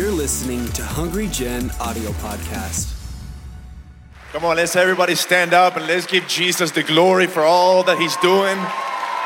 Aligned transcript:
You're 0.00 0.10
listening 0.10 0.66
to 0.68 0.82
Hungry 0.82 1.26
Gen 1.26 1.70
audio 1.78 2.10
podcast. 2.12 2.90
Come 4.32 4.46
on, 4.46 4.56
let's 4.56 4.74
everybody 4.74 5.14
stand 5.14 5.52
up 5.52 5.76
and 5.76 5.86
let's 5.86 6.06
give 6.06 6.26
Jesus 6.26 6.70
the 6.70 6.82
glory 6.82 7.26
for 7.26 7.42
all 7.42 7.82
that 7.82 7.98
He's 7.98 8.16
doing 8.16 8.56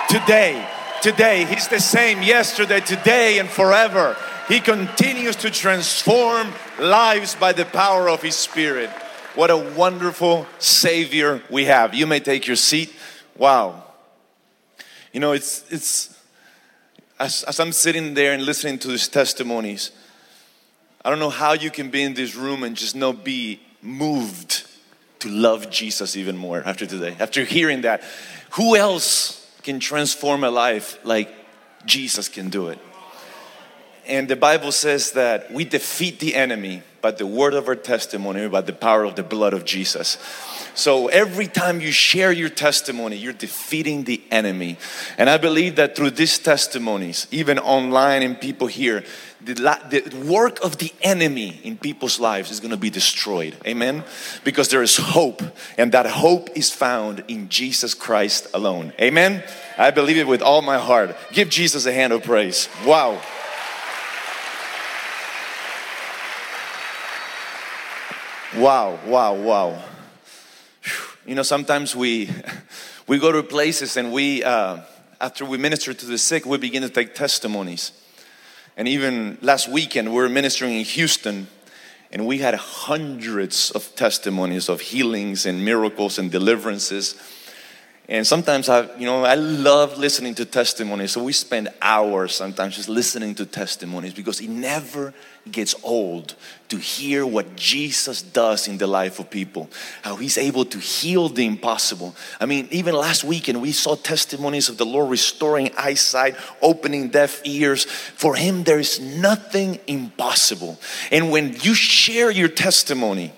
today. 0.09 0.69
Today, 1.01 1.45
He's 1.45 1.69
the 1.69 1.79
same 1.79 2.25
yesterday, 2.25 2.81
today, 2.81 3.39
and 3.39 3.49
forever. 3.49 4.17
He 4.49 4.59
continues 4.59 5.37
to 5.37 5.50
transform 5.52 6.52
lives 6.80 7.36
by 7.36 7.52
the 7.52 7.66
power 7.66 8.11
of 8.11 8.20
His 8.20 8.34
Spirit. 8.34 8.91
What 9.36 9.52
a 9.52 9.56
wonderful 9.56 10.45
Savior 10.59 11.41
we 11.48 11.66
have. 11.66 11.95
You 11.95 12.09
may 12.09 12.18
take 12.18 12.48
your 12.48 12.56
seat. 12.56 12.93
Wow. 13.36 13.84
You 15.12 15.20
know, 15.20 15.30
it's, 15.30 15.70
it's 15.70 16.18
as, 17.20 17.45
as 17.45 17.61
I'm 17.61 17.70
sitting 17.70 18.14
there 18.14 18.32
and 18.32 18.45
listening 18.45 18.80
to 18.80 18.88
these 18.88 19.06
testimonies, 19.06 19.93
I 21.05 21.11
don't 21.11 21.19
know 21.19 21.31
how 21.31 21.53
you 21.53 21.71
can 21.71 21.91
be 21.91 22.03
in 22.03 22.15
this 22.15 22.35
room 22.35 22.63
and 22.63 22.77
just 22.77 22.97
not 22.97 23.25
be 23.25 23.61
moved 23.83 24.67
to 25.19 25.29
love 25.29 25.71
Jesus 25.71 26.17
even 26.17 26.37
more 26.37 26.63
after 26.65 26.87
today. 26.87 27.15
After 27.21 27.45
hearing 27.45 27.83
that, 27.83 28.03
who 28.53 28.75
else 28.75 29.41
can 29.63 29.80
transform 29.80 30.45
a 30.45 30.51
life 30.51 30.99
like 31.05 31.29
Jesus 31.85 32.29
can 32.29 32.49
do 32.49 32.69
it? 32.69 32.79
And 34.07 34.29
the 34.29 34.37
Bible 34.37 34.73
says 34.73 35.13
that 35.13 35.53
we 35.53 35.65
defeat 35.65 36.21
the 36.21 36.35
enemy 36.35 36.83
by 37.01 37.11
the 37.11 37.27
word 37.27 37.55
of 37.55 37.69
our 37.69 37.75
testimony, 37.75 38.49
by 38.49 38.61
the 38.61 38.73
power 38.73 39.05
of 39.05 39.15
the 39.15 39.23
blood 39.23 39.52
of 39.52 39.65
Jesus. 39.65 40.19
So 40.74 41.09
every 41.09 41.46
time 41.46 41.80
you 41.80 41.92
share 41.92 42.33
your 42.33 42.48
testimony, 42.48 43.16
you're 43.16 43.32
defeating 43.32 44.05
the 44.05 44.23
enemy. 44.30 44.77
And 45.16 45.30
I 45.30 45.38
believe 45.38 45.77
that 45.77 45.95
through 45.95 46.10
these 46.10 46.38
testimonies, 46.38 47.28
even 47.30 47.59
online 47.59 48.23
and 48.23 48.41
people 48.41 48.66
here, 48.66 49.05
the, 49.45 50.24
work 50.27 50.62
of 50.65 50.79
the 50.79 50.92
enemy 51.02 51.60
in 51.62 51.77
people's 51.77 52.18
lives 52.18 52.51
is 52.51 52.60
going 52.60 52.70
to 52.70 52.77
be 52.77 52.90
destroyed. 52.90 53.57
Amen? 53.66 54.02
Because 54.43 54.68
there 54.68 54.82
is 54.82 54.96
hope, 54.96 55.43
and 55.79 55.93
that 55.93 56.07
hope 56.07 56.49
is 56.57 56.71
found 56.71 57.23
in 57.29 57.49
Jesus 57.49 57.95
Christ 57.95 58.49
alone. 58.54 58.93
Amen? 59.01 59.45
I 59.79 59.90
believe 59.90 60.18
it 60.18 60.27
with 60.27 60.43
all 60.43 60.62
my 60.62 60.79
heart. 60.79 61.16
Give 61.32 61.49
Jesus 61.49 61.87
a 61.87 61.93
hand 61.93 62.12
of 62.12 62.24
praise. 62.24 62.68
Wow. 62.84 63.21
Wow, 68.56 68.99
wow, 69.04 69.34
wow. 69.34 69.94
You 71.27 71.34
know, 71.34 71.43
sometimes 71.43 71.97
we 71.97 72.28
we 73.06 73.19
go 73.19 73.33
to 73.33 73.43
places 73.43 73.97
and 73.97 74.12
we 74.12 74.44
uh, 74.44 74.81
after 75.22 75.47
we 75.47 75.56
minister 75.56 75.94
to 75.94 76.06
the 76.06 76.19
sick, 76.19 76.44
we 76.44 76.59
begin 76.59 76.83
to 76.83 76.91
take 76.91 77.15
testimonies. 77.15 77.93
And 78.77 78.87
even 78.87 79.39
last 79.41 79.67
weekend, 79.67 80.09
we 80.09 80.17
were 80.17 80.28
ministering 80.28 80.75
in 80.75 80.84
Houston, 80.84 81.47
and 82.12 82.27
we 82.27 82.39
had 82.39 82.55
hundreds 82.56 83.71
of 83.71 83.95
testimonies 83.95 84.69
of 84.69 84.83
healings 84.83 85.47
and 85.47 85.65
miracles 85.65 86.19
and 86.19 86.31
deliverances. 86.31 87.15
And 88.06 88.27
sometimes 88.27 88.69
I, 88.69 88.94
you 88.99 89.06
know, 89.06 89.25
I 89.25 89.34
love 89.34 89.97
listening 89.97 90.34
to 90.34 90.44
testimonies. 90.44 91.12
So 91.12 91.25
we 91.25 91.33
spend 91.33 91.71
hours 91.81 92.34
sometimes 92.34 92.77
just 92.77 92.91
listening 92.91 93.34
to 93.37 93.47
testimonies 93.47 94.12
because 94.12 94.43
it 94.43 94.50
never 94.50 95.15
gets 95.50 95.75
old 95.83 96.34
to 96.69 96.77
hear 96.77 97.25
what 97.25 97.56
Jesus 97.56 98.21
does 98.21 98.69
in 98.69 98.77
the 98.77 98.87
life 98.87 99.21
of 99.21 99.31
people. 99.31 99.71
How 100.03 100.16
he's 100.16 100.37
able 100.37 100.66
to 100.66 100.78
heal 100.78 101.31
the 101.31 101.47
impossible. 101.47 102.15
I 102.38 102.44
mean, 102.44 102.69
even 102.71 102.94
last 102.94 103.25
weekend 103.25 103.62
we 103.62 103.72
saw 103.72 103.94
testimonies 103.94 104.69
of 104.69 104.77
the 104.77 104.87
Lord 104.87 105.11
restoring 105.11 105.71
eyesight, 105.78 106.37
opening 106.61 107.09
deaf 107.09 107.41
ears. 107.44 107.87
For 107.87 108.37
him 108.37 108.65
there 108.65 108.78
is 108.78 109.00
nothing 109.00 109.78
impossible. 109.87 110.78
And 111.11 111.31
when 111.31 111.55
you 111.62 111.72
share 111.72 112.31
your 112.31 112.49
testimony, 112.49 113.33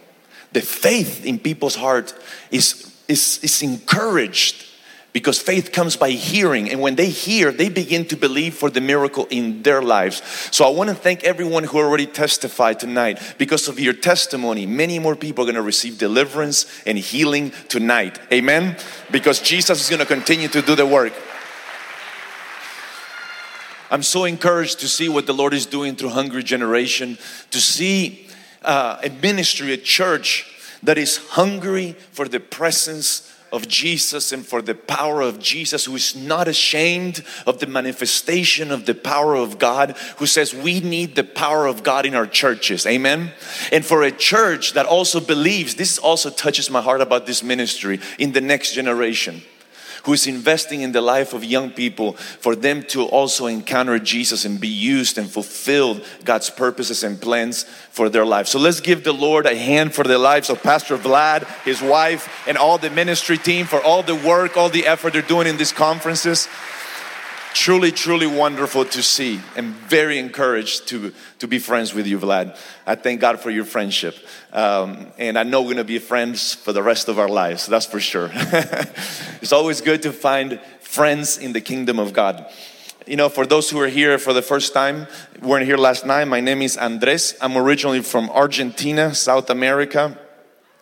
the 0.50 0.60
faith 0.60 1.24
in 1.24 1.38
people's 1.38 1.76
heart 1.76 2.12
is 2.50 2.95
is, 3.08 3.38
is 3.42 3.62
encouraged 3.62 4.66
because 5.16 5.38
faith 5.38 5.72
comes 5.72 5.96
by 5.96 6.10
hearing. 6.10 6.68
And 6.68 6.78
when 6.78 6.96
they 6.96 7.08
hear 7.08 7.50
they 7.50 7.70
begin 7.70 8.04
to 8.08 8.16
believe 8.18 8.54
for 8.54 8.68
the 8.68 8.82
miracle 8.82 9.26
in 9.30 9.62
their 9.62 9.80
lives. 9.80 10.20
So 10.50 10.66
i 10.66 10.68
want 10.68 10.90
to 10.90 10.94
thank 10.94 11.24
everyone 11.24 11.64
who 11.64 11.78
already 11.78 12.04
testified 12.04 12.78
tonight. 12.78 13.36
Because 13.38 13.66
of 13.66 13.80
your 13.80 13.94
testimony 13.94 14.66
many 14.66 14.98
more 14.98 15.16
people 15.16 15.44
are 15.44 15.46
going 15.46 15.54
to 15.54 15.62
receive 15.62 15.96
deliverance 15.96 16.66
and 16.84 16.98
healing 16.98 17.52
tonight. 17.68 18.18
Amen? 18.30 18.76
Because 19.10 19.40
jesus 19.40 19.82
is 19.82 19.88
going 19.88 20.00
to 20.00 20.06
continue 20.06 20.48
to 20.48 20.60
do 20.60 20.74
the 20.74 20.84
work. 20.84 21.14
I'm 23.90 24.02
so 24.02 24.24
encouraged 24.24 24.80
to 24.80 24.88
see 24.88 25.08
what 25.08 25.24
the 25.24 25.32
lord 25.32 25.54
is 25.54 25.64
doing 25.64 25.96
through 25.96 26.10
hungry 26.10 26.42
generation 26.42 27.16
to 27.52 27.58
see 27.58 28.28
uh, 28.60 28.98
a 29.02 29.08
ministry 29.08 29.72
a 29.72 29.78
church 29.78 30.52
that 30.86 30.98
is 30.98 31.16
hungry 31.16 31.92
for 32.12 32.28
the 32.28 32.40
presence 32.40 33.32
of 33.52 33.68
Jesus 33.68 34.32
and 34.32 34.44
for 34.44 34.60
the 34.60 34.74
power 34.74 35.20
of 35.20 35.38
Jesus, 35.38 35.84
who 35.84 35.94
is 35.94 36.16
not 36.16 36.48
ashamed 36.48 37.24
of 37.46 37.58
the 37.58 37.66
manifestation 37.66 38.70
of 38.70 38.86
the 38.86 38.94
power 38.94 39.34
of 39.34 39.58
God, 39.58 39.96
who 40.18 40.26
says 40.26 40.52
we 40.52 40.80
need 40.80 41.14
the 41.14 41.24
power 41.24 41.66
of 41.66 41.82
God 41.82 42.06
in 42.06 42.14
our 42.14 42.26
churches. 42.26 42.86
Amen. 42.86 43.32
And 43.72 43.84
for 43.84 44.02
a 44.02 44.10
church 44.10 44.72
that 44.72 44.86
also 44.86 45.20
believes, 45.20 45.76
this 45.76 45.98
also 45.98 46.30
touches 46.30 46.70
my 46.70 46.82
heart 46.82 47.00
about 47.00 47.26
this 47.26 47.42
ministry 47.42 48.00
in 48.18 48.32
the 48.32 48.40
next 48.40 48.72
generation 48.72 49.42
who 50.06 50.12
is 50.12 50.28
investing 50.28 50.82
in 50.82 50.92
the 50.92 51.00
life 51.00 51.32
of 51.32 51.44
young 51.44 51.68
people 51.68 52.12
for 52.12 52.54
them 52.54 52.80
to 52.84 53.02
also 53.02 53.46
encounter 53.46 53.98
Jesus 53.98 54.44
and 54.44 54.60
be 54.60 54.68
used 54.68 55.18
and 55.18 55.28
fulfilled 55.28 56.00
God's 56.24 56.48
purposes 56.48 57.02
and 57.02 57.20
plans 57.20 57.64
for 57.90 58.08
their 58.08 58.24
life. 58.24 58.46
So 58.46 58.60
let's 58.60 58.78
give 58.78 59.02
the 59.02 59.12
Lord 59.12 59.46
a 59.46 59.56
hand 59.56 59.94
for 59.94 60.04
the 60.04 60.16
lives 60.16 60.48
of 60.48 60.62
Pastor 60.62 60.96
Vlad, 60.96 61.44
his 61.64 61.82
wife, 61.82 62.46
and 62.46 62.56
all 62.56 62.78
the 62.78 62.88
ministry 62.88 63.36
team 63.36 63.66
for 63.66 63.82
all 63.82 64.04
the 64.04 64.14
work, 64.14 64.56
all 64.56 64.68
the 64.68 64.86
effort 64.86 65.12
they're 65.12 65.22
doing 65.22 65.48
in 65.48 65.56
these 65.56 65.72
conferences 65.72 66.48
truly, 67.56 67.90
truly 67.90 68.26
wonderful 68.26 68.84
to 68.84 69.02
see 69.02 69.40
and 69.56 69.72
very 69.88 70.18
encouraged 70.18 70.86
to, 70.86 71.10
to 71.38 71.48
be 71.48 71.58
friends 71.58 71.94
with 71.94 72.06
you, 72.06 72.18
Vlad. 72.18 72.54
I 72.86 72.96
thank 72.96 73.18
God 73.18 73.40
for 73.40 73.50
your 73.50 73.64
friendship. 73.64 74.14
Um, 74.52 75.06
and 75.16 75.38
I 75.38 75.42
know 75.42 75.62
we're 75.62 75.68
going 75.68 75.76
to 75.78 75.84
be 75.84 75.98
friends 75.98 76.54
for 76.54 76.74
the 76.74 76.82
rest 76.82 77.08
of 77.08 77.18
our 77.18 77.30
lives, 77.30 77.66
that's 77.66 77.86
for 77.86 77.98
sure. 77.98 78.30
it's 78.34 79.52
always 79.52 79.80
good 79.80 80.02
to 80.02 80.12
find 80.12 80.60
friends 80.80 81.38
in 81.38 81.54
the 81.54 81.62
kingdom 81.62 81.98
of 81.98 82.12
God. 82.12 82.46
You 83.06 83.16
know, 83.16 83.30
for 83.30 83.46
those 83.46 83.70
who 83.70 83.80
are 83.80 83.88
here 83.88 84.18
for 84.18 84.34
the 84.34 84.42
first 84.42 84.74
time, 84.74 85.06
weren't 85.40 85.64
here 85.64 85.78
last 85.78 86.04
night, 86.04 86.26
my 86.26 86.40
name 86.40 86.60
is 86.60 86.76
Andres. 86.76 87.36
I'm 87.40 87.56
originally 87.56 88.02
from 88.02 88.28
Argentina, 88.28 89.14
South 89.14 89.48
America 89.48 90.18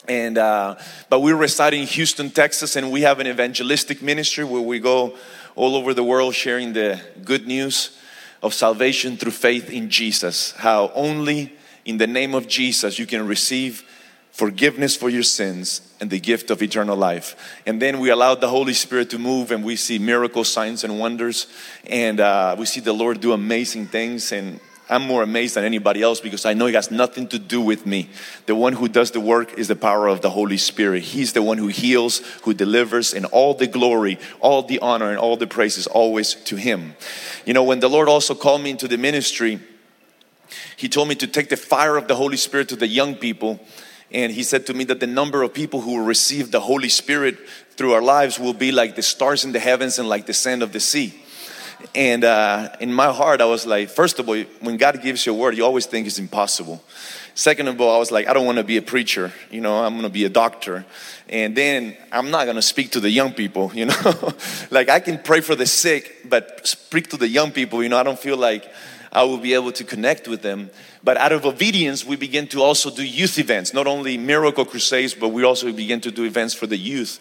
and 0.06 0.36
uh, 0.36 0.76
but 1.08 1.20
we 1.20 1.32
reside 1.32 1.72
in 1.72 1.86
houston 1.86 2.28
texas 2.28 2.76
and 2.76 2.92
we 2.92 3.00
have 3.00 3.20
an 3.20 3.26
evangelistic 3.26 4.02
ministry 4.02 4.44
where 4.44 4.60
we 4.60 4.78
go 4.78 5.16
all 5.56 5.76
over 5.76 5.94
the 5.94 6.04
world 6.04 6.34
sharing 6.34 6.72
the 6.72 7.00
good 7.24 7.46
news 7.46 7.98
of 8.42 8.52
salvation 8.54 9.16
through 9.16 9.32
faith 9.32 9.70
in 9.70 9.88
Jesus. 9.88 10.52
How 10.52 10.90
only 10.94 11.52
in 11.84 11.98
the 11.98 12.06
name 12.06 12.34
of 12.34 12.48
Jesus 12.48 12.98
you 12.98 13.06
can 13.06 13.26
receive 13.26 13.84
forgiveness 14.34 14.96
for 14.96 15.08
your 15.08 15.22
sins 15.22 15.80
and 16.00 16.10
the 16.10 16.18
gift 16.18 16.50
of 16.50 16.60
eternal 16.60 16.96
life. 16.96 17.56
And 17.66 17.80
then 17.80 18.00
we 18.00 18.10
allow 18.10 18.34
the 18.34 18.48
Holy 18.48 18.74
Spirit 18.74 19.08
to 19.10 19.18
move 19.18 19.52
and 19.52 19.64
we 19.64 19.76
see 19.76 19.98
miracles, 20.00 20.50
signs, 20.50 20.82
and 20.82 20.98
wonders. 20.98 21.46
And 21.86 22.18
uh, 22.18 22.56
we 22.58 22.66
see 22.66 22.80
the 22.80 22.92
Lord 22.92 23.20
do 23.20 23.32
amazing 23.32 23.86
things. 23.86 24.32
And 24.32 24.58
I'm 24.88 25.02
more 25.02 25.22
amazed 25.22 25.56
than 25.56 25.64
anybody 25.64 26.02
else 26.02 26.20
because 26.20 26.44
I 26.44 26.52
know 26.52 26.66
it 26.66 26.74
has 26.74 26.90
nothing 26.90 27.26
to 27.28 27.38
do 27.38 27.60
with 27.60 27.86
me. 27.86 28.10
The 28.44 28.54
one 28.54 28.74
who 28.74 28.86
does 28.86 29.12
the 29.12 29.20
work 29.20 29.54
is 29.58 29.68
the 29.68 29.76
power 29.76 30.08
of 30.08 30.20
the 30.20 30.28
Holy 30.28 30.58
Spirit. 30.58 31.02
He's 31.04 31.32
the 31.32 31.42
one 31.42 31.56
who 31.56 31.68
heals, 31.68 32.18
who 32.42 32.52
delivers, 32.52 33.14
and 33.14 33.24
all 33.26 33.54
the 33.54 33.66
glory, 33.66 34.18
all 34.40 34.62
the 34.62 34.78
honor, 34.80 35.08
and 35.08 35.18
all 35.18 35.38
the 35.38 35.46
praise 35.46 35.78
is 35.78 35.86
always 35.86 36.34
to 36.34 36.56
Him. 36.56 36.96
You 37.46 37.54
know, 37.54 37.64
when 37.64 37.80
the 37.80 37.88
Lord 37.88 38.08
also 38.08 38.34
called 38.34 38.60
me 38.60 38.70
into 38.70 38.86
the 38.86 38.98
ministry, 38.98 39.58
He 40.76 40.90
told 40.90 41.08
me 41.08 41.14
to 41.14 41.26
take 41.26 41.48
the 41.48 41.56
fire 41.56 41.96
of 41.96 42.06
the 42.06 42.16
Holy 42.16 42.36
Spirit 42.36 42.68
to 42.68 42.76
the 42.76 42.88
young 42.88 43.14
people. 43.14 43.60
And 44.10 44.32
He 44.32 44.42
said 44.42 44.66
to 44.66 44.74
me 44.74 44.84
that 44.84 45.00
the 45.00 45.06
number 45.06 45.42
of 45.42 45.54
people 45.54 45.80
who 45.80 45.92
will 45.92 46.04
receive 46.04 46.50
the 46.50 46.60
Holy 46.60 46.90
Spirit 46.90 47.38
through 47.70 47.94
our 47.94 48.02
lives 48.02 48.38
will 48.38 48.52
be 48.52 48.70
like 48.70 48.96
the 48.96 49.02
stars 49.02 49.46
in 49.46 49.52
the 49.52 49.60
heavens 49.60 49.98
and 49.98 50.10
like 50.10 50.26
the 50.26 50.34
sand 50.34 50.62
of 50.62 50.72
the 50.72 50.80
sea. 50.80 51.23
And 51.94 52.24
uh, 52.24 52.70
in 52.80 52.92
my 52.92 53.12
heart, 53.12 53.40
I 53.40 53.44
was 53.44 53.66
like, 53.66 53.88
first 53.88 54.18
of 54.18 54.28
all, 54.28 54.40
when 54.60 54.76
God 54.76 55.02
gives 55.02 55.26
you 55.26 55.32
a 55.32 55.36
word, 55.36 55.56
you 55.56 55.64
always 55.64 55.86
think 55.86 56.06
it's 56.06 56.18
impossible. 56.18 56.82
Second 57.34 57.66
of 57.66 57.80
all, 57.80 57.96
I 57.96 57.98
was 57.98 58.12
like, 58.12 58.28
I 58.28 58.32
don't 58.32 58.46
want 58.46 58.58
to 58.58 58.64
be 58.64 58.76
a 58.76 58.82
preacher, 58.82 59.32
you 59.50 59.60
know, 59.60 59.84
I'm 59.84 59.94
going 59.94 60.04
to 60.04 60.08
be 60.08 60.24
a 60.24 60.28
doctor. 60.28 60.84
And 61.28 61.56
then 61.56 61.96
I'm 62.12 62.30
not 62.30 62.44
going 62.44 62.56
to 62.56 62.62
speak 62.62 62.92
to 62.92 63.00
the 63.00 63.10
young 63.10 63.32
people, 63.32 63.72
you 63.74 63.86
know. 63.86 64.34
like 64.70 64.88
I 64.88 65.00
can 65.00 65.18
pray 65.18 65.40
for 65.40 65.56
the 65.56 65.66
sick, 65.66 66.28
but 66.28 66.66
speak 66.66 67.08
to 67.10 67.16
the 67.16 67.28
young 67.28 67.50
people, 67.50 67.82
you 67.82 67.88
know, 67.88 67.98
I 67.98 68.04
don't 68.04 68.18
feel 68.18 68.36
like 68.36 68.70
I 69.12 69.24
will 69.24 69.38
be 69.38 69.54
able 69.54 69.72
to 69.72 69.84
connect 69.84 70.28
with 70.28 70.42
them. 70.42 70.70
But 71.02 71.16
out 71.16 71.32
of 71.32 71.44
obedience, 71.44 72.04
we 72.04 72.16
begin 72.16 72.46
to 72.48 72.62
also 72.62 72.90
do 72.90 73.04
youth 73.04 73.38
events, 73.38 73.74
not 73.74 73.86
only 73.86 74.16
miracle 74.16 74.64
crusades, 74.64 75.14
but 75.14 75.30
we 75.30 75.44
also 75.44 75.72
begin 75.72 76.00
to 76.02 76.10
do 76.10 76.24
events 76.24 76.54
for 76.54 76.66
the 76.66 76.78
youth. 76.78 77.20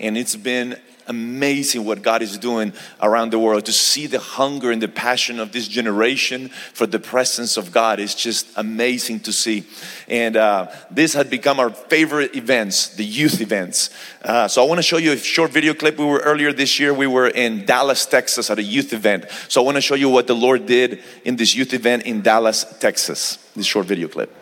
and 0.00 0.16
it's 0.16 0.36
been 0.36 0.80
amazing 1.06 1.84
what 1.84 2.02
God 2.02 2.22
is 2.22 2.38
doing 2.38 2.72
around 3.00 3.30
the 3.30 3.38
world. 3.38 3.66
To 3.66 3.72
see 3.72 4.06
the 4.06 4.18
hunger 4.18 4.70
and 4.70 4.80
the 4.80 4.88
passion 4.88 5.40
of 5.40 5.52
this 5.52 5.68
generation 5.68 6.48
for 6.48 6.86
the 6.86 6.98
presence 6.98 7.56
of 7.56 7.72
God 7.72 8.00
is 8.00 8.14
just 8.14 8.46
amazing 8.56 9.20
to 9.20 9.32
see. 9.32 9.64
And 10.08 10.36
uh, 10.36 10.70
this 10.90 11.14
had 11.14 11.30
become 11.30 11.60
our 11.60 11.70
favorite 11.70 12.36
events, 12.36 12.94
the 12.96 13.04
youth 13.04 13.40
events. 13.40 13.90
Uh, 14.22 14.48
so 14.48 14.62
I 14.62 14.68
want 14.68 14.78
to 14.78 14.82
show 14.82 14.98
you 14.98 15.12
a 15.12 15.16
short 15.16 15.50
video 15.50 15.74
clip. 15.74 15.98
We 15.98 16.04
were 16.04 16.20
earlier 16.20 16.52
this 16.52 16.78
year, 16.78 16.92
we 16.92 17.06
were 17.06 17.28
in 17.28 17.64
Dallas, 17.64 18.06
Texas 18.06 18.50
at 18.50 18.58
a 18.58 18.62
youth 18.62 18.92
event. 18.92 19.26
So 19.48 19.62
I 19.62 19.64
want 19.64 19.76
to 19.76 19.80
show 19.80 19.94
you 19.94 20.08
what 20.08 20.26
the 20.26 20.34
Lord 20.34 20.66
did 20.66 21.02
in 21.24 21.36
this 21.36 21.54
youth 21.54 21.72
event 21.74 22.04
in 22.04 22.22
Dallas, 22.22 22.64
Texas. 22.78 23.38
This 23.56 23.66
short 23.66 23.86
video 23.86 24.08
clip. 24.08 24.34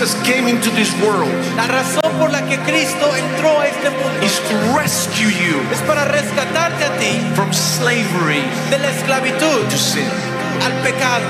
Jesus 0.00 0.16
came 0.24 0.48
into 0.48 0.70
this 0.70 0.90
world 1.04 1.28
La 1.56 1.66
razón 1.66 2.10
por 2.18 2.30
la 2.32 2.40
que 2.48 2.56
Cristo 2.60 3.14
entró 3.14 3.60
a 3.60 3.66
este 3.66 3.90
mundo 3.90 4.24
is 4.24 4.40
to 4.48 4.56
rescue 4.74 5.28
you 5.28 5.60
es 5.70 5.78
para 5.82 6.06
rescatarte 6.06 6.86
a 6.86 6.96
ti 6.96 7.20
from 7.34 7.52
slavery 7.52 8.40
de 8.70 8.78
la 8.78 8.88
esclavitud 8.88 9.68
to 9.68 9.76
sin. 9.76 10.08
al 10.64 10.72
pecado. 10.82 11.26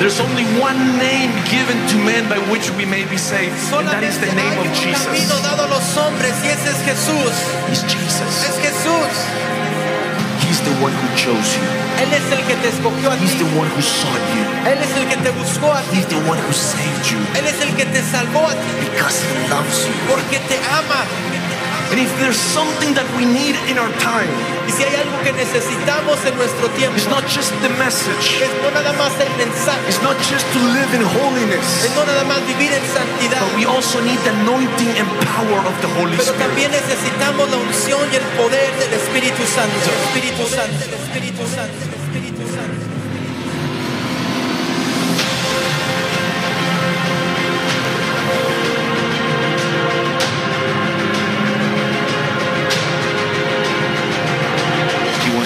There's 0.00 0.18
only 0.18 0.42
one 0.58 0.98
name 0.98 1.30
given 1.46 1.78
to 1.86 1.96
men 2.02 2.28
by 2.28 2.38
which 2.50 2.68
we 2.72 2.84
may 2.84 3.04
be 3.04 3.16
saved, 3.16 3.54
and 3.74 3.86
that 3.86 4.02
is 4.02 4.18
the 4.18 4.34
name 4.34 4.58
of 4.58 4.66
Jesus. 4.74 5.06
dado 5.40 5.66
a 5.66 5.68
los 5.68 5.96
hombres 5.96 6.34
y 6.42 6.48
ese 6.48 6.70
es 6.70 6.82
Jesús. 6.82 7.34
He's 7.70 7.82
Jesus. 7.86 8.48
Es 8.48 8.58
Jesús. 8.58 9.57
He's 10.58 10.66
the 10.74 10.82
one 10.82 10.90
who 10.92 11.06
chose 11.14 11.54
you. 11.54 11.62
Él 12.02 12.10
es 12.12 12.26
el 12.34 12.42
que 12.48 12.54
te 12.56 12.68
escogió 12.68 13.12
a 13.12 13.16
He's 13.16 13.30
ti. 13.30 13.38
the 13.38 13.50
one 13.58 13.70
who 13.70 13.80
sought 13.80 14.24
you. 14.34 14.42
Él 14.66 14.78
es 14.82 14.90
el 14.98 15.06
que 15.06 15.16
te 15.22 15.30
buscó 15.30 15.72
a 15.72 15.82
ti. 15.82 15.98
He's 15.98 16.06
the 16.06 16.18
one 16.26 16.38
who 16.42 16.52
saved 16.52 17.06
you 17.06 17.18
Él 17.38 17.46
es 17.46 17.60
el 17.62 17.70
que 17.76 17.84
te 17.86 18.02
salvó 18.02 18.42
a 18.48 18.54
ti 18.54 18.70
because 18.82 19.22
he 19.22 19.48
loves 19.48 19.86
you. 19.86 19.92
porque 20.10 20.38
te 20.50 20.58
ama. 20.66 21.06
And 21.90 21.98
if 21.98 22.12
there's 22.20 22.36
something 22.36 22.92
that 22.94 23.08
we 23.16 23.24
need 23.24 23.56
in 23.70 23.78
our 23.78 23.88
time, 23.98 24.28
Y 24.68 24.70
si 24.70 24.84
hay 24.84 24.94
algo 25.00 25.16
que 25.24 25.32
necesitamos 25.32 26.20
en 26.28 26.36
nuestro 26.36 26.68
tiempo, 26.76 26.94
it's 26.98 27.08
not 27.08 27.24
just 27.24 27.48
the 27.64 27.70
message. 27.80 28.36
es 28.44 28.52
no 28.62 28.70
nada 28.70 28.92
más 29.00 29.12
el 29.16 29.32
mensaje, 29.40 29.80
It's 29.88 30.02
not 30.02 30.16
just 30.28 30.44
to 30.52 30.60
live 30.76 30.92
in 30.92 31.00
holiness, 31.00 31.64
es 31.88 31.94
no 31.96 32.04
nada 32.04 32.24
más 32.24 32.44
vivir 32.46 32.70
en 32.72 32.84
santidad, 32.92 33.40
but 33.40 33.56
we 33.56 33.64
also 33.64 34.00
need 34.04 34.20
the 34.28 34.30
anointing 34.44 34.92
and 35.00 35.08
power 35.32 35.60
of 35.64 35.74
the 35.80 35.88
Holy 35.96 36.16
pero 36.20 36.28
Spirit. 36.28 36.44
también 36.44 36.70
necesitamos 36.70 37.48
la 37.50 37.56
unción 37.56 38.04
y 38.12 38.16
el 38.16 38.26
poder 38.36 38.68
del 38.76 38.92
Espíritu 38.92 39.42
Santo. 39.48 39.88
Espíritu 40.12 40.44
Santo, 40.44 40.84
Espíritu 40.84 40.84
Santo, 40.84 41.04
Espíritu 41.08 41.42
Santo. 41.48 41.97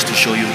To 0.07 0.15
show 0.15 0.35
you. 0.35 0.52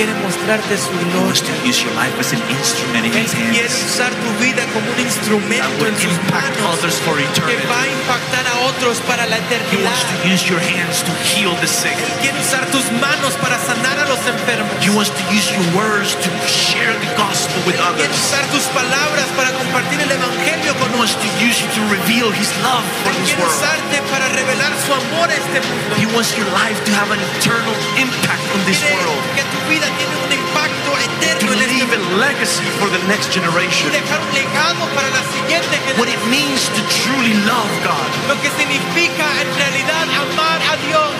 Quiere 0.00 0.16
mostrarte 0.24 0.78
su 0.80 0.88
He 0.96 1.04
gloria. 1.12 1.28
wants 1.28 1.42
to 1.44 1.52
use 1.60 1.84
your 1.84 1.92
life 1.92 2.16
as 2.16 2.32
an 2.32 2.40
instrument 2.48 3.04
in 3.04 3.12
Él 3.12 3.20
His 3.28 3.34
quiere 3.36 3.68
hands 3.68 3.84
usar 3.84 4.08
tu 4.16 4.30
vida 4.40 4.64
como 4.72 4.88
un 4.88 4.96
instrumento 4.98 5.84
en 5.84 5.92
sus 6.00 6.08
impact 6.08 6.56
manos 6.56 6.80
others 6.80 6.96
for 7.04 7.20
que 7.20 7.28
eternity. 7.28 7.68
va 7.68 7.84
a 7.84 7.88
impactar 7.92 8.44
a 8.48 8.54
otros 8.72 8.96
para 9.04 9.26
la 9.28 9.36
He 9.36 9.44
eternidad. 9.44 9.92
wants 9.92 10.08
to 10.08 10.16
use 10.24 10.42
your 10.48 10.56
hands 10.72 11.04
to 11.04 11.12
heal 11.20 11.52
the 11.60 11.68
sick. 11.68 11.92
Él 12.00 12.32
quiere 12.32 12.40
usar 12.40 12.64
tus 12.72 12.88
manos 12.96 13.36
para 13.44 13.60
sanar 13.60 14.00
a 14.00 14.08
los 14.08 14.24
enfermos. 14.24 14.72
He 14.80 14.88
wants 14.88 15.12
to 15.12 15.20
use 15.28 15.52
your 15.52 15.68
words 15.76 16.16
to 16.16 16.30
share 16.48 16.96
the 17.04 17.10
gospel 17.20 17.60
with 17.68 17.76
Él 17.76 17.84
quiere 18.00 18.08
others. 18.08 18.24
usar 18.24 18.44
tus 18.56 18.64
palabras 18.72 19.28
para 19.36 19.52
compartir 19.52 20.00
el 20.00 20.08
evangelio 20.16 20.72
con 20.80 20.88
He 20.88 20.96
wants 20.96 21.12
to 21.20 21.28
use 21.44 21.60
you 21.60 21.68
to 21.76 21.82
reveal 21.92 22.32
His 22.32 22.48
love 22.64 22.88
for 23.04 23.12
Él 23.12 23.20
this 23.20 23.36
quiere 23.36 23.44
world. 23.44 23.52
usarte 23.52 23.96
para 24.08 24.32
revelar 24.32 24.72
su 24.80 24.96
amor 24.96 25.28
a 25.28 25.36
este 25.36 25.60
mundo. 25.60 25.92
He 26.00 26.08
wants 26.16 26.32
your 26.40 26.48
life 26.56 26.80
to 26.88 26.92
have 26.96 27.12
an 27.12 27.20
eternal 27.36 27.76
impact 28.00 28.40
on 28.56 28.64
this 28.64 28.80
world. 28.96 29.20
que 29.36 29.44
tu 29.44 29.58
vida 29.68 29.86
tiene 29.98 30.14
un 30.26 30.32
impacto 30.32 30.90
To 30.90 30.98
eterno 30.98 31.52
en 31.52 31.60
este 31.60 31.72
leave 31.72 31.96
mundo. 31.98 32.16
a 32.16 32.26
legacy 32.26 32.64
for 32.78 32.88
the 32.90 33.00
next 33.08 33.32
generation. 33.32 33.90
dejar 33.92 34.20
un 34.20 34.32
legado 34.34 34.82
para 34.94 35.08
la 35.10 35.22
siguiente 35.34 35.74
What 35.98 36.08
it 36.08 36.20
means 36.30 36.68
to 36.76 36.82
truly 37.02 37.34
love 37.46 37.70
God. 37.84 38.08
Lo 38.28 38.36
que 38.40 38.50
significa 38.58 39.26
en 39.42 39.48
realidad 39.56 40.04
amar 40.22 40.60
a 40.72 40.76
Dios. 40.86 41.12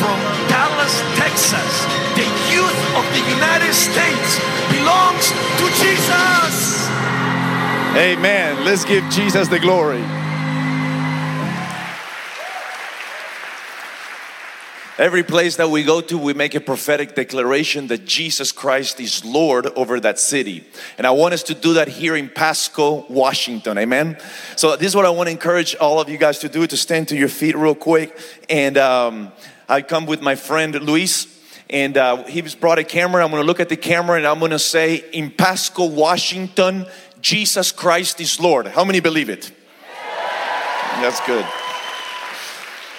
From 0.00 0.18
Dallas, 0.48 0.94
Texas, 1.16 1.86
the 2.16 2.24
youth 2.48 2.78
of 2.96 3.04
the 3.12 3.20
United 3.28 3.74
States 3.74 4.40
belongs 4.72 5.28
to 5.60 5.64
Jesus. 5.76 6.88
Amen. 7.96 8.64
Let's 8.64 8.84
give 8.84 9.04
Jesus 9.10 9.48
the 9.48 9.58
glory. 9.58 10.02
Every 15.00 15.22
place 15.22 15.56
that 15.56 15.70
we 15.70 15.82
go 15.82 16.02
to, 16.02 16.18
we 16.18 16.34
make 16.34 16.54
a 16.54 16.60
prophetic 16.60 17.14
declaration 17.14 17.86
that 17.86 18.04
Jesus 18.04 18.52
Christ 18.52 19.00
is 19.00 19.24
Lord 19.24 19.66
over 19.68 19.98
that 19.98 20.18
city. 20.18 20.62
And 20.98 21.06
I 21.06 21.10
want 21.12 21.32
us 21.32 21.42
to 21.44 21.54
do 21.54 21.72
that 21.72 21.88
here 21.88 22.14
in 22.14 22.28
Pasco, 22.28 23.06
Washington. 23.08 23.78
Amen. 23.78 24.18
So, 24.56 24.76
this 24.76 24.88
is 24.88 24.94
what 24.94 25.06
I 25.06 25.08
want 25.08 25.28
to 25.28 25.30
encourage 25.30 25.74
all 25.76 26.02
of 26.02 26.10
you 26.10 26.18
guys 26.18 26.40
to 26.40 26.50
do 26.50 26.66
to 26.66 26.76
stand 26.76 27.08
to 27.08 27.16
your 27.16 27.30
feet 27.30 27.56
real 27.56 27.74
quick. 27.74 28.14
And 28.50 28.76
um, 28.76 29.32
I 29.70 29.80
come 29.80 30.04
with 30.04 30.20
my 30.20 30.34
friend 30.34 30.74
Luis 30.74 31.34
and 31.70 31.96
uh, 31.96 32.24
he's 32.24 32.54
brought 32.54 32.78
a 32.78 32.84
camera. 32.84 33.24
I'm 33.24 33.30
going 33.30 33.42
to 33.42 33.46
look 33.46 33.60
at 33.60 33.70
the 33.70 33.78
camera 33.78 34.18
and 34.18 34.26
I'm 34.26 34.38
going 34.38 34.50
to 34.50 34.58
say, 34.58 34.96
In 35.14 35.30
Pasco, 35.30 35.86
Washington, 35.86 36.84
Jesus 37.22 37.72
Christ 37.72 38.20
is 38.20 38.38
Lord. 38.38 38.66
How 38.66 38.84
many 38.84 39.00
believe 39.00 39.30
it? 39.30 39.50
That's 41.00 41.24
good. 41.26 41.46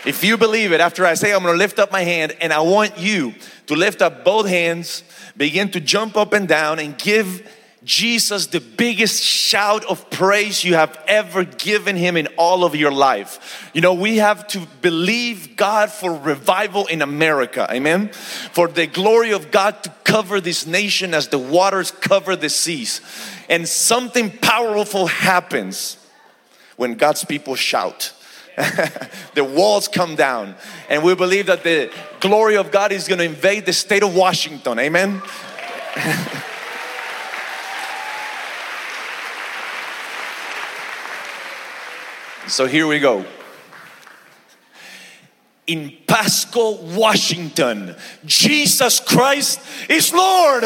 If 0.06 0.24
you 0.24 0.38
believe 0.38 0.72
it, 0.72 0.82
after 0.82 1.06
I 1.06 1.14
say, 1.14 1.34
I'm 1.34 1.44
going 1.44 1.54
to 1.54 1.58
lift 1.58 1.78
up 1.78 1.92
my 1.92 2.02
hand, 2.02 2.36
and 2.42 2.52
I 2.52 2.62
want 2.62 2.98
you 2.98 3.36
to 3.68 3.76
lift 3.76 4.02
up 4.02 4.24
both 4.24 4.48
hands, 4.48 5.04
begin 5.38 5.70
to 5.72 5.80
jump 5.80 6.18
up 6.18 6.34
and 6.34 6.48
down, 6.48 6.80
and 6.80 6.98
give 6.98 7.48
Jesus 7.84 8.48
the 8.48 8.60
biggest 8.60 9.24
shout 9.24 9.86
of 9.86 10.10
praise 10.12 10.64
you 10.64 10.76
have 10.76 11.00
ever 11.08 11.44
given 11.44 11.96
him 11.96 12.16
in 12.16 12.28
all 12.38 12.64
of 12.64 12.76
your 12.76 12.92
life. 12.92 13.70
You 13.74 13.82
know, 13.82 13.96
we 13.96 14.18
have 14.18 14.46
to 14.50 14.68
believe 14.82 15.56
God 15.56 15.92
for 15.92 16.14
revival 16.14 16.86
in 16.86 17.02
America. 17.02 17.68
Amen. 17.72 18.10
For 18.10 18.68
the 18.68 18.86
glory 18.86 19.32
of 19.32 19.50
God 19.50 19.84
to 19.84 19.90
cover 20.04 20.40
this 20.40 20.68
nation 20.68 21.16
as 21.16 21.30
the 21.30 21.40
waters 21.40 21.90
cover 21.90 22.36
the 22.36 22.50
seas. 22.50 23.02
And 23.50 23.68
something 23.68 24.30
powerful 24.30 25.08
happens 25.08 25.98
when 26.76 26.96
God's 26.96 27.26
people 27.26 27.56
shout. 27.56 28.14
the 29.34 29.44
walls 29.44 29.88
come 29.88 30.16
down, 30.16 30.54
and 30.90 31.04
we 31.04 31.16
believe 31.16 31.48
that 31.48 31.64
the 31.64 31.92
glory 32.20 32.58
of 32.58 32.72
God 32.72 32.92
is 32.92 33.08
going 33.08 33.18
to 33.20 33.26
invade 33.26 33.66
the 33.66 33.74
state 33.74 34.04
of 34.04 34.16
Washington. 34.16 34.78
Amen. 34.78 35.20
so 42.48 42.68
here 42.68 42.86
we 42.88 43.00
go. 43.00 43.26
In 45.68 45.94
Pasco, 46.06 46.82
Washington, 46.96 47.96
Jesus 48.26 49.00
Christ 49.00 49.62
is 49.90 50.14
Lord. 50.14 50.64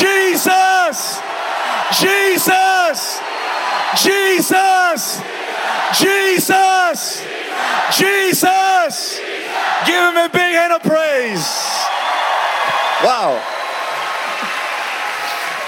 Jesus! 0.00 1.20
Jesus! 2.00 3.20
Jesus! 4.02 5.20
Jesus! 5.98 7.24
Jesus! 7.98 9.20
Give 9.86 9.94
him 9.94 10.16
a 10.16 10.28
big 10.32 10.54
hand 10.54 10.72
of 10.72 10.82
praise. 10.82 11.46
Wow. 13.04 13.44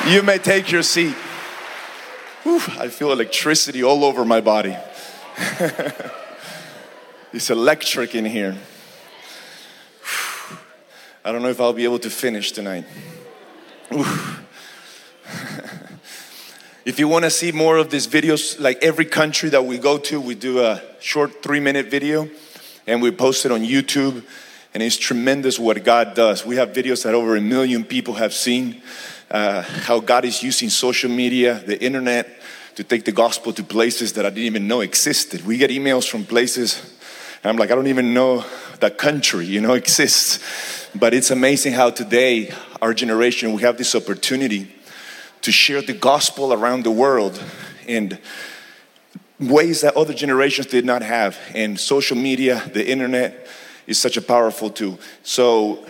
You 0.06 0.22
may 0.22 0.38
take 0.38 0.72
your 0.72 0.82
seat. 0.82 1.14
Whew, 2.44 2.60
I 2.78 2.88
feel 2.88 3.12
electricity 3.12 3.82
all 3.82 4.04
over 4.04 4.24
my 4.24 4.40
body. 4.40 4.76
it's 7.32 7.50
electric 7.50 8.14
in 8.14 8.24
here. 8.24 8.56
I 11.24 11.30
don't 11.30 11.42
know 11.42 11.50
if 11.50 11.60
I'll 11.60 11.72
be 11.72 11.84
able 11.84 12.00
to 12.00 12.10
finish 12.10 12.50
tonight. 12.52 12.84
if 16.84 16.98
you 16.98 17.08
want 17.08 17.24
to 17.24 17.30
see 17.30 17.52
more 17.52 17.76
of 17.76 17.90
these 17.90 18.06
videos, 18.06 18.58
like 18.58 18.82
every 18.82 19.04
country 19.04 19.50
that 19.50 19.64
we 19.64 19.78
go 19.78 19.98
to, 19.98 20.20
we 20.20 20.34
do 20.34 20.60
a 20.60 20.82
short 21.00 21.42
three 21.42 21.60
minute 21.60 21.86
video 21.86 22.28
and 22.86 23.02
we 23.02 23.10
post 23.10 23.44
it 23.44 23.52
on 23.52 23.60
YouTube. 23.60 24.24
And 24.74 24.82
it's 24.82 24.96
tremendous 24.96 25.58
what 25.58 25.82
God 25.84 26.14
does. 26.14 26.46
We 26.46 26.56
have 26.56 26.70
videos 26.70 27.04
that 27.04 27.14
over 27.14 27.36
a 27.36 27.40
million 27.40 27.84
people 27.84 28.14
have 28.14 28.32
seen 28.32 28.80
uh, 29.30 29.62
how 29.62 30.00
God 30.00 30.24
is 30.24 30.42
using 30.42 30.70
social 30.70 31.10
media, 31.10 31.62
the 31.66 31.82
internet, 31.82 32.40
to 32.76 32.84
take 32.84 33.04
the 33.04 33.12
gospel 33.12 33.52
to 33.52 33.62
places 33.62 34.14
that 34.14 34.24
I 34.24 34.30
didn't 34.30 34.44
even 34.44 34.66
know 34.66 34.80
existed. 34.80 35.44
We 35.44 35.58
get 35.58 35.70
emails 35.70 36.08
from 36.08 36.24
places, 36.24 36.80
and 37.42 37.50
I'm 37.50 37.58
like, 37.58 37.70
I 37.70 37.74
don't 37.74 37.88
even 37.88 38.14
know 38.14 38.46
that 38.82 38.98
country, 38.98 39.46
you 39.46 39.60
know, 39.60 39.74
exists. 39.74 40.38
But 40.94 41.14
it's 41.14 41.30
amazing 41.30 41.72
how 41.72 41.90
today, 41.90 42.52
our 42.82 42.92
generation, 42.92 43.54
we 43.54 43.62
have 43.62 43.78
this 43.78 43.94
opportunity 43.94 44.70
to 45.40 45.50
share 45.50 45.82
the 45.82 45.94
gospel 45.94 46.52
around 46.52 46.84
the 46.84 46.90
world 46.90 47.42
in 47.86 48.18
ways 49.40 49.80
that 49.80 49.96
other 49.96 50.14
generations 50.14 50.66
did 50.66 50.84
not 50.84 51.02
have. 51.02 51.38
And 51.54 51.80
social 51.80 52.16
media, 52.16 52.62
the 52.72 52.86
internet, 52.86 53.48
is 53.86 53.98
such 53.98 54.16
a 54.16 54.22
powerful 54.22 54.70
tool. 54.70 55.00
So 55.22 55.84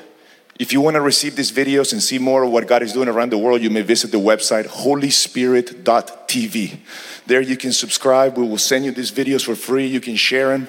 if 0.58 0.72
you 0.72 0.80
want 0.80 0.94
to 0.94 1.00
receive 1.00 1.36
these 1.36 1.52
videos 1.52 1.92
and 1.92 2.02
see 2.02 2.18
more 2.18 2.44
of 2.44 2.50
what 2.50 2.66
God 2.66 2.82
is 2.82 2.92
doing 2.92 3.08
around 3.08 3.30
the 3.30 3.38
world, 3.38 3.62
you 3.62 3.70
may 3.70 3.82
visit 3.82 4.12
the 4.12 4.18
website 4.18 4.66
holyspirit.tv. 4.66 6.78
There 7.26 7.40
you 7.40 7.56
can 7.56 7.72
subscribe. 7.72 8.38
We 8.38 8.46
will 8.46 8.58
send 8.58 8.84
you 8.84 8.92
these 8.92 9.10
videos 9.10 9.44
for 9.44 9.54
free. 9.54 9.86
You 9.86 10.00
can 10.00 10.16
share 10.16 10.56
them. 10.56 10.68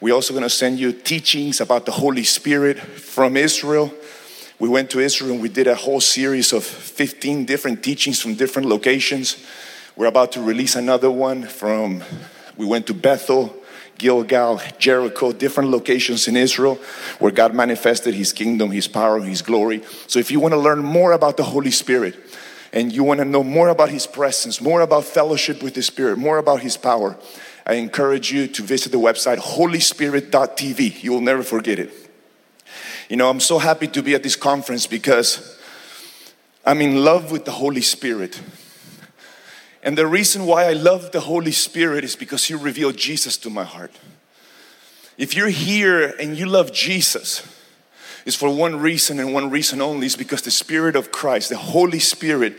We're 0.00 0.14
also 0.14 0.32
going 0.32 0.44
to 0.44 0.50
send 0.50 0.78
you 0.78 0.92
teachings 0.92 1.60
about 1.60 1.84
the 1.84 1.92
Holy 1.92 2.24
Spirit 2.24 2.78
from 2.78 3.36
Israel. 3.36 3.92
We 4.58 4.66
went 4.66 4.88
to 4.90 5.00
Israel 5.00 5.32
and 5.32 5.42
we 5.42 5.50
did 5.50 5.66
a 5.66 5.74
whole 5.74 6.00
series 6.00 6.54
of 6.54 6.64
15 6.64 7.44
different 7.44 7.82
teachings 7.82 8.18
from 8.18 8.34
different 8.34 8.66
locations. 8.66 9.36
We're 9.96 10.06
about 10.06 10.32
to 10.32 10.42
release 10.42 10.74
another 10.74 11.10
one 11.10 11.42
from, 11.42 12.02
we 12.56 12.64
went 12.64 12.86
to 12.86 12.94
Bethel, 12.94 13.54
Gilgal, 13.98 14.62
Jericho, 14.78 15.32
different 15.32 15.68
locations 15.68 16.26
in 16.28 16.34
Israel 16.34 16.76
where 17.18 17.30
God 17.30 17.54
manifested 17.54 18.14
His 18.14 18.32
kingdom, 18.32 18.70
His 18.70 18.88
power, 18.88 19.20
His 19.20 19.42
glory. 19.42 19.82
So 20.06 20.18
if 20.18 20.30
you 20.30 20.40
want 20.40 20.54
to 20.54 20.58
learn 20.58 20.78
more 20.78 21.12
about 21.12 21.36
the 21.36 21.42
Holy 21.42 21.70
Spirit 21.70 22.16
and 22.72 22.90
you 22.90 23.04
want 23.04 23.18
to 23.18 23.26
know 23.26 23.44
more 23.44 23.68
about 23.68 23.90
His 23.90 24.06
presence, 24.06 24.62
more 24.62 24.80
about 24.80 25.04
fellowship 25.04 25.62
with 25.62 25.74
the 25.74 25.82
Spirit, 25.82 26.16
more 26.16 26.38
about 26.38 26.60
His 26.60 26.78
power, 26.78 27.18
I 27.70 27.74
encourage 27.74 28.32
you 28.32 28.48
to 28.48 28.64
visit 28.64 28.90
the 28.90 28.98
website 28.98 29.38
holyspirit.tv. 29.38 31.04
You 31.04 31.12
will 31.12 31.20
never 31.20 31.44
forget 31.44 31.78
it. 31.78 31.92
You 33.08 33.16
know, 33.16 33.30
I'm 33.30 33.38
so 33.38 33.60
happy 33.60 33.86
to 33.86 34.02
be 34.02 34.12
at 34.16 34.24
this 34.24 34.34
conference 34.34 34.88
because 34.88 35.56
I'm 36.66 36.80
in 36.80 37.04
love 37.04 37.30
with 37.30 37.44
the 37.44 37.52
Holy 37.52 37.80
Spirit. 37.80 38.42
And 39.84 39.96
the 39.96 40.08
reason 40.08 40.46
why 40.46 40.64
I 40.64 40.72
love 40.72 41.12
the 41.12 41.20
Holy 41.20 41.52
Spirit 41.52 42.02
is 42.02 42.16
because 42.16 42.42
He 42.42 42.54
revealed 42.54 42.96
Jesus 42.96 43.36
to 43.36 43.50
my 43.50 43.62
heart. 43.62 43.92
If 45.16 45.36
you're 45.36 45.48
here 45.48 46.12
and 46.18 46.36
you 46.36 46.46
love 46.46 46.72
Jesus, 46.72 47.46
it's 48.26 48.34
for 48.34 48.52
one 48.52 48.80
reason 48.80 49.20
and 49.20 49.32
one 49.32 49.48
reason 49.48 49.80
only 49.80 50.06
is 50.06 50.16
because 50.16 50.42
the 50.42 50.50
Spirit 50.50 50.96
of 50.96 51.12
Christ, 51.12 51.50
the 51.50 51.56
Holy 51.56 52.00
Spirit, 52.00 52.56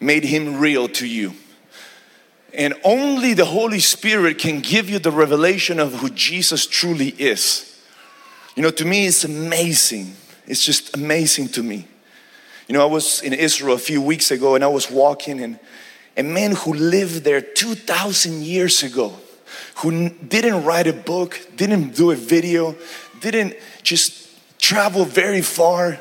made 0.00 0.24
Him 0.24 0.58
real 0.58 0.88
to 0.88 1.06
you. 1.06 1.34
And 2.54 2.74
only 2.84 3.34
the 3.34 3.46
Holy 3.46 3.80
Spirit 3.80 4.38
can 4.38 4.60
give 4.60 4.90
you 4.90 4.98
the 4.98 5.10
revelation 5.10 5.80
of 5.80 5.94
who 5.94 6.10
Jesus 6.10 6.66
truly 6.66 7.08
is. 7.08 7.68
You 8.56 8.62
know, 8.62 8.70
to 8.70 8.84
me, 8.84 9.06
it's 9.06 9.24
amazing. 9.24 10.14
It's 10.46 10.64
just 10.64 10.94
amazing 10.96 11.48
to 11.50 11.62
me. 11.62 11.86
You 12.68 12.74
know, 12.74 12.82
I 12.82 12.90
was 12.90 13.22
in 13.22 13.32
Israel 13.32 13.74
a 13.74 13.78
few 13.78 14.02
weeks 14.02 14.30
ago 14.30 14.54
and 14.54 14.62
I 14.62 14.68
was 14.68 14.90
walking 14.90 15.40
and 15.40 15.58
a 16.16 16.22
man 16.22 16.54
who 16.54 16.74
lived 16.74 17.24
there 17.24 17.40
2,000 17.40 18.42
years 18.42 18.82
ago, 18.82 19.14
who 19.76 20.10
didn't 20.10 20.64
write 20.64 20.86
a 20.86 20.92
book, 20.92 21.40
didn't 21.56 21.94
do 21.94 22.10
a 22.10 22.14
video, 22.14 22.76
didn't 23.20 23.54
just 23.82 24.28
travel 24.58 25.04
very 25.04 25.40
far. 25.40 25.98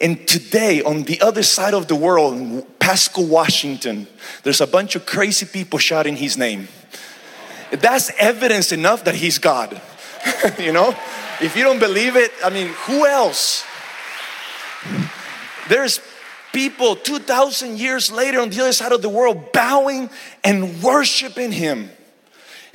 And 0.00 0.26
today, 0.28 0.82
on 0.82 1.04
the 1.04 1.20
other 1.20 1.42
side 1.42 1.74
of 1.74 1.88
the 1.88 1.94
world, 1.94 2.34
in 2.34 2.62
Pasco, 2.78 3.22
Washington, 3.22 4.06
there's 4.42 4.60
a 4.60 4.66
bunch 4.66 4.94
of 4.94 5.06
crazy 5.06 5.46
people 5.46 5.78
shouting 5.78 6.16
his 6.16 6.36
name. 6.36 6.68
That's 7.70 8.10
evidence 8.18 8.72
enough 8.72 9.04
that 9.04 9.14
he's 9.14 9.38
God. 9.38 9.80
you 10.58 10.72
know? 10.72 10.94
If 11.40 11.56
you 11.56 11.64
don't 11.64 11.78
believe 11.78 12.16
it, 12.16 12.30
I 12.44 12.50
mean, 12.50 12.68
who 12.68 13.06
else? 13.06 13.64
There's 15.68 16.00
people 16.52 16.96
2,000 16.96 17.78
years 17.78 18.10
later 18.10 18.40
on 18.40 18.50
the 18.50 18.60
other 18.60 18.72
side 18.72 18.92
of 18.92 19.02
the 19.02 19.08
world 19.08 19.52
bowing 19.52 20.08
and 20.44 20.82
worshiping 20.82 21.52
Him 21.52 21.90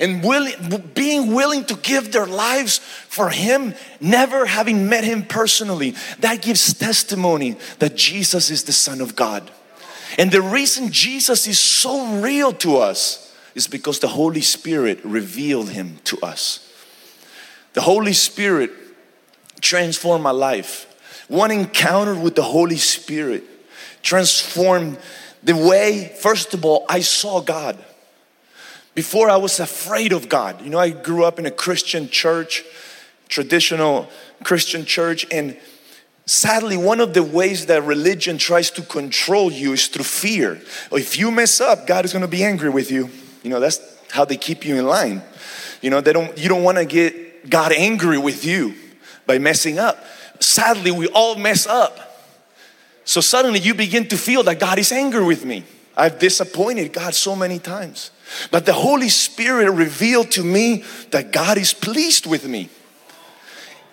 and 0.02 0.22
willing, 0.24 0.82
being 0.94 1.32
willing 1.32 1.64
to 1.64 1.76
give 1.76 2.10
their 2.12 2.26
lives 2.26 2.78
for 2.78 3.30
Him, 3.30 3.74
never 4.00 4.44
having 4.44 4.88
met 4.88 5.04
Him 5.04 5.22
personally. 5.22 5.94
That 6.18 6.42
gives 6.42 6.74
testimony 6.74 7.56
that 7.78 7.96
Jesus 7.96 8.50
is 8.50 8.64
the 8.64 8.72
Son 8.72 9.00
of 9.00 9.14
God. 9.14 9.48
And 10.18 10.32
the 10.32 10.42
reason 10.42 10.90
Jesus 10.90 11.46
is 11.46 11.58
so 11.58 12.20
real 12.20 12.52
to 12.54 12.78
us 12.78 13.32
is 13.54 13.68
because 13.68 14.00
the 14.00 14.08
Holy 14.08 14.40
Spirit 14.40 14.98
revealed 15.04 15.70
Him 15.70 16.00
to 16.04 16.18
us. 16.20 16.68
The 17.74 17.82
Holy 17.82 18.12
Spirit 18.12 18.72
transformed 19.60 20.24
my 20.24 20.32
life. 20.32 20.88
One 21.28 21.52
encounter 21.52 22.16
with 22.16 22.34
the 22.34 22.42
Holy 22.42 22.76
Spirit 22.76 23.44
transformed 24.02 24.98
the 25.44 25.54
way, 25.54 26.12
first 26.18 26.54
of 26.54 26.64
all, 26.64 26.84
I 26.88 27.00
saw 27.00 27.40
God. 27.40 27.82
Before 28.94 29.30
I 29.30 29.36
was 29.36 29.58
afraid 29.58 30.12
of 30.12 30.28
God. 30.28 30.60
You 30.62 30.70
know, 30.70 30.78
I 30.78 30.90
grew 30.90 31.24
up 31.24 31.38
in 31.38 31.46
a 31.46 31.50
Christian 31.50 32.08
church, 32.08 32.64
traditional 33.28 34.08
Christian 34.44 34.84
church, 34.84 35.26
and 35.30 35.56
sadly, 36.26 36.76
one 36.76 37.00
of 37.00 37.14
the 37.14 37.22
ways 37.22 37.66
that 37.66 37.82
religion 37.84 38.38
tries 38.38 38.70
to 38.72 38.82
control 38.82 39.50
you 39.50 39.72
is 39.72 39.88
through 39.88 40.04
fear. 40.04 40.60
Oh, 40.90 40.96
if 40.96 41.18
you 41.18 41.30
mess 41.30 41.60
up, 41.60 41.86
God 41.86 42.04
is 42.04 42.12
going 42.12 42.22
to 42.22 42.28
be 42.28 42.44
angry 42.44 42.70
with 42.70 42.90
you. 42.90 43.10
You 43.42 43.50
know, 43.50 43.60
that's 43.60 43.80
how 44.10 44.24
they 44.24 44.36
keep 44.36 44.64
you 44.64 44.76
in 44.76 44.86
line. 44.86 45.22
You 45.80 45.90
know, 45.90 46.00
they 46.00 46.12
don't 46.12 46.36
you 46.38 46.48
don't 46.48 46.62
want 46.62 46.78
to 46.78 46.84
get 46.84 47.48
God 47.48 47.72
angry 47.72 48.18
with 48.18 48.44
you 48.44 48.74
by 49.26 49.38
messing 49.38 49.78
up. 49.78 50.04
Sadly, 50.40 50.90
we 50.90 51.06
all 51.08 51.36
mess 51.36 51.66
up. 51.66 51.98
So 53.04 53.20
suddenly 53.20 53.58
you 53.58 53.74
begin 53.74 54.06
to 54.08 54.16
feel 54.16 54.42
that 54.44 54.60
God 54.60 54.78
is 54.78 54.92
angry 54.92 55.24
with 55.24 55.44
me. 55.44 55.64
I've 55.96 56.18
disappointed 56.18 56.92
God 56.92 57.14
so 57.14 57.34
many 57.34 57.58
times. 57.58 58.10
But 58.50 58.66
the 58.66 58.72
Holy 58.72 59.08
Spirit 59.08 59.70
revealed 59.70 60.30
to 60.32 60.44
me 60.44 60.84
that 61.10 61.32
God 61.32 61.58
is 61.58 61.72
pleased 61.72 62.26
with 62.26 62.46
me. 62.46 62.68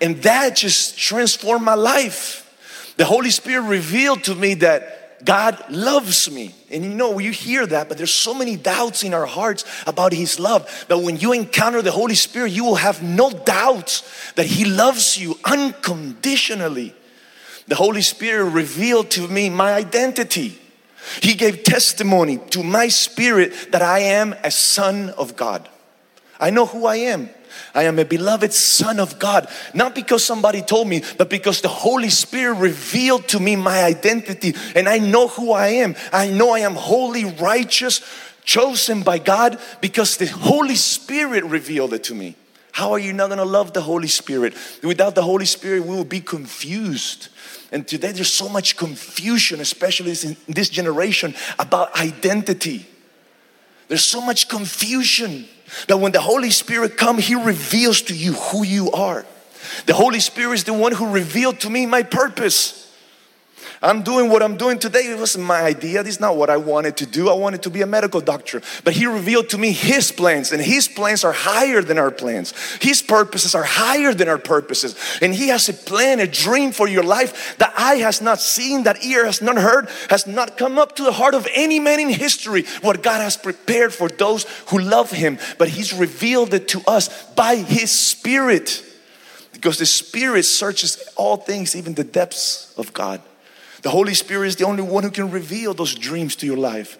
And 0.02 0.22
that 0.24 0.56
just 0.56 0.98
transformed 0.98 1.66
my 1.66 1.74
life. 1.74 2.46
The 2.98 3.06
Holy 3.06 3.30
Spirit 3.30 3.68
revealed 3.68 4.24
to 4.26 4.36
me 4.36 4.56
that 4.56 5.26
God 5.26 5.62
loves 5.70 6.32
me. 6.32 6.56
And 6.72 6.84
you 6.84 6.94
know, 6.94 7.20
you 7.20 7.32
hear 7.32 7.66
that, 7.66 7.90
but 7.90 7.98
there's 7.98 8.14
so 8.14 8.34
many 8.34 8.56
doubts 8.56 9.04
in 9.04 9.14
our 9.14 9.26
hearts 9.26 9.66
about 9.86 10.14
His 10.14 10.40
love. 10.40 10.86
But 10.88 11.00
when 11.00 11.18
you 11.18 11.34
encounter 11.34 11.82
the 11.82 11.92
Holy 11.92 12.16
Spirit, 12.16 12.52
you 12.52 12.64
will 12.64 12.76
have 12.76 13.04
no 13.04 13.30
doubts 13.32 14.32
that 14.34 14.46
He 14.46 14.66
loves 14.66 15.18
you 15.18 15.38
unconditionally 15.44 16.94
the 17.70 17.76
Holy 17.76 18.02
Spirit 18.02 18.50
revealed 18.50 19.12
to 19.12 19.28
me 19.28 19.48
my 19.50 19.74
identity. 19.74 20.60
He 21.22 21.36
gave 21.36 21.64
testimony 21.64 22.38
to 22.52 22.64
my 22.64 22.88
spirit 22.88 23.72
that 23.72 23.82
I 23.82 24.00
am 24.00 24.36
a 24.44 24.52
son 24.52 25.10
of 25.12 25.36
God. 25.36 25.68
I 26.40 26.50
know 26.50 26.66
who 26.66 26.86
I 26.86 26.98
am. 26.98 27.30
I 27.74 27.84
am 27.84 28.00
a 28.00 28.06
beloved 28.06 28.54
son 28.54 29.00
of 29.00 29.20
God, 29.20 29.50
not 29.74 29.94
because 29.94 30.24
somebody 30.24 30.62
told 30.62 30.88
me, 30.88 31.04
but 31.18 31.30
because 31.30 31.62
the 31.62 31.68
Holy 31.68 32.10
Spirit 32.10 32.56
revealed 32.56 33.28
to 33.30 33.40
me 33.40 33.56
my 33.56 33.84
identity 33.84 34.56
and 34.76 34.88
I 34.88 35.00
know 35.00 35.28
who 35.28 35.52
I 35.52 35.68
am. 35.68 35.96
I 36.12 36.30
know 36.30 36.52
I 36.52 36.60
am 36.60 36.76
holy, 36.76 37.26
righteous, 37.26 38.02
chosen 38.44 39.04
by 39.04 39.20
God 39.20 39.60
because 39.82 40.18
the 40.18 40.28
Holy 40.28 40.76
Spirit 40.76 41.44
revealed 41.44 41.94
it 41.94 42.06
to 42.06 42.16
me. 42.16 42.36
How 42.72 42.94
are 42.94 43.00
you 43.00 43.14
not 43.14 43.28
going 43.28 43.40
to 43.40 43.46
love 43.46 43.74
the 43.74 43.82
Holy 43.82 44.08
Spirit? 44.08 44.54
Without 44.84 45.14
the 45.14 45.24
Holy 45.24 45.46
Spirit, 45.46 45.82
we 45.82 45.96
will 45.96 46.06
be 46.06 46.22
confused. 46.22 47.28
And 47.72 47.88
today 47.88 48.12
there's 48.12 48.32
so 48.32 48.50
much 48.50 48.78
confusion, 48.78 49.60
especially 49.60 50.12
in 50.24 50.36
this 50.48 50.70
generation, 50.70 51.36
about 51.60 52.00
identity. 52.00 52.88
There's 53.88 54.06
so 54.06 54.22
much 54.22 54.50
confusion 54.50 55.46
that 55.88 55.98
when 55.98 56.12
the 56.12 56.22
Holy 56.22 56.50
Spirit 56.50 56.98
comes, 56.98 57.28
He 57.28 57.36
reveals 57.36 58.02
to 58.04 58.16
you 58.16 58.34
who 58.34 58.64
you 58.64 58.92
are. 58.92 59.26
The 59.86 59.94
Holy 59.94 60.20
Spirit 60.20 60.54
is 60.54 60.64
the 60.64 60.74
one 60.74 60.94
who 60.94 61.12
revealed 61.12 61.60
to 61.62 61.70
me 61.70 61.86
my 61.86 62.04
purpose. 62.04 62.89
I'm 63.82 64.02
doing 64.02 64.30
what 64.30 64.44
I'm 64.44 64.58
doing 64.58 64.78
today. 64.78 65.00
It 65.00 65.18
wasn't 65.18 65.46
my 65.46 65.62
idea. 65.62 66.04
This 66.04 66.16
is 66.16 66.20
not 66.20 66.36
what 66.36 66.50
I 66.50 66.58
wanted 66.58 66.98
to 66.98 67.06
do. 67.06 67.30
I 67.30 67.34
wanted 67.34 67.64
to 67.64 67.70
be 67.70 67.82
a 67.82 67.88
medical 67.88 68.20
doctor. 68.20 68.62
But 68.84 68.94
He 68.94 69.06
revealed 69.06 69.50
to 69.50 69.58
me 69.58 69.72
His 69.72 70.12
plans, 70.12 70.52
and 70.52 70.62
His 70.62 70.90
plans 70.90 71.24
are 71.24 71.32
higher 71.32 71.82
than 71.82 71.98
our 71.98 72.12
plans. 72.12 72.54
His 72.82 73.02
purposes 73.02 73.56
are 73.56 73.64
higher 73.64 74.14
than 74.14 74.28
our 74.28 74.38
purposes. 74.38 74.98
And 75.22 75.34
He 75.34 75.48
has 75.48 75.70
a 75.70 75.74
plan, 75.74 76.20
a 76.20 76.28
dream 76.28 76.74
for 76.74 76.90
your 76.90 77.04
life 77.04 77.58
that 77.60 77.74
eye 77.78 77.96
has 77.96 78.22
not 78.22 78.42
seen, 78.42 78.84
that 78.84 79.06
ear 79.06 79.26
has 79.26 79.42
not 79.42 79.56
heard, 79.56 79.88
has 80.10 80.28
not 80.28 80.58
come 80.58 80.78
up 80.78 80.98
to 80.98 81.04
the 81.04 81.14
heart 81.14 81.34
of 81.34 81.48
any 81.56 81.80
man 81.80 82.02
in 82.02 82.10
history. 82.10 82.66
What 82.82 83.02
God 83.02 83.22
has 83.22 83.38
prepared 83.38 83.94
for 83.94 84.10
those 84.10 84.44
who 84.68 84.80
love 84.80 85.10
Him. 85.10 85.38
But 85.58 85.70
He's 85.70 85.94
revealed 85.94 86.54
it 86.54 86.68
to 86.70 86.82
us 86.86 87.24
by 87.32 87.56
His 87.56 87.92
Spirit. 87.92 88.84
Because 89.54 89.78
the 89.78 89.86
Spirit 89.86 90.44
searches 90.44 91.02
all 91.16 91.38
things, 91.38 91.78
even 91.78 91.94
the 91.94 92.04
depths 92.04 92.74
of 92.78 92.92
God. 92.92 93.22
The 93.82 93.90
Holy 93.90 94.14
Spirit 94.14 94.48
is 94.48 94.56
the 94.56 94.66
only 94.66 94.84
one 94.84 95.04
who 95.04 95.12
can 95.12 95.32
reveal 95.32 95.74
those 95.74 95.96
dreams 95.96 96.36
to 96.38 96.46
your 96.46 96.58
life. 96.58 96.98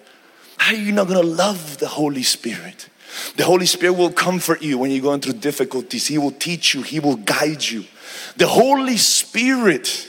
How 0.56 0.74
are 0.74 0.78
you 0.78 0.92
not 0.92 1.08
going 1.08 1.20
to 1.20 1.26
love 1.26 1.78
the 1.78 1.88
Holy 1.88 2.22
Spirit? 2.22 2.88
The 3.36 3.44
Holy 3.44 3.66
Spirit 3.66 3.94
will 3.94 4.12
comfort 4.12 4.62
you 4.62 4.78
when 4.78 4.90
you're 4.90 5.02
going 5.02 5.20
through 5.20 5.34
difficulties. 5.34 6.06
He 6.06 6.18
will 6.18 6.32
teach 6.32 6.74
you, 6.74 6.82
He 6.82 7.00
will 7.00 7.16
guide 7.16 7.62
you. 7.62 7.84
The 8.36 8.46
Holy 8.46 8.96
Spirit 8.96 10.06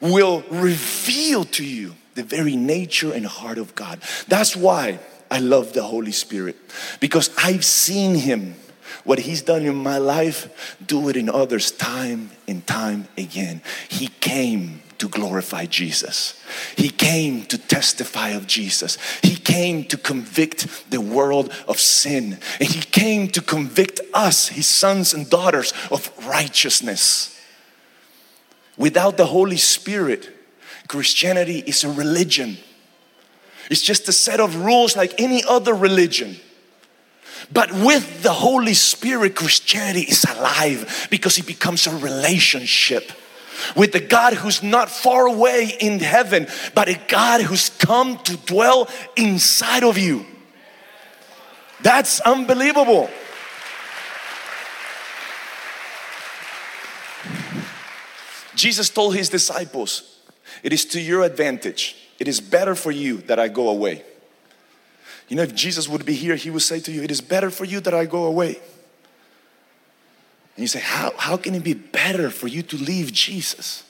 will 0.00 0.44
reveal 0.50 1.44
to 1.44 1.64
you 1.64 1.94
the 2.14 2.22
very 2.22 2.56
nature 2.56 3.12
and 3.12 3.24
heart 3.24 3.58
of 3.58 3.74
God. 3.74 4.00
That's 4.28 4.54
why 4.54 4.98
I 5.30 5.38
love 5.38 5.72
the 5.72 5.82
Holy 5.82 6.12
Spirit 6.12 6.56
because 7.00 7.30
I've 7.38 7.64
seen 7.64 8.14
Him 8.14 8.56
what 9.04 9.18
he's 9.18 9.42
done 9.42 9.62
in 9.62 9.74
my 9.74 9.98
life, 9.98 10.76
do 10.84 11.08
it 11.08 11.16
in 11.16 11.28
others 11.28 11.70
time 11.70 12.30
and 12.46 12.66
time 12.66 13.08
again. 13.16 13.62
He 13.88 14.08
came 14.08 14.81
to 15.02 15.08
glorify 15.08 15.66
Jesus. 15.66 16.40
He 16.76 16.88
came 16.88 17.44
to 17.46 17.58
testify 17.58 18.28
of 18.28 18.46
Jesus. 18.46 18.98
He 19.20 19.34
came 19.34 19.82
to 19.86 19.96
convict 19.96 20.88
the 20.92 21.00
world 21.00 21.52
of 21.66 21.80
sin. 21.80 22.38
And 22.60 22.68
He 22.68 22.82
came 22.82 23.26
to 23.30 23.42
convict 23.42 24.00
us, 24.14 24.46
His 24.46 24.68
sons 24.68 25.12
and 25.12 25.28
daughters, 25.28 25.74
of 25.90 26.12
righteousness. 26.24 27.36
Without 28.76 29.16
the 29.16 29.26
Holy 29.26 29.56
Spirit, 29.56 30.30
Christianity 30.86 31.64
is 31.66 31.82
a 31.82 31.90
religion. 31.90 32.58
It's 33.70 33.82
just 33.82 34.06
a 34.06 34.12
set 34.12 34.38
of 34.38 34.54
rules 34.54 34.96
like 34.96 35.20
any 35.20 35.42
other 35.42 35.74
religion. 35.74 36.36
But 37.52 37.72
with 37.72 38.22
the 38.22 38.32
Holy 38.32 38.74
Spirit, 38.74 39.34
Christianity 39.34 40.02
is 40.02 40.24
alive 40.24 41.08
because 41.10 41.38
it 41.38 41.46
becomes 41.48 41.88
a 41.88 41.96
relationship 41.96 43.10
with 43.76 43.92
the 43.92 44.00
God 44.00 44.34
who's 44.34 44.62
not 44.62 44.90
far 44.90 45.26
away 45.26 45.76
in 45.80 46.00
heaven, 46.00 46.46
but 46.74 46.88
a 46.88 47.00
God 47.08 47.42
who's 47.42 47.68
come 47.68 48.18
to 48.18 48.36
dwell 48.36 48.88
inside 49.16 49.84
of 49.84 49.98
you. 49.98 50.26
That's 51.82 52.20
unbelievable. 52.20 53.10
Jesus 58.54 58.90
told 58.90 59.16
his 59.16 59.28
disciples, 59.28 60.18
It 60.62 60.72
is 60.72 60.84
to 60.86 61.00
your 61.00 61.24
advantage. 61.24 61.96
It 62.18 62.28
is 62.28 62.40
better 62.40 62.76
for 62.76 62.92
you 62.92 63.18
that 63.22 63.40
I 63.40 63.48
go 63.48 63.68
away. 63.68 64.04
You 65.28 65.36
know, 65.36 65.42
if 65.42 65.54
Jesus 65.54 65.88
would 65.88 66.04
be 66.04 66.14
here, 66.14 66.36
he 66.36 66.50
would 66.50 66.62
say 66.62 66.78
to 66.80 66.92
you, 66.92 67.02
It 67.02 67.10
is 67.10 67.20
better 67.20 67.50
for 67.50 67.64
you 67.64 67.80
that 67.80 67.94
I 67.94 68.04
go 68.04 68.24
away. 68.24 68.60
And 70.56 70.62
you 70.62 70.66
say, 70.66 70.80
How, 70.80 71.12
how 71.16 71.36
can 71.36 71.54
it 71.54 71.64
be 71.64 71.74
better 71.74 72.30
for 72.30 72.48
you 72.48 72.62
to 72.62 72.76
leave 72.76 73.12
Jesus? 73.12 73.84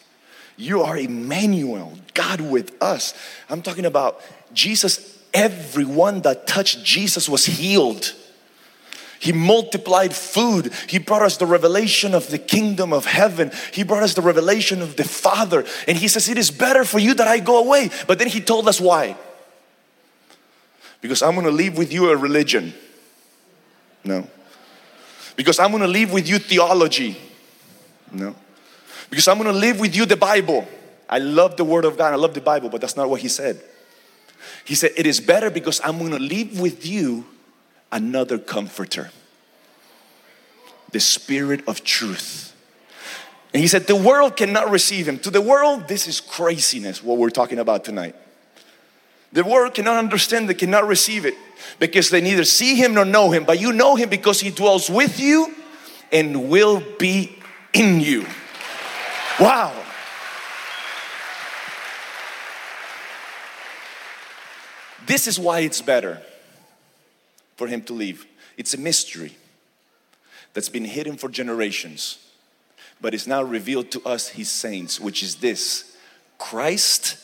You 0.57 0.83
are 0.83 0.97
Emmanuel, 0.97 1.95
God 2.15 2.41
with 2.41 2.81
us. 2.83 3.15
I'm 3.49 3.63
talking 3.63 3.87
about 3.87 4.21
Jesus, 4.53 5.19
everyone 5.33 6.21
that 6.23 6.47
touched 6.47 6.85
Jesus 6.85 7.29
was 7.29 7.47
healed. 7.47 8.15
He 9.19 9.33
multiplied 9.33 10.13
food. 10.13 10.73
He 10.89 10.99
brought 10.99 11.23
us 11.23 11.37
the 11.37 11.47
revelation 11.47 12.13
of 12.13 12.29
the 12.29 12.39
kingdom 12.39 12.93
of 12.93 13.07
heaven. 13.07 13.53
He 13.73 13.85
brought 13.85 14.03
us 14.03 14.15
the 14.15 14.23
revelation 14.23 14.83
of 14.83 14.97
the 14.97 15.05
Father. 15.05 15.65
And 15.87 15.97
He 15.97 16.09
says, 16.09 16.29
It 16.29 16.39
is 16.39 16.51
better 16.51 16.85
for 16.85 16.99
you 16.99 17.15
that 17.15 17.29
I 17.29 17.39
go 17.39 17.59
away. 17.65 17.91
But 18.07 18.19
then 18.19 18.29
He 18.29 18.41
told 18.41 18.69
us 18.69 18.81
why 18.81 19.17
because 21.03 21.21
I'm 21.21 21.35
going 21.35 21.45
to 21.45 21.53
leave 21.53 21.77
with 21.77 21.93
you 21.93 22.11
a 22.11 22.17
religion. 22.17 22.73
No. 24.05 24.27
Because 25.37 25.59
I'm 25.59 25.71
going 25.71 25.83
to 25.83 25.89
leave 25.89 26.13
with 26.13 26.29
you 26.29 26.39
theology. 26.39 27.17
No. 28.11 28.35
Because 29.11 29.29
I'm 29.29 29.39
going 29.39 29.53
to 29.53 29.59
leave 29.59 29.81
with 29.81 29.95
you 29.97 30.07
the 30.07 30.17
Bible. 30.17 30.67
I 31.09 31.19
love 31.19 31.57
the 31.57 31.65
Word 31.65 31.85
of 31.85 31.99
God. 31.99 32.13
I 32.13 32.17
love 32.17 32.35
the 32.35 32.41
Bible, 32.41 32.69
but 32.69 32.81
that's 32.81 32.97
not 32.97 33.09
what 33.09 33.21
He 33.21 33.29
said. 33.29 33.61
He 34.65 34.75
said, 34.75 34.93
It 34.97 35.07
is 35.07 35.21
better 35.21 35.51
because 35.51 35.81
I'm 35.85 35.99
going 35.99 36.13
to 36.13 36.19
leave 36.19 36.61
with 36.61 36.87
you 36.87 37.27
another 37.91 38.39
comforter, 38.39 39.11
the 40.91 41.01
Spirit 41.01 41.67
of 41.69 41.85
truth. 41.85 42.55
And 43.53 43.61
He 43.61 43.69
said, 43.69 43.87
The 43.87 43.97
world 43.97 44.37
cannot 44.37 44.71
receive 44.71 45.09
Him. 45.09 45.19
To 45.21 45.31
the 45.31 45.43
world, 45.43 45.89
this 45.89 46.07
is 46.07 46.21
craziness, 46.21 47.03
what 47.03 47.19
we're 47.19 47.31
talking 47.31 47.59
about 47.59 47.85
tonight. 47.85 48.17
The 49.33 49.45
world 49.45 49.75
cannot 49.75 49.97
understand, 49.97 50.49
they 50.49 50.55
cannot 50.55 50.87
receive 50.87 51.25
it 51.25 51.35
because 51.79 52.11
they 52.11 52.21
neither 52.21 52.45
see 52.45 52.75
him 52.75 52.95
nor 52.95 53.07
know 53.07 53.31
him. 53.31 53.45
But 53.45 53.61
you 53.61 53.73
know 53.73 53.97
him 53.97 54.11
because 54.11 54.41
he 54.41 54.51
dwells 54.51 54.91
with 54.91 55.19
you 55.19 55.55
and 56.11 56.51
will 56.51 56.83
be 56.99 57.39
in 57.73 58.01
you. 58.01 58.27
Wow. 59.41 59.73
This 65.07 65.27
is 65.27 65.39
why 65.39 65.61
it's 65.61 65.81
better 65.81 66.21
for 67.57 67.67
him 67.67 67.83
to 67.83 67.95
leave. 67.95 68.27
It's 68.59 68.75
a 68.75 68.79
mystery 68.79 69.35
that's 70.53 70.69
been 70.69 70.85
hidden 70.85 71.17
for 71.17 71.31
generations, 71.31 72.19
but 73.01 73.15
it's 73.15 73.27
now 73.27 73.43
revealed 73.43 73.91
to 73.93 74.03
us, 74.05 74.29
his 74.29 74.51
saints, 74.51 75.01
which 75.01 75.23
is 75.23 75.37
this 75.37 75.97
Christ 76.39 77.17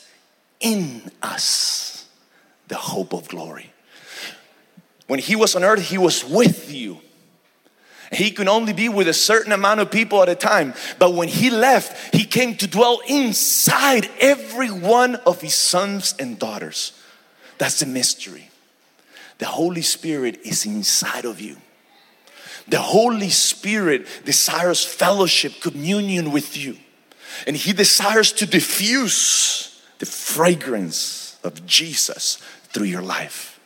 in 0.59 1.11
us 1.21 1.88
the 2.69 2.77
hope 2.77 3.13
of 3.13 3.27
glory. 3.27 3.71
When 5.07 5.19
he 5.19 5.35
was 5.35 5.55
on 5.55 5.63
earth, 5.63 5.89
he 5.89 5.97
was 5.97 6.23
with 6.23 6.71
you. 6.71 6.99
He 8.11 8.31
could 8.31 8.47
only 8.47 8.73
be 8.73 8.89
with 8.89 9.07
a 9.07 9.13
certain 9.13 9.51
amount 9.51 9.81
of 9.81 9.91
people 9.91 10.21
at 10.21 10.29
a 10.29 10.35
time. 10.35 10.73
But 10.97 11.13
when 11.13 11.27
he 11.27 11.49
left, 11.49 12.15
he 12.15 12.25
came 12.25 12.55
to 12.57 12.67
dwell 12.67 13.01
inside 13.07 14.09
every 14.19 14.71
one 14.71 15.15
of 15.15 15.41
his 15.41 15.53
sons 15.53 16.15
and 16.19 16.39
daughters. 16.39 16.93
That's 17.57 17.79
the 17.79 17.85
mystery. 17.85 18.49
The 19.37 19.45
Holy 19.45 19.81
Spirit 19.81 20.39
is 20.43 20.65
inside 20.65 21.25
of 21.25 21.39
you. 21.39 21.57
The 22.67 22.79
Holy 22.79 23.29
Spirit 23.29 24.07
desires 24.25 24.83
fellowship, 24.83 25.61
communion 25.61 26.31
with 26.31 26.55
you. 26.57 26.77
And 27.47 27.55
he 27.55 27.73
desires 27.73 28.31
to 28.33 28.45
diffuse 28.45 29.81
the 29.99 30.05
fragrance 30.05 31.39
of 31.43 31.65
Jesus 31.65 32.39
through 32.71 32.87
your 32.87 33.01
life. 33.01 33.59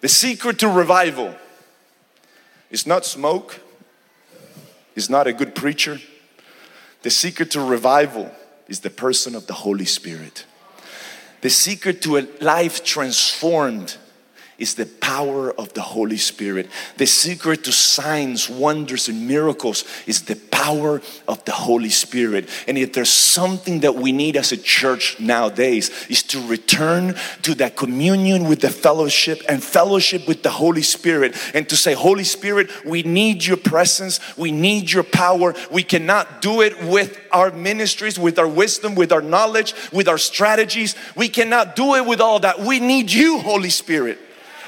The 0.00 0.08
secret 0.08 0.58
to 0.60 0.68
revival 0.68 1.34
is 2.70 2.86
not 2.86 3.04
smoke, 3.04 3.60
is 4.94 5.10
not 5.10 5.26
a 5.26 5.32
good 5.32 5.54
preacher. 5.54 6.00
The 7.02 7.10
secret 7.10 7.50
to 7.52 7.60
revival 7.60 8.30
is 8.68 8.80
the 8.80 8.90
person 8.90 9.34
of 9.34 9.46
the 9.46 9.54
Holy 9.54 9.84
Spirit. 9.84 10.44
The 11.40 11.50
secret 11.50 12.02
to 12.02 12.18
a 12.18 12.26
life 12.40 12.84
transformed 12.84 13.96
is 14.58 14.74
the 14.74 14.86
power 14.86 15.52
of 15.52 15.72
the 15.74 15.80
Holy 15.80 16.16
Spirit. 16.16 16.68
The 16.96 17.06
secret 17.06 17.62
to 17.64 17.72
signs, 17.72 18.50
wonders, 18.50 19.08
and 19.08 19.28
miracles 19.28 19.84
is 20.04 20.22
the 20.22 20.34
power 20.34 21.00
of 21.28 21.44
the 21.44 21.52
Holy 21.52 21.90
Spirit. 21.90 22.48
And 22.66 22.76
if 22.76 22.92
there's 22.92 23.12
something 23.12 23.80
that 23.80 23.94
we 23.94 24.10
need 24.10 24.36
as 24.36 24.50
a 24.50 24.56
church 24.56 25.20
nowadays, 25.20 25.90
is 26.08 26.24
to 26.24 26.44
return 26.48 27.14
to 27.42 27.54
that 27.54 27.76
communion 27.76 28.48
with 28.48 28.60
the 28.60 28.70
fellowship 28.70 29.42
and 29.48 29.62
fellowship 29.62 30.26
with 30.26 30.42
the 30.42 30.50
Holy 30.50 30.82
Spirit 30.82 31.36
and 31.54 31.68
to 31.68 31.76
say, 31.76 31.94
Holy 31.94 32.24
Spirit, 32.24 32.68
we 32.84 33.04
need 33.04 33.44
your 33.44 33.56
presence, 33.56 34.18
we 34.36 34.50
need 34.50 34.90
your 34.90 35.04
power. 35.04 35.54
We 35.70 35.84
cannot 35.84 36.42
do 36.42 36.62
it 36.62 36.82
with 36.82 37.20
our 37.30 37.52
ministries, 37.52 38.18
with 38.18 38.40
our 38.40 38.48
wisdom, 38.48 38.96
with 38.96 39.12
our 39.12 39.22
knowledge, 39.22 39.74
with 39.92 40.08
our 40.08 40.18
strategies. 40.18 40.96
We 41.14 41.28
cannot 41.28 41.76
do 41.76 41.94
it 41.94 42.04
with 42.04 42.20
all 42.20 42.40
that. 42.40 42.58
We 42.58 42.80
need 42.80 43.12
you, 43.12 43.38
Holy 43.38 43.70
Spirit. 43.70 44.18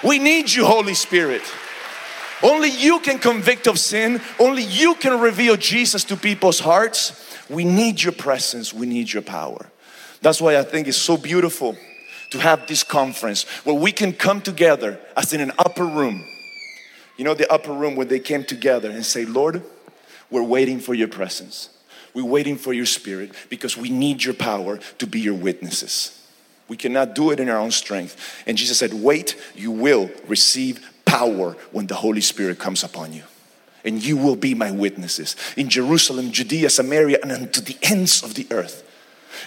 We 0.02 0.18
need 0.18 0.50
you, 0.50 0.64
Holy 0.64 0.94
Spirit. 0.94 1.42
Only 2.42 2.70
you 2.70 3.00
can 3.00 3.18
convict 3.18 3.66
of 3.66 3.78
sin. 3.78 4.20
Only 4.38 4.62
you 4.62 4.94
can 4.94 5.20
reveal 5.20 5.56
Jesus 5.56 6.04
to 6.04 6.16
people's 6.16 6.60
hearts. 6.60 7.38
We 7.50 7.64
need 7.64 8.02
your 8.02 8.12
presence. 8.12 8.72
We 8.72 8.86
need 8.86 9.12
your 9.12 9.22
power. 9.22 9.66
That's 10.22 10.40
why 10.40 10.58
I 10.58 10.62
think 10.62 10.88
it's 10.88 10.96
so 10.96 11.16
beautiful 11.16 11.76
to 12.30 12.38
have 12.38 12.66
this 12.66 12.82
conference 12.82 13.42
where 13.64 13.74
we 13.74 13.92
can 13.92 14.12
come 14.12 14.40
together 14.40 14.98
as 15.16 15.32
in 15.32 15.40
an 15.40 15.52
upper 15.58 15.84
room. 15.84 16.24
You 17.16 17.24
know, 17.24 17.34
the 17.34 17.50
upper 17.52 17.72
room 17.72 17.96
where 17.96 18.06
they 18.06 18.20
came 18.20 18.44
together 18.44 18.90
and 18.90 19.04
say, 19.04 19.26
Lord, 19.26 19.62
we're 20.30 20.42
waiting 20.42 20.78
for 20.80 20.94
your 20.94 21.08
presence. 21.08 21.68
We're 22.14 22.24
waiting 22.24 22.56
for 22.56 22.72
your 22.72 22.86
spirit 22.86 23.32
because 23.50 23.76
we 23.76 23.90
need 23.90 24.24
your 24.24 24.34
power 24.34 24.78
to 24.98 25.06
be 25.06 25.20
your 25.20 25.34
witnesses. 25.34 26.19
We 26.70 26.76
cannot 26.76 27.16
do 27.16 27.32
it 27.32 27.40
in 27.40 27.48
our 27.48 27.58
own 27.58 27.72
strength. 27.72 28.44
And 28.46 28.56
Jesus 28.56 28.78
said, 28.78 28.94
Wait, 28.94 29.36
you 29.56 29.72
will 29.72 30.08
receive 30.28 30.88
power 31.04 31.56
when 31.72 31.88
the 31.88 31.96
Holy 31.96 32.20
Spirit 32.20 32.60
comes 32.60 32.84
upon 32.84 33.12
you. 33.12 33.24
And 33.84 34.00
you 34.00 34.16
will 34.16 34.36
be 34.36 34.54
my 34.54 34.70
witnesses 34.70 35.34
in 35.56 35.68
Jerusalem, 35.68 36.30
Judea, 36.30 36.70
Samaria, 36.70 37.18
and 37.24 37.32
unto 37.32 37.60
the 37.60 37.76
ends 37.82 38.22
of 38.22 38.34
the 38.34 38.46
earth. 38.52 38.88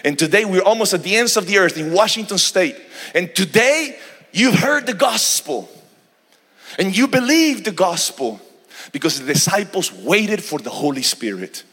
And 0.04 0.18
today 0.18 0.44
we're 0.44 0.60
almost 0.60 0.92
at 0.92 1.02
the 1.02 1.16
ends 1.16 1.38
of 1.38 1.46
the 1.46 1.56
earth 1.56 1.78
in 1.78 1.94
Washington 1.94 2.36
state. 2.36 2.76
And 3.14 3.34
today 3.34 3.98
you've 4.34 4.58
heard 4.58 4.84
the 4.84 4.92
gospel 4.92 5.70
and 6.78 6.94
you 6.94 7.08
believe 7.08 7.64
the 7.64 7.72
gospel 7.72 8.38
because 8.92 9.18
the 9.18 9.32
disciples 9.32 9.90
waited 9.90 10.44
for 10.44 10.58
the 10.58 10.68
Holy 10.68 11.02
Spirit. 11.02 11.64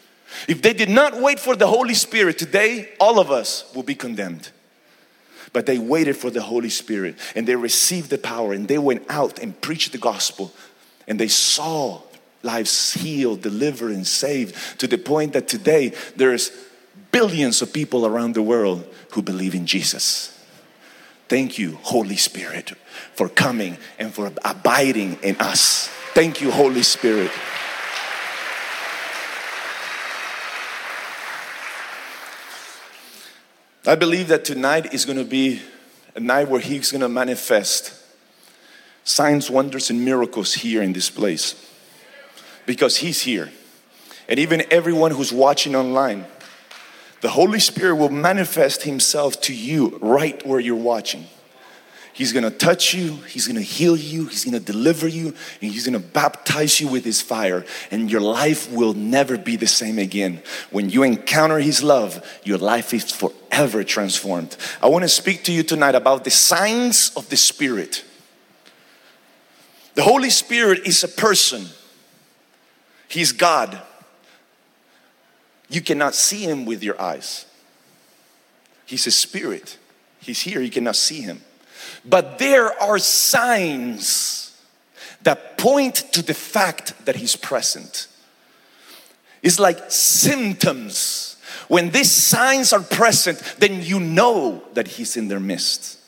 If 0.48 0.62
they 0.62 0.72
did 0.72 0.90
not 0.90 1.22
wait 1.22 1.42
for 1.42 1.58
the 1.58 1.68
Holy 1.68 1.94
Spirit, 1.94 2.38
today 2.38 2.94
all 3.02 3.20
of 3.20 3.32
us 3.32 3.70
will 3.76 3.84
be 3.84 3.96
condemned. 3.96 4.50
But 5.54 5.66
they 5.66 5.78
waited 5.78 6.16
for 6.16 6.30
the 6.30 6.42
Holy 6.42 6.70
Spirit 6.70 7.16
and 7.36 7.48
they 7.48 7.56
received 7.56 8.10
the 8.10 8.18
power 8.18 8.54
and 8.54 8.68
they 8.68 8.78
went 8.78 9.06
out 9.10 9.40
and 9.40 9.60
preached 9.60 9.92
the 9.92 9.98
gospel 9.98 10.54
and 11.08 11.20
they 11.20 11.28
saw 11.28 12.02
lives 12.44 12.94
healed, 12.94 13.42
delivered, 13.42 13.92
and 13.92 14.08
saved 14.08 14.80
to 14.80 14.88
the 14.88 14.98
point 14.98 15.34
that 15.34 15.48
today 15.48 15.94
there's 16.16 16.52
billions 17.12 17.62
of 17.62 17.74
people 17.74 18.06
around 18.06 18.34
the 18.34 18.42
world 18.42 18.88
who 19.12 19.22
believe 19.22 19.54
in 19.54 19.66
Jesus. 19.66 20.38
Thank 21.28 21.58
you, 21.58 21.78
Holy 21.84 22.18
Spirit, 22.18 22.74
for 23.14 23.30
coming 23.30 23.78
and 24.00 24.14
for 24.14 24.32
abiding 24.44 25.20
in 25.22 25.36
us. 25.38 25.88
Thank 26.14 26.42
you, 26.42 26.52
Holy 26.52 26.84
Spirit. 26.84 27.32
I 33.86 33.96
believe 33.96 34.28
that 34.28 34.46
tonight 34.46 34.94
is 34.94 35.06
going 35.06 35.18
to 35.18 35.26
be 35.26 35.60
a 36.16 36.20
night 36.20 36.48
where 36.50 36.60
He's 36.60 36.92
going 36.92 37.02
to 37.02 37.10
manifest 37.10 37.94
signs, 39.04 39.50
wonders, 39.50 39.90
and 39.90 40.06
miracles 40.06 40.54
here 40.54 40.84
in 40.84 40.94
this 40.94 41.10
place 41.10 41.56
because 42.68 42.98
He's 42.98 43.24
here. 43.24 43.52
And 44.30 44.40
even 44.40 44.64
everyone 44.70 45.10
who's 45.10 45.34
watching 45.34 45.76
online, 45.76 46.26
the 47.22 47.30
Holy 47.30 47.60
Spirit 47.60 47.96
will 47.96 48.10
manifest 48.10 48.84
Himself 48.84 49.42
to 49.42 49.54
you 49.54 49.98
right 50.00 50.46
where 50.46 50.60
you're 50.60 50.76
watching. 50.76 51.26
He's 52.14 52.34
gonna 52.34 52.52
touch 52.52 52.94
you, 52.94 53.16
He's 53.28 53.48
gonna 53.48 53.62
heal 53.62 53.96
you, 53.96 54.26
He's 54.26 54.44
gonna 54.44 54.60
deliver 54.60 55.08
you, 55.08 55.28
and 55.62 55.72
He's 55.72 55.86
gonna 55.86 56.00
baptize 56.00 56.80
you 56.80 56.88
with 56.88 57.06
His 57.06 57.22
fire, 57.22 57.66
and 57.90 58.12
your 58.12 58.22
life 58.22 58.70
will 58.72 58.94
never 58.94 59.38
be 59.38 59.56
the 59.56 59.68
same 59.68 59.98
again. 59.98 60.42
When 60.72 60.90
you 60.90 61.04
encounter 61.04 61.60
His 61.60 61.82
love, 61.82 62.26
your 62.44 62.58
life 62.58 62.94
is 62.94 63.12
forever 63.12 63.84
transformed. 63.84 64.58
I 64.82 64.88
wanna 64.88 65.08
speak 65.08 65.44
to 65.46 65.54
you 65.54 65.64
tonight 65.64 65.96
about 65.96 66.24
the 66.26 66.32
signs 66.32 67.12
of 67.16 67.30
the 67.30 67.38
Spirit. 67.38 68.04
The 69.94 70.04
Holy 70.04 70.30
Spirit 70.30 70.86
is 70.86 71.04
a 71.04 71.08
person, 71.08 71.66
He's 73.08 73.32
God. 73.32 73.82
You 75.70 75.82
cannot 75.82 76.16
see 76.16 76.44
Him 76.44 76.66
with 76.66 76.84
your 76.84 77.02
eyes, 77.02 77.46
He's 78.86 79.08
a 79.08 79.12
spirit. 79.12 79.78
He's 80.20 80.42
here, 80.42 80.62
you 80.62 80.70
cannot 80.70 80.98
see 80.98 81.22
Him. 81.22 81.42
But 82.04 82.40
there 82.40 82.80
are 82.82 82.98
signs 82.98 84.62
that 85.24 85.58
point 85.58 85.96
to 86.14 86.22
the 86.22 86.34
fact 86.34 87.06
that 87.06 87.18
He's 87.18 87.36
present. 87.36 88.08
It's 89.44 89.60
like 89.60 89.92
symptoms. 89.92 91.38
When 91.68 91.92
these 91.92 92.12
signs 92.12 92.74
are 92.74 92.82
present, 92.82 93.40
then 93.60 93.82
you 93.82 94.00
know 94.00 94.64
that 94.74 94.88
He's 94.88 95.16
in 95.16 95.28
their 95.28 95.40
midst. 95.40 96.00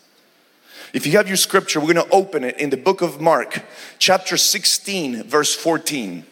If 0.93 1.07
you 1.07 1.13
have 1.13 1.27
your 1.27 1.37
scripture, 1.37 1.79
we're 1.79 1.93
going 1.93 2.07
to 2.07 2.13
open 2.13 2.43
it 2.43 2.59
in 2.59 2.69
the 2.69 2.77
book 2.77 3.01
of 3.01 3.19
Mark, 3.19 3.63
chapter 3.97 4.37
16, 4.37 5.23
verse 5.23 5.55
14. 5.55 6.23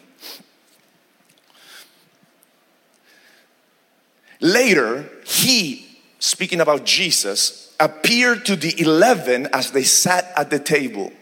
Later, 4.40 5.08
he, 5.24 5.91
speaking 6.22 6.60
about 6.60 6.84
Jesus, 6.84 7.74
appeared 7.80 8.46
to 8.46 8.54
the 8.54 8.80
eleven 8.80 9.48
as 9.52 9.72
they 9.72 9.82
sat 9.82 10.32
at 10.36 10.50
the 10.50 10.58
table. 10.60 11.12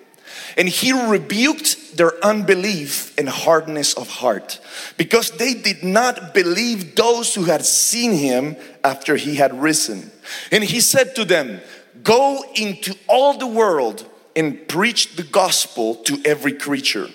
And 0.58 0.68
he 0.68 0.92
rebuked 0.92 1.96
their 1.96 2.22
unbelief 2.22 3.18
and 3.18 3.26
hardness 3.26 3.94
of 3.94 4.08
heart 4.08 4.60
because 4.98 5.30
they 5.30 5.54
did 5.54 5.82
not 5.82 6.34
believe 6.34 6.96
those 6.96 7.34
who 7.34 7.44
had 7.44 7.64
seen 7.64 8.12
him 8.12 8.56
after 8.84 9.16
he 9.16 9.36
had 9.36 9.58
risen. 9.62 10.10
And 10.52 10.62
he 10.62 10.80
said 10.80 11.14
to 11.14 11.24
them, 11.24 11.62
Go 12.02 12.44
into 12.54 12.94
all 13.08 13.38
the 13.38 13.46
world 13.46 14.06
and 14.36 14.68
preach 14.68 15.16
the 15.16 15.22
gospel 15.22 15.94
to 15.94 16.20
every 16.26 16.52
creature. 16.52 17.08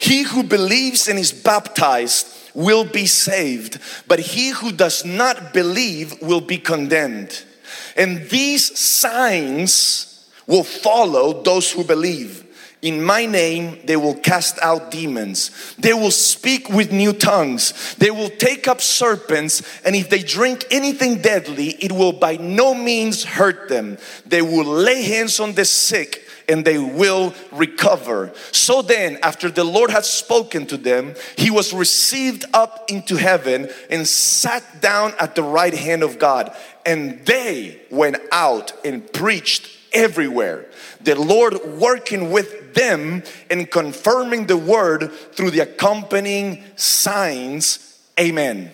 He 0.00 0.22
who 0.22 0.42
believes 0.42 1.06
and 1.06 1.18
is 1.18 1.32
baptized 1.32 2.35
will 2.56 2.84
be 2.84 3.06
saved, 3.06 3.78
but 4.08 4.18
he 4.18 4.48
who 4.48 4.72
does 4.72 5.04
not 5.04 5.52
believe 5.52 6.20
will 6.22 6.40
be 6.40 6.58
condemned. 6.58 7.44
And 7.96 8.28
these 8.30 8.76
signs 8.78 10.28
will 10.46 10.64
follow 10.64 11.42
those 11.42 11.70
who 11.70 11.84
believe. 11.84 12.44
In 12.82 13.02
my 13.02 13.26
name, 13.26 13.80
they 13.84 13.96
will 13.96 14.14
cast 14.14 14.58
out 14.60 14.90
demons. 14.90 15.74
They 15.78 15.92
will 15.92 16.10
speak 16.10 16.68
with 16.68 16.92
new 16.92 17.12
tongues. 17.12 17.94
They 17.96 18.10
will 18.10 18.28
take 18.28 18.68
up 18.68 18.80
serpents. 18.80 19.62
And 19.84 19.96
if 19.96 20.08
they 20.08 20.22
drink 20.22 20.64
anything 20.70 21.20
deadly, 21.20 21.70
it 21.80 21.90
will 21.90 22.12
by 22.12 22.36
no 22.36 22.74
means 22.74 23.24
hurt 23.24 23.68
them. 23.68 23.98
They 24.24 24.42
will 24.42 24.64
lay 24.64 25.02
hands 25.02 25.40
on 25.40 25.54
the 25.54 25.64
sick 25.64 26.25
and 26.48 26.64
they 26.64 26.78
will 26.78 27.34
recover. 27.52 28.32
So 28.52 28.82
then, 28.82 29.18
after 29.22 29.50
the 29.50 29.64
Lord 29.64 29.90
had 29.90 30.04
spoken 30.04 30.66
to 30.66 30.76
them, 30.76 31.14
he 31.36 31.50
was 31.50 31.72
received 31.72 32.44
up 32.52 32.90
into 32.90 33.16
heaven 33.16 33.68
and 33.90 34.06
sat 34.06 34.80
down 34.80 35.14
at 35.18 35.34
the 35.34 35.42
right 35.42 35.74
hand 35.74 36.02
of 36.02 36.18
God. 36.18 36.54
And 36.84 37.24
they 37.26 37.80
went 37.90 38.18
out 38.30 38.72
and 38.84 39.12
preached 39.12 39.70
everywhere. 39.92 40.66
The 41.00 41.18
Lord 41.18 41.64
working 41.78 42.30
with 42.30 42.74
them 42.74 43.22
and 43.50 43.70
confirming 43.70 44.46
the 44.46 44.56
word 44.56 45.10
through 45.32 45.50
the 45.50 45.60
accompanying 45.60 46.62
signs. 46.76 47.98
Amen. 48.18 48.70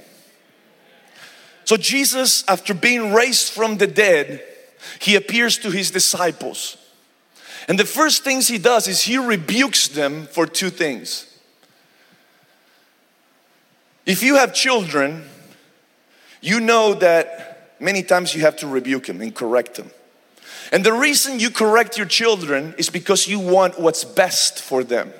So, 1.65 1.77
Jesus, 1.77 2.45
after 2.49 2.75
being 2.75 3.15
raised 3.15 3.53
from 3.53 3.79
the 3.79 3.87
dead, 3.87 4.43
he 4.99 5.15
appears 5.15 5.59
to 5.59 5.71
his 5.71 5.91
disciples. 5.91 6.77
And 7.68 7.79
the 7.79 7.85
first 7.85 8.25
things 8.25 8.48
he 8.48 8.59
does 8.59 8.88
is 8.88 9.03
he 9.03 9.18
rebukes 9.18 9.88
them 9.88 10.27
for 10.27 10.46
two 10.46 10.70
things. 10.70 11.29
If 14.05 14.22
you 14.22 14.37
have 14.37 14.53
children, 14.53 15.25
you 16.40 16.61
know 16.61 16.94
that 16.94 17.77
many 17.79 18.03
times 18.03 18.35
you 18.35 18.40
have 18.42 18.57
to 18.57 18.66
rebuke 18.66 19.07
them 19.07 19.20
and 19.20 19.35
correct 19.35 19.77
them. 19.77 19.90
And 20.72 20.85
the 20.85 20.92
reason 20.92 21.38
you 21.38 21.51
correct 21.51 21.96
your 21.96 22.07
children 22.07 22.75
is 22.79 22.90
because 22.90 23.29
you 23.29 23.38
want 23.38 23.79
what's 23.79 24.05
best 24.05 24.61
for 24.61 24.83
them. 24.83 25.12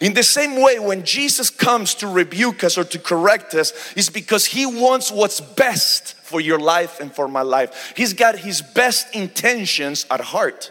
In 0.00 0.14
the 0.14 0.22
same 0.22 0.60
way, 0.60 0.78
when 0.78 1.04
Jesus 1.04 1.48
comes 1.50 1.94
to 1.96 2.06
rebuke 2.06 2.62
us 2.62 2.76
or 2.76 2.84
to 2.84 2.98
correct 2.98 3.54
us, 3.54 3.72
is 3.94 4.10
because 4.10 4.46
He 4.46 4.66
wants 4.66 5.10
what's 5.10 5.40
best 5.40 6.14
for 6.14 6.40
your 6.40 6.58
life 6.58 7.00
and 7.00 7.12
for 7.12 7.26
my 7.26 7.42
life. 7.42 7.92
He's 7.96 8.12
got 8.12 8.38
His 8.38 8.62
best 8.62 9.14
intentions 9.14 10.06
at 10.10 10.20
heart. 10.20 10.70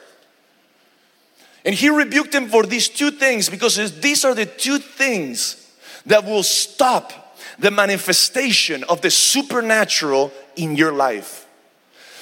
And 1.64 1.76
he 1.76 1.90
rebuked 1.90 2.32
them 2.32 2.50
for 2.50 2.64
these 2.64 2.90
two 2.90 3.12
things 3.12 3.50
because 3.50 4.00
these 4.02 4.26
are 4.26 4.34
the 4.34 4.46
two 4.46 4.80
things 4.80 5.72
that 6.06 6.26
will 6.26 6.44
stop 6.44 7.38
the 7.60 7.72
manifestation 7.72 8.84
of 8.86 9.02
the 9.02 9.12
supernatural 9.12 10.32
in 10.56 10.76
your 10.76 10.92
life. 10.92 11.48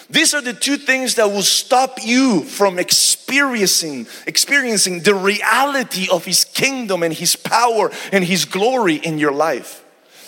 These 0.09 0.33
are 0.33 0.41
the 0.41 0.53
two 0.53 0.77
things 0.77 1.15
that 1.15 1.27
will 1.27 1.43
stop 1.43 1.99
you 2.03 2.43
from 2.43 2.79
experiencing 2.79 4.07
experiencing 4.25 5.01
the 5.01 5.13
reality 5.13 6.07
of 6.11 6.25
his 6.25 6.45
kingdom 6.45 7.03
and 7.03 7.13
his 7.13 7.35
power 7.35 7.91
and 8.11 8.23
his 8.23 8.45
glory 8.45 8.95
in 8.95 9.19
your 9.19 9.31
life. 9.31 9.83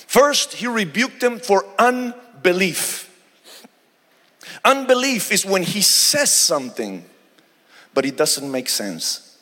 First, 0.07 0.53
he 0.53 0.67
rebuked 0.67 1.19
them 1.19 1.39
for 1.39 1.65
unbelief. 1.79 3.07
Unbelief 4.63 5.31
is 5.31 5.45
when 5.45 5.63
he 5.63 5.81
says 5.81 6.29
something 6.29 7.03
but 7.93 8.05
it 8.05 8.17
doesn't 8.17 8.49
make 8.49 8.69
sense, 8.69 9.37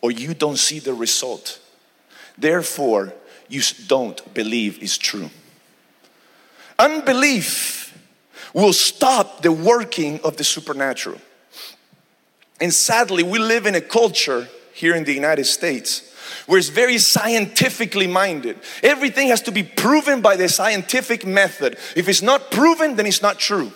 or 0.00 0.10
you 0.10 0.34
don't 0.34 0.58
see 0.58 0.78
the 0.78 0.94
result. 0.94 1.58
Therefore, 2.38 3.12
you 3.48 3.62
don't 3.86 4.32
believe 4.32 4.82
is 4.82 4.96
true. 4.96 5.30
Unbelief 6.78 7.98
will 8.54 8.72
stop 8.72 9.42
the 9.42 9.52
working 9.52 10.20
of 10.24 10.36
the 10.36 10.44
supernatural. 10.44 11.20
And 12.60 12.72
sadly, 12.72 13.22
we 13.22 13.38
live 13.38 13.66
in 13.66 13.74
a 13.74 13.80
culture 13.80 14.48
here 14.72 14.94
in 14.94 15.04
the 15.04 15.12
United 15.12 15.44
States 15.44 16.14
where 16.46 16.58
it's 16.58 16.68
very 16.68 16.98
scientifically 16.98 18.06
minded. 18.06 18.58
Everything 18.82 19.28
has 19.28 19.42
to 19.42 19.52
be 19.52 19.62
proven 19.62 20.20
by 20.20 20.36
the 20.36 20.48
scientific 20.48 21.26
method. 21.26 21.76
If 21.96 22.08
it's 22.08 22.22
not 22.22 22.50
proven, 22.50 22.96
then 22.96 23.06
it's 23.06 23.22
not 23.22 23.38
true. 23.38 23.72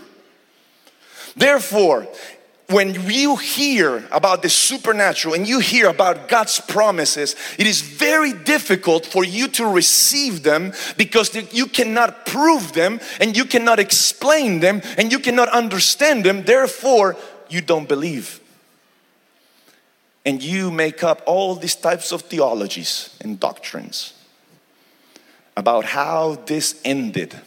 Therefore, 1.37 2.07
when 2.68 2.94
you 3.11 3.37
hear 3.37 4.03
about 4.11 4.42
the 4.42 4.48
supernatural 4.48 5.35
and 5.35 5.46
you 5.46 5.59
hear 5.59 5.88
about 5.88 6.29
God's 6.29 6.61
promises, 6.61 7.37
it 7.59 7.66
is 7.66 7.83
very 7.83 8.33
difficult 8.33 9.05
for 9.05 9.22
you 9.22 9.48
to 9.48 9.66
receive 9.66 10.42
them 10.42 10.72
because 10.96 11.35
you 11.53 11.66
cannot 11.66 12.24
prove 12.24 12.72
them 12.72 13.00
and 13.20 13.37
you 13.37 13.44
cannot 13.44 13.79
explain 13.79 14.61
them 14.61 14.81
and 14.96 15.12
you 15.12 15.18
cannot 15.18 15.48
understand 15.50 16.24
them. 16.24 16.42
Therefore, 16.44 17.16
you 17.50 17.61
don't 17.61 17.88
believe. 17.88 18.40
And 20.24 20.42
you 20.42 20.70
make 20.70 21.05
up 21.05 21.22
all 21.27 21.55
these 21.55 21.74
types 21.74 22.12
of 22.12 22.22
theologies 22.22 23.14
and 23.20 23.38
doctrines 23.38 24.14
about 25.55 25.85
how 25.85 26.37
this 26.46 26.81
ended 26.83 27.38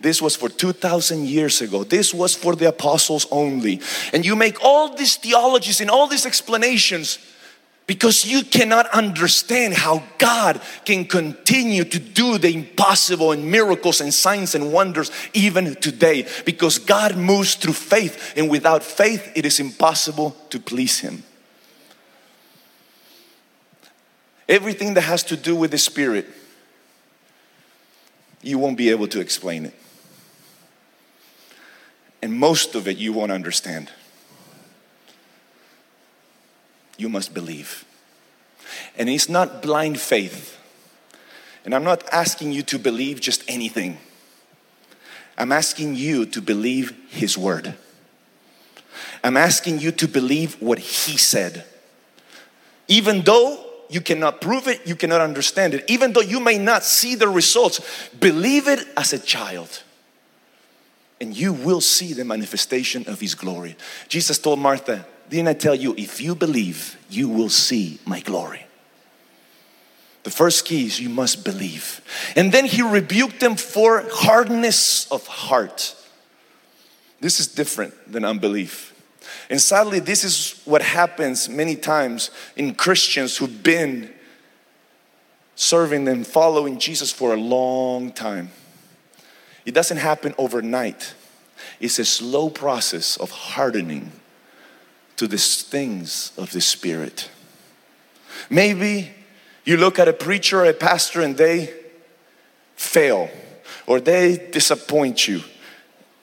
this 0.00 0.20
was 0.20 0.36
for 0.36 0.48
2,000 0.48 1.26
years 1.26 1.60
ago. 1.60 1.84
This 1.84 2.12
was 2.12 2.34
for 2.34 2.54
the 2.54 2.68
apostles 2.68 3.26
only. 3.30 3.80
And 4.12 4.26
you 4.26 4.36
make 4.36 4.62
all 4.62 4.94
these 4.94 5.16
theologies 5.16 5.80
and 5.80 5.90
all 5.90 6.06
these 6.06 6.26
explanations 6.26 7.18
because 7.86 8.26
you 8.26 8.42
cannot 8.42 8.88
understand 8.88 9.74
how 9.74 10.02
God 10.18 10.60
can 10.84 11.04
continue 11.04 11.84
to 11.84 11.98
do 11.98 12.36
the 12.36 12.52
impossible 12.52 13.30
and 13.32 13.48
miracles 13.50 14.00
and 14.00 14.12
signs 14.12 14.54
and 14.54 14.72
wonders 14.72 15.10
even 15.32 15.76
today. 15.76 16.26
Because 16.44 16.78
God 16.78 17.16
moves 17.16 17.54
through 17.54 17.74
faith, 17.74 18.34
and 18.36 18.50
without 18.50 18.82
faith, 18.82 19.32
it 19.36 19.46
is 19.46 19.60
impossible 19.60 20.36
to 20.50 20.58
please 20.58 20.98
Him. 20.98 21.22
Everything 24.48 24.94
that 24.94 25.02
has 25.02 25.22
to 25.24 25.36
do 25.36 25.54
with 25.54 25.70
the 25.70 25.78
Spirit, 25.78 26.26
you 28.42 28.58
won't 28.58 28.76
be 28.76 28.90
able 28.90 29.08
to 29.08 29.20
explain 29.20 29.64
it 29.64 29.74
and 32.26 32.34
most 32.34 32.74
of 32.74 32.88
it 32.88 32.96
you 32.96 33.12
won't 33.12 33.30
understand. 33.30 33.88
You 36.98 37.08
must 37.08 37.32
believe. 37.32 37.84
And 38.98 39.08
it's 39.08 39.28
not 39.28 39.62
blind 39.62 40.00
faith. 40.00 40.58
And 41.64 41.72
I'm 41.72 41.84
not 41.84 42.02
asking 42.12 42.50
you 42.50 42.64
to 42.64 42.80
believe 42.80 43.20
just 43.20 43.44
anything. 43.46 43.98
I'm 45.38 45.52
asking 45.52 45.94
you 45.94 46.26
to 46.26 46.42
believe 46.42 46.96
His 47.10 47.38
word. 47.38 47.74
I'm 49.22 49.36
asking 49.36 49.78
you 49.78 49.92
to 49.92 50.08
believe 50.08 50.60
what 50.60 50.80
He 50.80 51.16
said. 51.16 51.64
Even 52.88 53.22
though 53.22 53.64
you 53.88 54.00
cannot 54.00 54.40
prove 54.40 54.66
it, 54.66 54.84
you 54.84 54.96
cannot 54.96 55.20
understand 55.20 55.74
it, 55.74 55.84
even 55.86 56.12
though 56.12 56.22
you 56.22 56.40
may 56.40 56.58
not 56.58 56.82
see 56.82 57.14
the 57.14 57.28
results, 57.28 58.08
believe 58.18 58.66
it 58.66 58.84
as 58.96 59.12
a 59.12 59.18
child 59.20 59.84
and 61.20 61.36
you 61.36 61.52
will 61.52 61.80
see 61.80 62.12
the 62.12 62.24
manifestation 62.24 63.04
of 63.06 63.20
his 63.20 63.34
glory. 63.34 63.76
Jesus 64.08 64.38
told 64.38 64.58
Martha, 64.58 65.06
Didn't 65.28 65.48
I 65.48 65.54
tell 65.54 65.74
you, 65.74 65.94
if 65.96 66.20
you 66.20 66.34
believe, 66.34 66.96
you 67.08 67.28
will 67.28 67.48
see 67.48 67.98
my 68.04 68.20
glory? 68.20 68.66
The 70.24 70.30
first 70.30 70.64
key 70.64 70.86
is 70.86 71.00
you 71.00 71.08
must 71.08 71.44
believe. 71.44 72.00
And 72.34 72.50
then 72.50 72.64
he 72.64 72.82
rebuked 72.82 73.38
them 73.38 73.54
for 73.54 74.04
hardness 74.10 75.10
of 75.10 75.26
heart. 75.26 75.94
This 77.20 77.38
is 77.38 77.46
different 77.46 77.94
than 78.12 78.24
unbelief. 78.24 78.92
And 79.48 79.60
sadly, 79.60 80.00
this 80.00 80.24
is 80.24 80.60
what 80.64 80.82
happens 80.82 81.48
many 81.48 81.76
times 81.76 82.30
in 82.56 82.74
Christians 82.74 83.36
who've 83.36 83.62
been 83.62 84.12
serving 85.54 86.08
and 86.08 86.26
following 86.26 86.78
Jesus 86.78 87.12
for 87.12 87.32
a 87.32 87.36
long 87.36 88.12
time. 88.12 88.50
It 89.66 89.74
doesn't 89.74 89.98
happen 89.98 90.34
overnight. 90.38 91.14
It's 91.80 91.98
a 91.98 92.04
slow 92.04 92.48
process 92.48 93.16
of 93.16 93.30
hardening 93.30 94.12
to 95.16 95.26
the 95.26 95.36
things 95.36 96.32
of 96.38 96.52
the 96.52 96.60
Spirit. 96.60 97.30
Maybe 98.48 99.10
you 99.64 99.76
look 99.76 99.98
at 99.98 100.08
a 100.08 100.12
preacher 100.12 100.60
or 100.60 100.66
a 100.66 100.72
pastor 100.72 101.20
and 101.20 101.36
they 101.36 101.74
fail 102.76 103.28
or 103.86 104.00
they 104.00 104.48
disappoint 104.52 105.26
you 105.26 105.42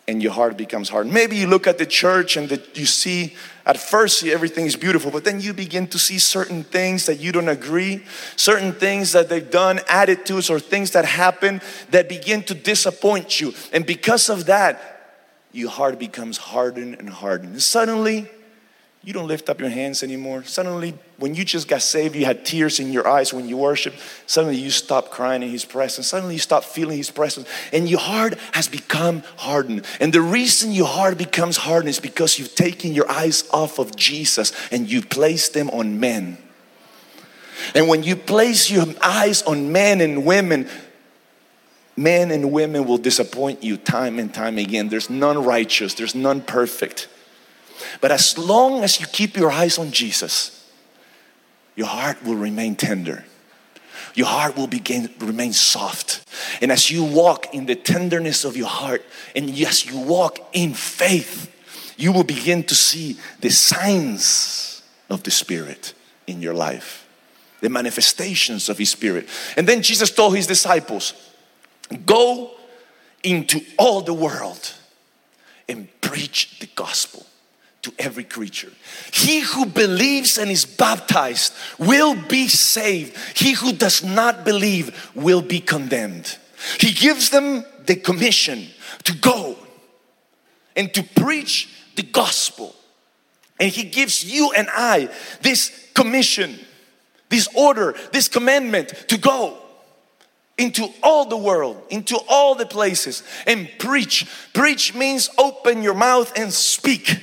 and 0.07 0.21
your 0.21 0.33
heart 0.33 0.57
becomes 0.57 0.89
hard. 0.89 1.07
Maybe 1.07 1.37
you 1.37 1.47
look 1.47 1.65
at 1.65 1.77
the 1.77 1.85
church 1.85 2.35
and 2.35 2.49
that 2.49 2.77
you 2.77 2.85
see 2.85 3.35
at 3.65 3.77
first 3.77 4.23
everything 4.25 4.65
is 4.65 4.75
beautiful, 4.75 5.11
but 5.11 5.23
then 5.23 5.39
you 5.39 5.53
begin 5.53 5.87
to 5.87 5.99
see 5.99 6.19
certain 6.19 6.63
things 6.63 7.05
that 7.05 7.19
you 7.19 7.31
don't 7.31 7.47
agree, 7.47 8.03
certain 8.35 8.73
things 8.73 9.13
that 9.13 9.29
they've 9.29 9.49
done, 9.49 9.79
attitudes 9.87 10.49
or 10.49 10.59
things 10.59 10.91
that 10.91 11.05
happen 11.05 11.61
that 11.91 12.09
begin 12.09 12.43
to 12.43 12.53
disappoint 12.53 13.39
you. 13.39 13.53
And 13.71 13.85
because 13.85 14.29
of 14.29 14.45
that, 14.47 14.89
your 15.53 15.69
heart 15.69 15.99
becomes 15.99 16.37
hardened 16.37 16.95
and 16.99 17.09
hardened. 17.09 17.53
And 17.53 17.63
suddenly, 17.63 18.29
you 19.05 19.11
don't 19.11 19.27
lift 19.27 19.49
up 19.49 19.59
your 19.59 19.69
hands 19.69 20.01
anymore. 20.01 20.45
Suddenly, 20.45 20.93
when 21.17 21.35
you 21.35 21.43
just 21.43 21.67
got 21.67 21.81
saved, 21.81 22.15
you 22.15 22.23
had 22.23 22.45
tears 22.45 22.79
in 22.79 22.93
your 22.93 23.05
eyes 23.05 23.33
when 23.33 23.49
you 23.49 23.57
worship. 23.57 23.93
Suddenly, 24.27 24.55
you 24.55 24.69
stop 24.69 25.11
crying 25.11 25.43
in 25.43 25.49
His 25.49 25.65
presence. 25.65 26.07
Suddenly, 26.07 26.35
you 26.35 26.39
stop 26.39 26.63
feeling 26.63 26.95
His 26.95 27.11
presence. 27.11 27.45
And 27.73 27.89
your 27.89 27.99
heart 27.99 28.39
has 28.53 28.69
become 28.69 29.23
hardened. 29.35 29.85
And 29.99 30.13
the 30.13 30.21
reason 30.21 30.71
your 30.71 30.87
heart 30.87 31.17
becomes 31.17 31.57
hardened 31.57 31.89
is 31.89 31.99
because 31.99 32.39
you've 32.39 32.55
taken 32.55 32.93
your 32.93 33.09
eyes 33.11 33.43
off 33.51 33.77
of 33.77 33.93
Jesus 33.93 34.53
and 34.71 34.89
you 34.89 35.01
place 35.01 35.49
them 35.49 35.69
on 35.71 35.99
men. 35.99 36.37
And 37.75 37.89
when 37.89 38.03
you 38.03 38.15
place 38.15 38.71
your 38.71 38.85
eyes 39.01 39.41
on 39.43 39.73
men 39.73 39.99
and 39.99 40.25
women, 40.25 40.69
men 41.97 42.31
and 42.31 42.53
women 42.53 42.85
will 42.85 42.97
disappoint 42.97 43.63
you 43.63 43.75
time 43.75 44.17
and 44.17 44.33
time 44.33 44.57
again. 44.57 44.87
There's 44.87 45.09
none 45.09 45.43
righteous, 45.43 45.93
there's 45.93 46.15
none 46.15 46.39
perfect. 46.39 47.09
But 48.01 48.11
as 48.11 48.37
long 48.37 48.83
as 48.83 48.99
you 48.99 49.07
keep 49.07 49.37
your 49.37 49.51
eyes 49.51 49.77
on 49.77 49.91
Jesus, 49.91 50.63
your 51.75 51.87
heart 51.87 52.23
will 52.23 52.35
remain 52.35 52.75
tender. 52.75 53.25
Your 54.15 54.27
heart 54.27 54.55
will 54.55 54.67
begin 54.67 55.09
remain 55.19 55.53
soft. 55.53 56.23
And 56.61 56.71
as 56.71 56.91
you 56.91 57.03
walk 57.03 57.53
in 57.53 57.65
the 57.65 57.75
tenderness 57.75 58.45
of 58.45 58.55
your 58.55 58.67
heart, 58.67 59.03
and 59.35 59.49
as 59.49 59.85
you 59.85 59.97
walk 59.97 60.39
in 60.53 60.73
faith, 60.73 61.49
you 61.97 62.11
will 62.11 62.23
begin 62.23 62.63
to 62.65 62.75
see 62.75 63.17
the 63.39 63.49
signs 63.49 64.83
of 65.09 65.23
the 65.23 65.31
Spirit 65.31 65.93
in 66.27 66.41
your 66.41 66.53
life, 66.53 67.07
the 67.61 67.69
manifestations 67.69 68.69
of 68.69 68.77
His 68.77 68.89
Spirit. 68.91 69.27
And 69.57 69.67
then 69.67 69.81
Jesus 69.81 70.11
told 70.11 70.35
His 70.35 70.47
disciples, 70.47 71.13
Go 72.05 72.51
into 73.23 73.61
all 73.77 74.01
the 74.01 74.13
world 74.13 74.73
and 75.67 75.87
preach 76.01 76.59
the 76.59 76.67
gospel 76.75 77.25
to 77.83 77.93
every 77.99 78.23
creature. 78.23 78.71
He 79.11 79.41
who 79.41 79.65
believes 79.65 80.37
and 80.37 80.49
is 80.49 80.65
baptized 80.65 81.53
will 81.77 82.15
be 82.15 82.47
saved. 82.47 83.15
He 83.37 83.53
who 83.53 83.73
does 83.73 84.03
not 84.03 84.43
believe 84.43 85.11
will 85.13 85.41
be 85.41 85.59
condemned. 85.59 86.37
He 86.79 86.93
gives 86.93 87.29
them 87.29 87.65
the 87.85 87.95
commission 87.95 88.67
to 89.03 89.15
go 89.15 89.57
and 90.75 90.93
to 90.93 91.03
preach 91.03 91.69
the 91.95 92.03
gospel. 92.03 92.73
And 93.59 93.69
He 93.69 93.83
gives 93.83 94.23
you 94.23 94.51
and 94.55 94.67
I 94.71 95.09
this 95.41 95.91
commission, 95.93 96.57
this 97.29 97.49
order, 97.53 97.95
this 98.13 98.29
commandment 98.29 98.89
to 99.09 99.17
go 99.17 99.57
into 100.57 100.87
all 101.01 101.25
the 101.25 101.37
world, 101.37 101.81
into 101.89 102.17
all 102.29 102.55
the 102.55 102.65
places 102.65 103.23
and 103.45 103.69
preach. 103.77 104.25
Preach 104.53 104.95
means 104.95 105.29
open 105.37 105.81
your 105.81 105.95
mouth 105.95 106.31
and 106.37 106.53
speak. 106.53 107.19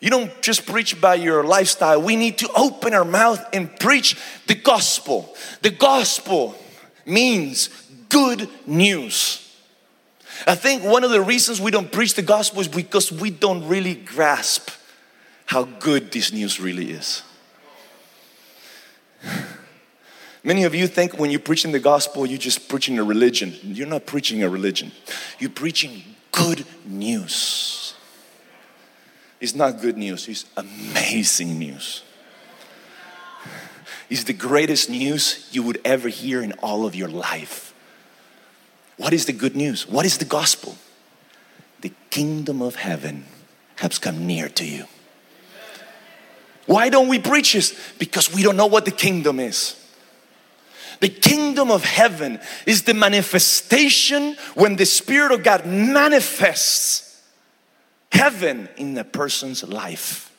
You 0.00 0.08
don't 0.08 0.40
just 0.40 0.66
preach 0.66 0.98
by 0.98 1.16
your 1.16 1.44
lifestyle. 1.44 2.00
We 2.00 2.16
need 2.16 2.38
to 2.38 2.50
open 2.56 2.94
our 2.94 3.04
mouth 3.04 3.46
and 3.52 3.78
preach 3.78 4.16
the 4.46 4.54
gospel. 4.54 5.36
The 5.60 5.70
gospel 5.70 6.56
means 7.04 7.68
good 8.08 8.48
news. 8.66 9.46
I 10.46 10.54
think 10.54 10.82
one 10.82 11.04
of 11.04 11.10
the 11.10 11.20
reasons 11.20 11.60
we 11.60 11.70
don't 11.70 11.92
preach 11.92 12.14
the 12.14 12.22
gospel 12.22 12.60
is 12.60 12.68
because 12.68 13.12
we 13.12 13.30
don't 13.30 13.68
really 13.68 13.94
grasp 13.94 14.70
how 15.44 15.64
good 15.64 16.10
this 16.12 16.32
news 16.32 16.58
really 16.58 16.92
is. 16.92 17.22
Many 20.42 20.64
of 20.64 20.74
you 20.74 20.86
think 20.86 21.18
when 21.18 21.30
you're 21.30 21.40
preaching 21.40 21.72
the 21.72 21.80
gospel, 21.80 22.24
you're 22.24 22.38
just 22.38 22.70
preaching 22.70 22.98
a 22.98 23.04
religion. 23.04 23.54
You're 23.62 23.86
not 23.86 24.06
preaching 24.06 24.42
a 24.42 24.48
religion, 24.48 24.92
you're 25.38 25.50
preaching 25.50 26.02
good 26.32 26.64
news. 26.86 27.79
It's 29.40 29.54
not 29.54 29.80
good 29.80 29.96
news, 29.96 30.28
it's 30.28 30.44
amazing 30.56 31.58
news. 31.58 32.02
It's 34.10 34.24
the 34.24 34.34
greatest 34.34 34.90
news 34.90 35.48
you 35.52 35.62
would 35.62 35.80
ever 35.84 36.08
hear 36.08 36.42
in 36.42 36.52
all 36.54 36.84
of 36.84 36.94
your 36.94 37.08
life. 37.08 37.72
What 38.96 39.14
is 39.14 39.24
the 39.24 39.32
good 39.32 39.56
news? 39.56 39.88
What 39.88 40.04
is 40.04 40.18
the 40.18 40.24
gospel? 40.24 40.76
The 41.80 41.92
kingdom 42.10 42.60
of 42.60 42.74
heaven 42.74 43.24
has 43.76 43.98
come 43.98 44.26
near 44.26 44.48
to 44.50 44.66
you. 44.66 44.84
Why 46.66 46.90
don't 46.90 47.08
we 47.08 47.18
preach 47.18 47.54
this? 47.54 47.74
Because 47.98 48.32
we 48.32 48.42
don't 48.42 48.56
know 48.56 48.66
what 48.66 48.84
the 48.84 48.90
kingdom 48.90 49.40
is. 49.40 49.76
The 51.00 51.08
kingdom 51.08 51.70
of 51.70 51.82
heaven 51.82 52.40
is 52.66 52.82
the 52.82 52.92
manifestation 52.92 54.36
when 54.54 54.76
the 54.76 54.84
Spirit 54.84 55.32
of 55.32 55.42
God 55.42 55.64
manifests 55.64 57.09
heaven 58.20 58.68
in 58.76 58.98
a 58.98 59.04
person's 59.04 59.66
life. 59.66 60.30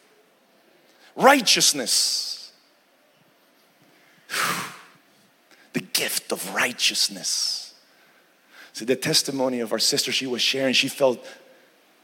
Righteousness. 1.15 2.53
The 5.73 5.79
gift 5.79 6.31
of 6.31 6.53
righteousness. 6.53 7.73
See, 8.73 8.85
the 8.85 8.95
testimony 8.95 9.61
of 9.61 9.71
our 9.71 9.79
sister, 9.79 10.11
she 10.11 10.27
was 10.27 10.41
sharing, 10.41 10.73
she 10.73 10.89
felt 10.89 11.25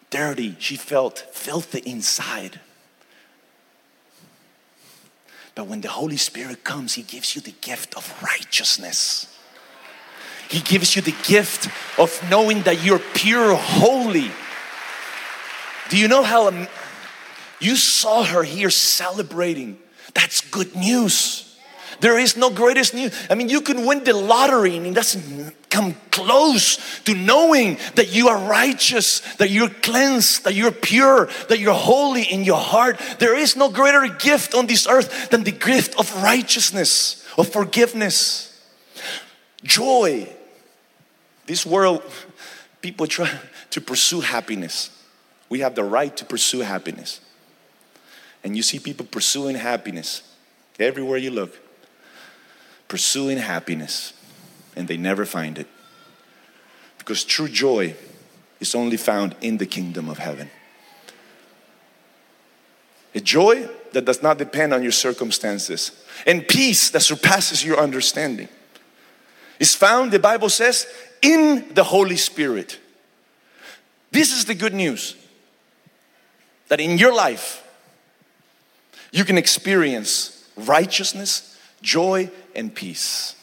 dirty, 0.09 0.55
she 0.57 0.77
felt 0.77 1.19
filthy 1.31 1.79
inside. 1.79 2.59
But 5.53 5.67
when 5.67 5.81
the 5.81 5.89
Holy 5.89 6.17
Spirit 6.17 6.63
comes, 6.63 6.93
He 6.93 7.03
gives 7.03 7.35
you 7.35 7.41
the 7.41 7.53
gift 7.61 7.95
of 7.95 8.03
righteousness. 8.23 9.37
He 10.49 10.61
gives 10.61 10.95
you 10.95 11.01
the 11.01 11.15
gift 11.23 11.69
of 11.99 12.17
knowing 12.29 12.63
that 12.63 12.83
you're 12.83 13.03
pure, 13.13 13.53
holy. 13.53 14.31
Do 15.89 15.97
you 15.97 16.07
know 16.07 16.23
how 16.23 16.67
you 17.59 17.75
saw 17.75 18.23
her 18.23 18.43
here 18.43 18.69
celebrating? 18.69 19.77
That's 20.13 20.41
good 20.41 20.75
news. 20.75 21.47
There 21.99 22.19
is 22.19 22.37
no 22.37 22.49
greatest 22.49 22.93
news. 22.93 23.13
I 23.29 23.35
mean, 23.35 23.49
you 23.49 23.61
can 23.61 23.85
win 23.85 24.03
the 24.03 24.13
lottery 24.13 24.77
and 24.77 24.85
it 24.85 24.93
doesn't 24.93 25.69
come 25.69 25.95
close 26.11 27.01
to 27.01 27.15
knowing 27.15 27.77
that 27.95 28.13
you 28.13 28.27
are 28.29 28.37
righteous, 28.37 29.21
that 29.35 29.49
you're 29.49 29.69
cleansed, 29.69 30.43
that 30.43 30.53
you're 30.53 30.71
pure, 30.71 31.29
that 31.49 31.59
you're 31.59 31.73
holy 31.73 32.23
in 32.23 32.43
your 32.43 32.59
heart. 32.59 32.99
There 33.19 33.35
is 33.35 33.55
no 33.55 33.69
greater 33.69 34.07
gift 34.07 34.53
on 34.53 34.67
this 34.67 34.87
earth 34.87 35.29
than 35.29 35.43
the 35.43 35.51
gift 35.51 35.97
of 35.99 36.23
righteousness, 36.23 37.25
of 37.37 37.49
forgiveness, 37.49 38.61
joy. 39.63 40.27
This 41.47 41.65
world, 41.65 42.03
people 42.81 43.07
try 43.07 43.31
to 43.71 43.81
pursue 43.81 44.21
happiness. 44.21 44.91
We 45.49 45.59
have 45.59 45.75
the 45.75 45.83
right 45.83 46.15
to 46.17 46.25
pursue 46.25 46.59
happiness. 46.59 47.21
And 48.43 48.55
you 48.55 48.63
see 48.63 48.79
people 48.79 49.05
pursuing 49.05 49.55
happiness 49.55 50.23
everywhere 50.79 51.17
you 51.17 51.31
look 51.31 51.57
pursuing 52.87 53.37
happiness 53.37 54.13
and 54.75 54.87
they 54.87 54.97
never 54.97 55.25
find 55.25 55.57
it. 55.57 55.67
Because 56.97 57.23
true 57.23 57.47
joy 57.47 57.95
is 58.59 58.75
only 58.75 58.97
found 58.97 59.35
in 59.41 59.57
the 59.57 59.65
kingdom 59.65 60.09
of 60.09 60.17
heaven. 60.17 60.49
A 63.15 63.19
joy 63.19 63.67
that 63.93 64.05
does 64.05 64.21
not 64.21 64.37
depend 64.37 64.73
on 64.73 64.83
your 64.83 64.91
circumstances, 64.91 65.91
and 66.25 66.47
peace 66.47 66.89
that 66.91 67.01
surpasses 67.01 67.63
your 67.63 67.79
understanding 67.79 68.47
is 69.59 69.73
found, 69.73 70.11
the 70.11 70.19
Bible 70.19 70.49
says, 70.49 70.85
in 71.21 71.73
the 71.73 71.83
Holy 71.83 72.17
Spirit. 72.17 72.79
This 74.11 74.31
is 74.31 74.45
the 74.45 74.53
good 74.53 74.73
news 74.73 75.15
that 76.67 76.79
in 76.79 76.97
your 76.97 77.13
life 77.13 77.63
you 79.11 79.23
can 79.23 79.37
experience 79.37 80.49
righteousness, 80.55 81.57
joy, 81.81 82.29
and 82.55 82.73
peace. 82.73 83.35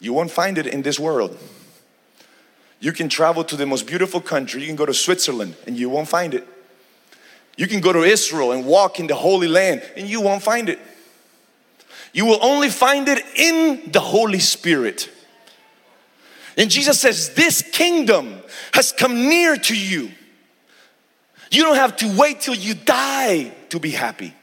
You 0.00 0.12
won't 0.12 0.30
find 0.30 0.58
it 0.58 0.66
in 0.66 0.82
this 0.82 0.98
world. 0.98 1.38
You 2.80 2.92
can 2.92 3.08
travel 3.08 3.44
to 3.44 3.56
the 3.56 3.64
most 3.64 3.86
beautiful 3.86 4.20
country, 4.20 4.60
you 4.60 4.66
can 4.66 4.76
go 4.76 4.86
to 4.86 4.94
Switzerland 4.94 5.56
and 5.66 5.76
you 5.76 5.88
won't 5.88 6.08
find 6.08 6.34
it. 6.34 6.46
You 7.56 7.68
can 7.68 7.80
go 7.80 7.92
to 7.92 8.02
Israel 8.02 8.52
and 8.52 8.66
walk 8.66 8.98
in 8.98 9.06
the 9.06 9.14
Holy 9.14 9.48
Land 9.48 9.82
and 9.96 10.08
you 10.08 10.20
won't 10.20 10.42
find 10.42 10.68
it. 10.68 10.78
You 12.12 12.26
will 12.26 12.38
only 12.42 12.68
find 12.68 13.08
it 13.08 13.24
in 13.36 13.90
the 13.90 14.00
Holy 14.00 14.38
Spirit. 14.38 15.10
And 16.56 16.70
Jesus 16.70 17.00
says, 17.00 17.34
This 17.34 17.62
kingdom 17.62 18.40
has 18.72 18.92
come 18.92 19.28
near 19.28 19.56
to 19.56 19.76
you. 19.76 20.10
You 21.50 21.62
don't 21.62 21.76
have 21.76 21.96
to 21.96 22.16
wait 22.16 22.40
till 22.40 22.54
you 22.54 22.74
die 22.74 23.52
to 23.70 23.78
be 23.78 23.90
happy. 23.90 24.34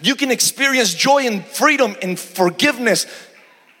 You 0.00 0.14
can 0.14 0.30
experience 0.30 0.94
joy 0.94 1.26
and 1.26 1.44
freedom 1.44 1.96
and 2.02 2.18
forgiveness 2.18 3.06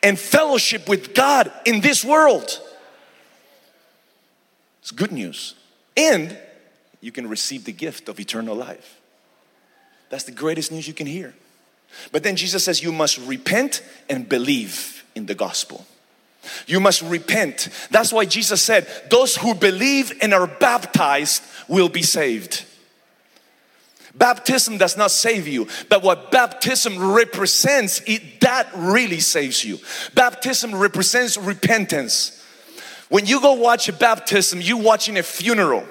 and 0.02 0.18
fellowship 0.18 0.88
with 0.88 1.14
God 1.14 1.50
in 1.64 1.80
this 1.80 2.04
world. 2.04 2.60
It's 4.80 4.90
good 4.90 5.12
news. 5.12 5.54
And 5.96 6.38
you 7.00 7.12
can 7.12 7.28
receive 7.28 7.64
the 7.64 7.72
gift 7.72 8.08
of 8.08 8.20
eternal 8.20 8.54
life. 8.54 9.00
That's 10.10 10.24
the 10.24 10.32
greatest 10.32 10.72
news 10.72 10.86
you 10.86 10.94
can 10.94 11.06
hear. 11.06 11.34
But 12.12 12.22
then 12.22 12.36
Jesus 12.36 12.64
says 12.64 12.82
you 12.82 12.92
must 12.92 13.18
repent 13.18 13.82
and 14.08 14.28
believe 14.28 15.04
in 15.14 15.26
the 15.26 15.34
gospel. 15.34 15.86
You 16.66 16.80
must 16.80 17.02
repent. 17.02 17.68
That's 17.90 18.12
why 18.12 18.24
Jesus 18.24 18.62
said, 18.62 18.86
Those 19.10 19.36
who 19.36 19.54
believe 19.54 20.12
and 20.20 20.34
are 20.34 20.46
baptized 20.46 21.42
will 21.68 21.88
be 21.88 22.02
saved. 22.02 22.64
Baptism 24.14 24.78
does 24.78 24.96
not 24.96 25.12
save 25.12 25.46
you, 25.46 25.68
but 25.88 26.02
what 26.02 26.32
baptism 26.32 27.12
represents, 27.12 28.02
it, 28.06 28.40
that 28.40 28.68
really 28.74 29.20
saves 29.20 29.64
you. 29.64 29.78
Baptism 30.14 30.74
represents 30.74 31.36
repentance. 31.36 32.34
When 33.08 33.26
you 33.26 33.40
go 33.40 33.52
watch 33.52 33.88
a 33.88 33.92
baptism, 33.92 34.60
you're 34.60 34.82
watching 34.82 35.18
a 35.18 35.22
funeral. 35.22 35.86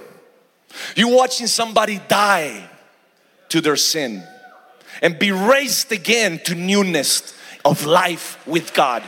You're 0.95 1.15
watching 1.15 1.47
somebody 1.47 2.01
die 2.07 2.69
to 3.49 3.61
their 3.61 3.77
sin 3.77 4.23
and 5.01 5.17
be 5.17 5.31
raised 5.31 5.91
again 5.91 6.39
to 6.45 6.55
newness 6.55 7.33
of 7.63 7.85
life 7.85 8.45
with 8.45 8.73
God. 8.73 9.03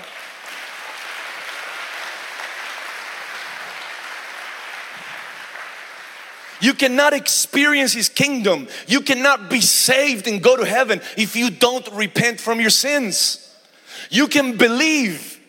You 6.61 6.73
cannot 6.73 7.13
experience 7.13 7.93
His 7.93 8.09
kingdom. 8.09 8.67
You 8.87 9.01
cannot 9.01 9.49
be 9.49 9.61
saved 9.61 10.27
and 10.27 10.41
go 10.41 10.57
to 10.57 10.65
heaven 10.65 11.01
if 11.17 11.35
you 11.35 11.49
don't 11.49 11.87
repent 11.93 12.39
from 12.39 12.59
your 12.59 12.69
sins. 12.69 13.45
You 14.09 14.27
can 14.27 14.57
believe, 14.57 15.39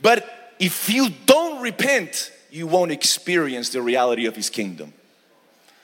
but 0.00 0.54
if 0.58 0.88
you 0.88 1.10
don't 1.26 1.62
repent, 1.62 2.32
you 2.50 2.66
won't 2.66 2.92
experience 2.92 3.70
the 3.70 3.82
reality 3.82 4.26
of 4.26 4.36
His 4.36 4.50
kingdom. 4.50 4.92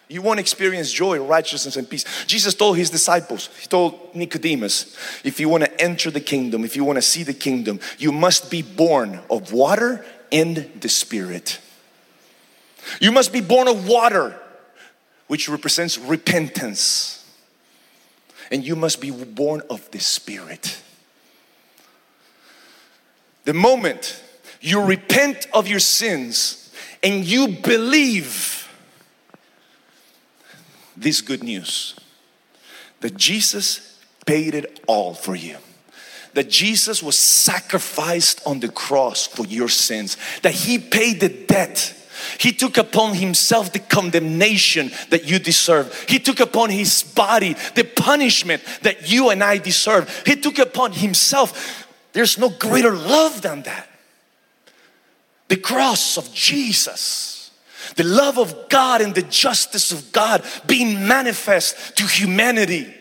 You 0.09 0.23
won't 0.23 0.41
experience 0.41 0.91
joy, 0.91 1.19
righteousness, 1.19 1.77
and 1.77 1.89
peace. 1.89 2.05
Jesus 2.27 2.55
told 2.55 2.79
his 2.79 2.89
disciples, 2.89 3.51
He 3.61 3.67
told 3.67 4.15
Nicodemus, 4.15 4.97
if 5.23 5.39
you 5.39 5.51
want 5.51 5.65
to 5.65 5.81
enter 5.81 6.11
the 6.11 6.21
kingdom, 6.21 6.65
if 6.65 6.77
you 6.77 6.85
want 6.85 6.97
to 6.97 7.03
see 7.03 7.23
the 7.23 7.35
kingdom, 7.35 7.79
you 7.99 8.11
must 8.11 8.51
be 8.51 8.63
born 8.63 9.21
of 9.31 9.53
water 9.53 10.05
and 10.33 10.71
the 10.81 10.89
Spirit. 10.89 11.61
You 13.01 13.13
must 13.13 13.35
be 13.35 13.43
born 13.43 13.69
of 13.69 13.87
water 13.87 14.41
which 15.29 15.49
represents 15.49 15.99
repentance. 15.99 17.25
And 18.51 18.65
you 18.67 18.75
must 18.75 19.01
be 19.01 19.11
born 19.11 19.63
of 19.71 19.91
the 19.91 20.01
Spirit. 20.01 20.83
The 23.45 23.55
moment 23.55 24.23
you 24.61 24.83
repent 24.83 25.47
of 25.55 25.69
your 25.69 25.79
sins 25.79 26.75
and 27.03 27.25
you 27.25 27.49
believe 27.49 28.69
this 30.97 31.21
good 31.21 31.45
news 31.45 31.95
that 33.01 33.17
Jesus 33.17 34.01
paid 34.27 34.55
it 34.55 34.81
all 34.89 35.15
for 35.15 35.37
you 35.37 35.57
that 36.39 36.49
Jesus 36.49 37.03
was 37.03 37.19
sacrificed 37.19 38.41
on 38.47 38.61
the 38.61 38.69
cross 38.69 39.27
for 39.27 39.45
your 39.47 39.69
sins, 39.69 40.17
that 40.43 40.53
He 40.53 40.79
paid 40.79 41.19
the 41.19 41.29
debt 41.29 41.95
he 42.39 42.53
took 42.53 42.77
upon 42.77 43.15
himself 43.15 43.73
the 43.73 43.79
condemnation 43.79 44.91
that 45.11 45.25
you 45.25 45.39
deserve. 45.39 46.07
He 46.09 46.19
took 46.19 46.41
upon 46.41 46.71
his 46.71 47.03
body 47.03 47.57
the 47.75 47.85
punishment 47.85 48.63
that 48.83 49.11
you 49.11 49.31
and 49.31 49.43
I 49.43 49.59
deserve. 49.59 50.25
He 50.27 50.37
took 50.37 50.59
upon 50.59 50.93
himself. 50.93 51.87
There's 52.13 52.39
no 52.39 52.51
greater 52.51 52.95
love 52.95 53.43
than 53.43 53.63
that. 53.63 53.89
The 55.49 55.57
cross 55.57 56.19
of 56.19 56.33
Jesus, 56.35 57.51
the 57.97 58.05
love 58.05 58.39
of 58.39 58.69
God 58.69 59.01
and 59.01 59.15
the 59.15 59.23
justice 59.23 59.93
of 59.93 60.13
God 60.13 60.45
being 60.67 61.09
manifest 61.09 61.97
to 61.97 62.05
humanity. 62.05 62.95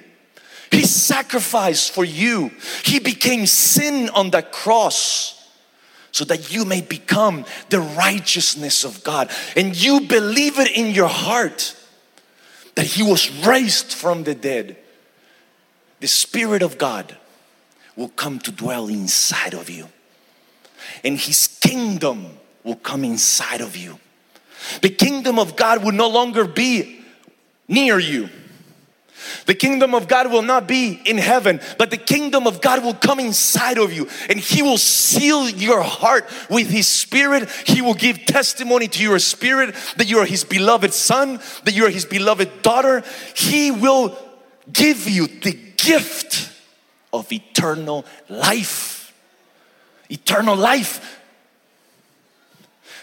He 0.71 0.83
sacrificed 0.83 1.91
for 1.91 2.05
you. 2.05 2.51
He 2.83 2.99
became 2.99 3.45
sin 3.45 4.09
on 4.09 4.31
that 4.31 4.51
cross 4.51 5.36
so 6.11 6.25
that 6.25 6.51
you 6.53 6.65
may 6.65 6.81
become 6.81 7.45
the 7.69 7.79
righteousness 7.79 8.83
of 8.83 9.03
God. 9.03 9.29
And 9.55 9.75
you 9.81 10.01
believe 10.01 10.59
it 10.59 10.75
in 10.75 10.93
your 10.93 11.07
heart 11.07 11.75
that 12.75 12.85
He 12.85 13.03
was 13.03 13.29
raised 13.45 13.93
from 13.93 14.23
the 14.23 14.35
dead. 14.35 14.77
The 15.99 16.07
Spirit 16.07 16.61
of 16.61 16.77
God 16.77 17.17
will 17.95 18.09
come 18.09 18.39
to 18.39 18.51
dwell 18.51 18.87
inside 18.87 19.53
of 19.55 19.69
you, 19.69 19.87
and 21.03 21.17
His 21.17 21.47
kingdom 21.47 22.37
will 22.63 22.75
come 22.75 23.03
inside 23.03 23.61
of 23.61 23.75
you. 23.75 23.99
The 24.81 24.89
kingdom 24.89 25.39
of 25.39 25.55
God 25.55 25.83
will 25.83 25.91
no 25.91 26.07
longer 26.07 26.45
be 26.45 27.03
near 27.67 27.97
you. 27.99 28.29
The 29.45 29.55
kingdom 29.55 29.93
of 29.93 30.07
God 30.07 30.31
will 30.31 30.41
not 30.41 30.67
be 30.67 31.01
in 31.05 31.17
heaven, 31.17 31.59
but 31.77 31.89
the 31.89 31.97
kingdom 31.97 32.47
of 32.47 32.61
God 32.61 32.83
will 32.83 32.93
come 32.93 33.19
inside 33.19 33.77
of 33.77 33.93
you 33.93 34.07
and 34.29 34.39
He 34.39 34.61
will 34.61 34.77
seal 34.77 35.49
your 35.49 35.81
heart 35.81 36.29
with 36.49 36.69
His 36.69 36.87
Spirit. 36.87 37.49
He 37.65 37.81
will 37.81 37.93
give 37.93 38.25
testimony 38.25 38.87
to 38.89 39.03
your 39.03 39.19
spirit 39.19 39.75
that 39.97 40.09
you 40.09 40.19
are 40.19 40.25
His 40.25 40.43
beloved 40.43 40.93
Son, 40.93 41.39
that 41.63 41.75
you 41.75 41.85
are 41.85 41.89
His 41.89 42.05
beloved 42.05 42.61
daughter. 42.61 43.03
He 43.35 43.71
will 43.71 44.17
give 44.71 45.07
you 45.07 45.27
the 45.27 45.53
gift 45.77 46.51
of 47.13 47.31
eternal 47.31 48.05
life. 48.29 49.13
Eternal 50.09 50.55
life. 50.55 51.21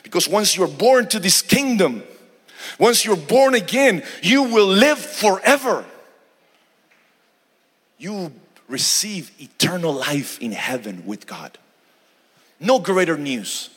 Because 0.02 0.28
once 0.28 0.56
you're 0.56 0.68
born 0.68 1.08
to 1.08 1.18
this 1.18 1.42
kingdom, 1.42 2.02
once 2.78 3.04
you're 3.04 3.16
born 3.16 3.54
again, 3.54 4.02
you 4.22 4.42
will 4.44 4.66
live 4.66 4.98
forever 4.98 5.84
you 8.04 8.30
receive 8.68 9.30
eternal 9.40 9.92
life 9.92 10.38
in 10.40 10.52
heaven 10.52 11.04
with 11.06 11.26
God. 11.26 11.56
No 12.60 12.78
greater 12.78 13.16
news. 13.16 13.70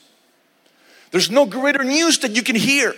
There's 1.10 1.30
no 1.30 1.46
greater 1.46 1.82
news 1.82 2.18
that 2.18 2.36
you 2.36 2.42
can 2.42 2.54
hear. 2.54 2.94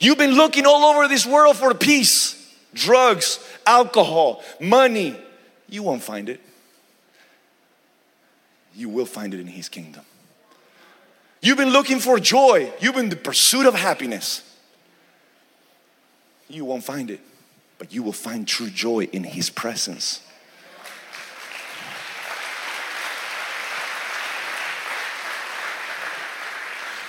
You've 0.00 0.16
been 0.16 0.32
looking 0.32 0.64
all 0.66 0.84
over 0.84 1.06
this 1.08 1.26
world 1.26 1.56
for 1.56 1.74
peace, 1.74 2.56
drugs, 2.72 3.38
alcohol, 3.66 4.42
money. 4.58 5.14
You 5.68 5.82
won't 5.82 6.02
find 6.02 6.30
it. 6.30 6.40
You 8.74 8.88
will 8.88 9.06
find 9.06 9.34
it 9.34 9.40
in 9.40 9.46
His 9.46 9.68
kingdom. 9.68 10.04
You've 11.42 11.58
been 11.58 11.70
looking 11.70 11.98
for 11.98 12.18
joy, 12.18 12.72
you've 12.80 12.94
been 12.94 13.10
the 13.10 13.16
pursuit 13.16 13.66
of 13.66 13.74
happiness. 13.74 14.42
You 16.48 16.64
won't 16.64 16.84
find 16.84 17.10
it 17.10 17.20
but 17.82 17.92
you 17.92 18.00
will 18.00 18.12
find 18.12 18.46
true 18.46 18.70
joy 18.70 19.08
in 19.10 19.24
His 19.24 19.50
presence. 19.50 20.20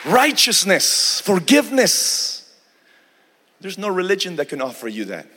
Righteousness, 0.04 1.22
forgiveness. 1.22 2.58
There's 3.62 3.78
no 3.78 3.88
religion 3.88 4.36
that 4.38 4.50
can 4.50 4.64
offer 4.64 4.88
you 4.88 5.06
that. 5.06 5.28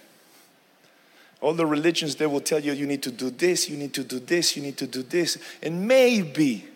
All 1.42 1.52
the 1.52 1.66
religions, 1.66 2.16
they 2.16 2.26
will 2.26 2.40
tell 2.40 2.60
you 2.60 2.72
you 2.72 2.86
need 2.86 3.02
to 3.02 3.10
do 3.10 3.28
this, 3.28 3.68
you 3.68 3.76
need 3.76 3.92
to 3.92 4.04
do 4.04 4.18
this, 4.18 4.56
you 4.56 4.62
need 4.62 4.78
to 4.78 4.86
do 4.86 5.02
this, 5.02 5.36
and 5.62 5.86
maybe 5.86 6.66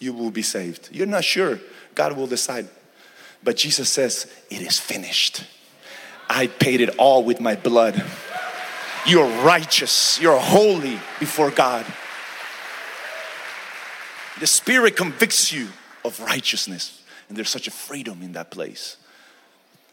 you 0.00 0.12
will 0.12 0.30
be 0.30 0.42
saved. 0.42 0.90
You're 0.92 1.06
not 1.06 1.24
sure. 1.24 1.60
God 1.94 2.14
will 2.14 2.26
decide. 2.26 2.68
But 3.42 3.56
Jesus 3.56 3.88
says, 3.88 4.30
It 4.50 4.60
is 4.60 4.78
finished. 4.78 5.44
I 6.28 6.46
paid 6.46 6.80
it 6.80 6.96
all 6.96 7.24
with 7.24 7.40
my 7.40 7.54
blood. 7.54 8.02
You're 9.06 9.28
righteous, 9.42 10.18
you're 10.20 10.38
holy 10.38 10.98
before 11.20 11.50
God. 11.50 11.84
The 14.40 14.46
Spirit 14.46 14.96
convicts 14.96 15.52
you 15.52 15.68
of 16.04 16.18
righteousness, 16.20 17.02
and 17.28 17.36
there's 17.36 17.50
such 17.50 17.68
a 17.68 17.70
freedom 17.70 18.22
in 18.22 18.32
that 18.32 18.50
place. 18.50 18.96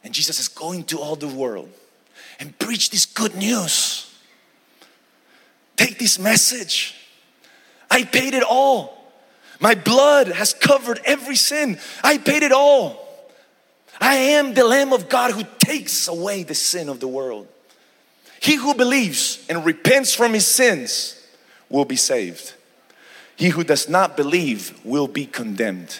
And 0.04 0.14
Jesus 0.14 0.40
is 0.40 0.48
going 0.48 0.86
to 0.86 1.00
all 1.00 1.16
the 1.16 1.28
world 1.28 1.70
and 2.40 2.58
preach 2.58 2.90
this 2.90 3.06
good 3.06 3.36
news. 3.36 4.12
Take 5.76 6.00
this 6.00 6.18
message. 6.18 6.96
I 7.90 8.04
paid 8.04 8.34
it 8.34 8.44
all. 8.44 8.98
My 9.60 9.76
blood 9.76 10.28
has 10.30 10.54
covered 10.54 11.00
every 11.06 11.36
sin. 11.36 11.78
I 12.04 12.18
paid 12.18 12.42
it 12.42 12.52
all. 12.52 13.01
I 14.02 14.16
am 14.16 14.56
the 14.56 14.66
Lamb 14.66 14.91
of 14.91 15.08
God 15.08 15.32
who 15.32 15.43
takes 15.60 16.08
away 16.08 16.43
the 16.43 16.56
sin 16.56 16.89
of 16.89 16.99
the 16.99 17.08
world. 17.08 17.47
He 18.41 18.56
who 18.56 18.74
believes 18.74 19.45
and 19.47 19.64
repents 19.64 20.14
from 20.14 20.34
his 20.34 20.47
sins 20.47 21.24
will 21.70 21.86
be 21.86 21.95
saved. 21.95 22.56
He 23.36 23.49
who 23.49 23.64
does 23.64 23.88
not 23.88 24.18
believe 24.18 24.80
will 24.84 25.08
be 25.08 25.28
condemned. 25.28 25.99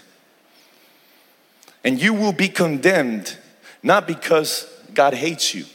And 1.84 2.02
you 2.02 2.14
will 2.14 2.34
be 2.34 2.49
condemned 2.49 3.38
not 3.84 4.08
because 4.08 4.68
God 4.93 5.14
hates 5.14 5.54
you. 5.54 5.66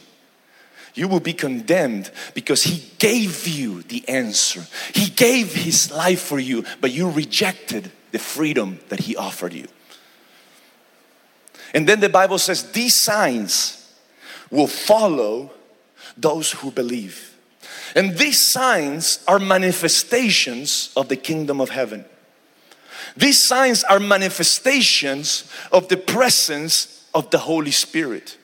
You 0.93 1.07
will 1.07 1.19
be 1.19 1.33
condemned 1.33 2.09
because 2.33 2.63
He 2.63 2.83
gave 2.97 3.47
you 3.47 3.83
the 3.83 4.07
answer. 4.09 4.65
He 4.93 5.09
gave 5.09 5.53
His 5.53 5.91
life 5.91 6.21
for 6.21 6.39
you, 6.39 6.65
but 6.81 6.91
you 6.91 7.09
rejected 7.09 7.91
the 8.11 8.19
freedom 8.19 8.79
that 8.89 9.01
He 9.01 9.15
offered 9.15 9.53
you. 9.53 9.67
And 11.77 11.85
then 11.85 11.99
the 11.99 12.09
Bible 12.09 12.39
says 12.39 12.71
these 12.71 12.95
signs 12.95 13.93
will 14.49 14.65
follow 14.65 15.51
those 16.17 16.51
who 16.51 16.71
believe. 16.71 17.37
And 17.95 18.17
these 18.17 18.41
signs 18.41 19.23
are 19.27 19.37
manifestations 19.37 20.91
of 20.97 21.07
the 21.07 21.15
kingdom 21.15 21.61
of 21.61 21.69
heaven. 21.69 22.03
These 23.15 23.37
signs 23.37 23.83
are 23.83 23.99
manifestations 23.99 25.47
of 25.71 25.87
the 25.87 25.97
presence 25.97 27.07
of 27.13 27.29
the 27.29 27.37
Holy 27.37 27.69
Spirit. 27.69 28.39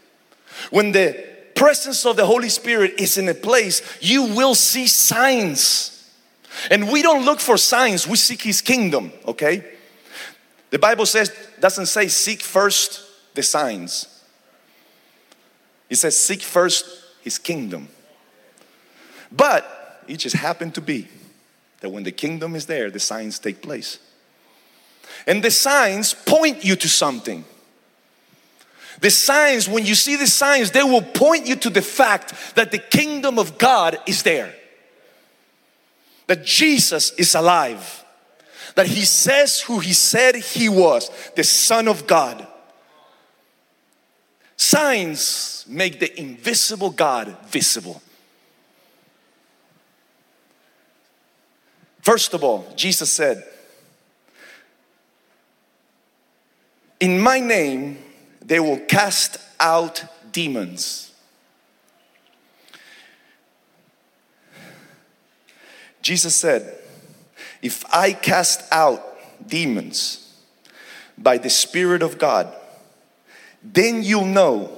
When 0.69 0.91
the 0.91 1.25
presence 1.55 2.05
of 2.05 2.17
the 2.17 2.27
Holy 2.27 2.49
Spirit 2.49 2.99
is 2.99 3.17
in 3.17 3.27
a 3.29 3.33
place, 3.33 3.81
you 3.99 4.25
will 4.35 4.53
see 4.53 4.85
signs. 4.85 6.07
And 6.69 6.91
we 6.91 7.01
don't 7.01 7.25
look 7.25 7.39
for 7.39 7.57
signs, 7.57 8.07
we 8.07 8.15
seek 8.15 8.43
His 8.43 8.61
kingdom, 8.61 9.11
okay? 9.25 9.65
The 10.69 10.77
Bible 10.77 11.07
says, 11.07 11.35
doesn't 11.59 11.87
say 11.87 12.09
seek 12.09 12.39
first 12.39 13.02
the 13.33 13.43
signs. 13.43 14.23
He 15.89 15.95
says, 15.95 16.17
Seek 16.17 16.41
first 16.41 16.85
his 17.21 17.37
kingdom. 17.37 17.89
But 19.31 20.03
it 20.07 20.17
just 20.17 20.35
happened 20.35 20.75
to 20.75 20.81
be 20.81 21.07
that 21.81 21.89
when 21.89 22.03
the 22.03 22.11
kingdom 22.11 22.55
is 22.55 22.65
there, 22.65 22.89
the 22.89 22.99
signs 22.99 23.39
take 23.39 23.61
place. 23.61 23.99
And 25.27 25.43
the 25.43 25.51
signs 25.51 26.13
point 26.13 26.63
you 26.63 26.75
to 26.75 26.87
something. 26.87 27.45
The 29.01 29.09
signs, 29.09 29.67
when 29.67 29.85
you 29.85 29.95
see 29.95 30.15
the 30.15 30.27
signs, 30.27 30.71
they 30.71 30.83
will 30.83 31.01
point 31.01 31.45
you 31.47 31.55
to 31.57 31.69
the 31.69 31.81
fact 31.81 32.55
that 32.55 32.71
the 32.71 32.77
kingdom 32.77 33.37
of 33.37 33.57
God 33.57 33.97
is 34.07 34.23
there. 34.23 34.53
That 36.27 36.45
Jesus 36.45 37.11
is 37.13 37.35
alive. 37.35 38.05
That 38.75 38.87
he 38.87 39.03
says 39.03 39.61
who 39.61 39.79
he 39.79 39.93
said 39.93 40.35
he 40.35 40.69
was, 40.69 41.11
the 41.35 41.43
Son 41.43 41.87
of 41.87 42.07
God. 42.07 42.47
Signs 44.63 45.65
make 45.67 45.99
the 45.99 46.17
invisible 46.17 46.89
God 46.89 47.35
visible. 47.47 48.01
First 52.01 52.33
of 52.33 52.45
all, 52.45 52.71
Jesus 52.77 53.11
said, 53.11 53.43
In 57.01 57.19
my 57.19 57.41
name, 57.41 57.97
they 58.41 58.61
will 58.61 58.79
cast 58.79 59.37
out 59.59 60.05
demons. 60.31 61.11
Jesus 66.01 66.37
said, 66.37 66.79
If 67.61 67.83
I 67.93 68.13
cast 68.13 68.63
out 68.71 69.03
demons 69.45 70.41
by 71.17 71.37
the 71.37 71.49
Spirit 71.49 72.01
of 72.01 72.17
God, 72.17 72.55
then 73.63 74.03
you'll 74.03 74.25
know 74.25 74.77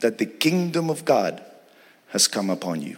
that 0.00 0.18
the 0.18 0.26
kingdom 0.26 0.90
of 0.90 1.04
God 1.04 1.42
has 2.08 2.26
come 2.26 2.50
upon 2.50 2.82
you. 2.82 2.96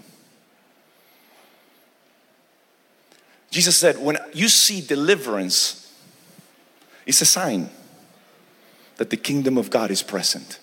Jesus 3.50 3.76
said, 3.76 3.98
when 3.98 4.16
you 4.32 4.48
see 4.48 4.80
deliverance, 4.80 5.92
it's 7.04 7.20
a 7.20 7.26
sign 7.26 7.68
that 8.96 9.10
the 9.10 9.16
kingdom 9.16 9.58
of 9.58 9.70
God 9.70 9.90
is 9.90 10.02
present. 10.02 10.60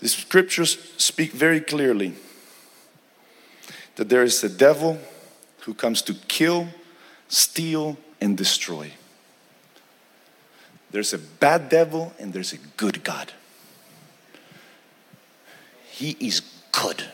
The 0.00 0.08
scriptures 0.08 0.78
speak 0.96 1.32
very 1.32 1.60
clearly 1.60 2.14
that 3.94 4.08
there 4.08 4.22
is 4.22 4.42
a 4.44 4.48
devil 4.48 4.98
who 5.60 5.74
comes 5.74 6.02
to 6.02 6.14
kill, 6.14 6.68
steal, 7.28 7.96
and 8.20 8.36
destroy. 8.36 8.92
There's 10.90 11.12
a 11.12 11.18
bad 11.18 11.68
devil 11.68 12.12
and 12.18 12.32
there's 12.32 12.52
a 12.52 12.58
good 12.76 13.04
God. 13.04 13.32
He 15.90 16.16
is 16.20 16.40
good 16.72 17.04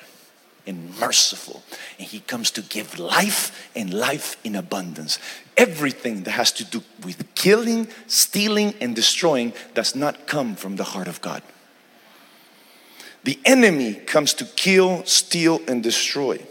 and 0.66 0.96
merciful, 0.98 1.62
and 1.98 2.06
He 2.06 2.20
comes 2.20 2.50
to 2.52 2.62
give 2.62 2.98
life 2.98 3.68
and 3.74 3.92
life 3.92 4.36
in 4.44 4.54
abundance. 4.54 5.18
Everything 5.56 6.22
that 6.22 6.32
has 6.32 6.52
to 6.52 6.64
do 6.64 6.82
with 7.04 7.34
killing, 7.34 7.88
stealing, 8.06 8.74
and 8.80 8.94
destroying 8.94 9.52
does 9.74 9.96
not 9.96 10.26
come 10.26 10.54
from 10.54 10.76
the 10.76 10.84
heart 10.84 11.08
of 11.08 11.20
God. 11.20 11.42
The 13.24 13.38
enemy 13.44 13.94
comes 13.94 14.34
to 14.34 14.44
kill, 14.44 15.04
steal, 15.04 15.60
and 15.66 15.82
destroy. 15.82 16.44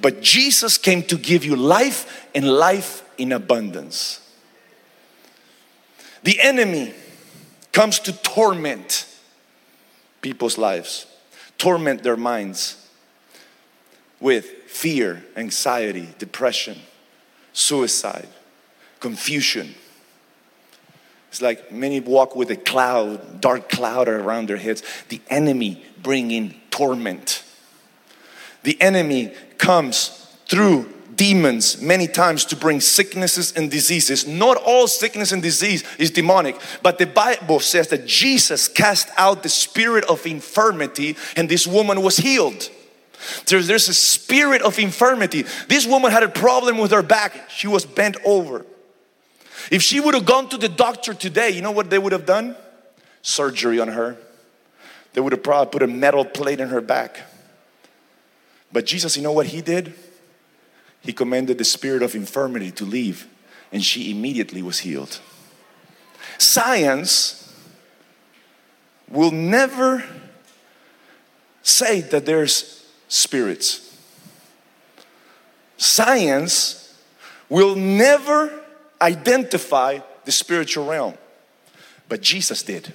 But 0.00 0.20
Jesus 0.20 0.76
came 0.76 1.02
to 1.04 1.16
give 1.16 1.44
you 1.44 1.56
life 1.56 2.26
and 2.34 2.48
life 2.48 3.04
in 3.18 3.32
abundance. 3.32 4.20
The 6.22 6.40
enemy 6.40 6.94
comes 7.72 7.98
to 8.00 8.12
torment 8.12 9.06
people's 10.20 10.58
lives, 10.58 11.06
torment 11.58 12.02
their 12.02 12.16
minds 12.16 12.88
with 14.20 14.46
fear, 14.66 15.24
anxiety, 15.36 16.08
depression, 16.18 16.78
suicide, 17.52 18.28
confusion. 19.00 19.74
It's 21.28 21.42
like 21.42 21.70
many 21.70 22.00
walk 22.00 22.34
with 22.34 22.50
a 22.50 22.56
cloud, 22.56 23.40
dark 23.40 23.68
cloud 23.68 24.08
around 24.08 24.48
their 24.48 24.56
heads. 24.56 24.82
The 25.08 25.20
enemy 25.28 25.84
bringing 26.02 26.60
torment. 26.70 27.44
The 28.62 28.80
enemy 28.80 29.34
comes 29.58 30.08
through 30.46 30.92
demons 31.18 31.82
many 31.82 32.06
times 32.06 32.46
to 32.46 32.56
bring 32.56 32.80
sicknesses 32.80 33.52
and 33.52 33.70
diseases. 33.70 34.26
Not 34.26 34.56
all 34.56 34.86
sickness 34.86 35.32
and 35.32 35.42
disease 35.42 35.84
is 35.98 36.10
demonic, 36.10 36.56
but 36.82 36.96
the 36.96 37.06
Bible 37.06 37.60
says 37.60 37.88
that 37.88 38.06
Jesus 38.06 38.68
cast 38.68 39.10
out 39.18 39.42
the 39.42 39.50
spirit 39.50 40.04
of 40.04 40.24
infirmity 40.24 41.16
and 41.36 41.48
this 41.48 41.66
woman 41.66 42.00
was 42.00 42.16
healed. 42.16 42.70
There's, 43.46 43.66
there's 43.66 43.88
a 43.88 43.94
spirit 43.94 44.62
of 44.62 44.78
infirmity. 44.78 45.44
This 45.66 45.86
woman 45.86 46.12
had 46.12 46.22
a 46.22 46.28
problem 46.28 46.78
with 46.78 46.92
her 46.92 47.02
back, 47.02 47.50
she 47.50 47.66
was 47.66 47.84
bent 47.84 48.16
over. 48.24 48.64
If 49.70 49.82
she 49.82 50.00
would 50.00 50.14
have 50.14 50.24
gone 50.24 50.48
to 50.50 50.56
the 50.56 50.68
doctor 50.68 51.12
today, 51.12 51.50
you 51.50 51.60
know 51.60 51.72
what 51.72 51.90
they 51.90 51.98
would 51.98 52.12
have 52.12 52.24
done? 52.24 52.56
Surgery 53.20 53.80
on 53.80 53.88
her. 53.88 54.16
They 55.12 55.20
would 55.20 55.32
have 55.32 55.42
probably 55.42 55.70
put 55.70 55.82
a 55.82 55.86
metal 55.86 56.24
plate 56.24 56.60
in 56.60 56.68
her 56.68 56.80
back. 56.80 57.20
But 58.72 58.86
Jesus, 58.86 59.16
you 59.16 59.22
know 59.22 59.32
what 59.32 59.46
he 59.46 59.60
did? 59.60 59.92
He 61.08 61.14
commanded 61.14 61.56
the 61.56 61.64
spirit 61.64 62.02
of 62.02 62.14
infirmity 62.14 62.70
to 62.72 62.84
leave, 62.84 63.26
and 63.72 63.82
she 63.82 64.10
immediately 64.10 64.60
was 64.60 64.80
healed. 64.80 65.20
Science 66.36 67.50
will 69.08 69.30
never 69.30 70.04
say 71.62 72.02
that 72.02 72.26
there's 72.26 72.86
spirits. 73.08 73.98
Science 75.78 76.94
will 77.48 77.74
never 77.74 78.62
identify 79.00 80.00
the 80.26 80.32
spiritual 80.32 80.84
realm, 80.84 81.14
but 82.10 82.20
Jesus 82.20 82.62
did. 82.62 82.92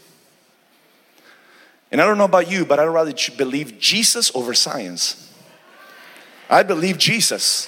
And 1.92 2.00
I 2.00 2.06
don't 2.06 2.20
know 2.20 2.26
about 2.26 2.48
you, 2.48 2.64
but 2.64 2.78
I'd 2.78 2.86
rather 2.86 3.16
believe 3.36 3.80
Jesus 3.80 4.32
over 4.36 4.54
science. 4.54 5.34
I 6.48 6.62
believe 6.62 7.00
Jesus. 7.00 7.68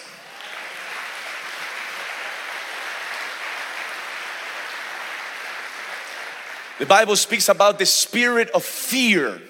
The 6.80 6.86
Bible 6.86 7.16
speaks 7.16 7.48
about 7.48 7.80
the 7.80 7.86
spirit 7.86 8.50
of 8.50 8.64
fear. 8.64 9.42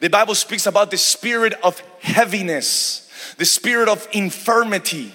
The 0.00 0.08
Bible 0.08 0.34
speaks 0.34 0.66
about 0.66 0.90
the 0.90 0.96
spirit 0.96 1.54
of 1.62 1.80
heaviness, 2.00 3.10
the 3.38 3.44
spirit 3.44 3.88
of 3.88 4.06
infirmity. 4.12 5.12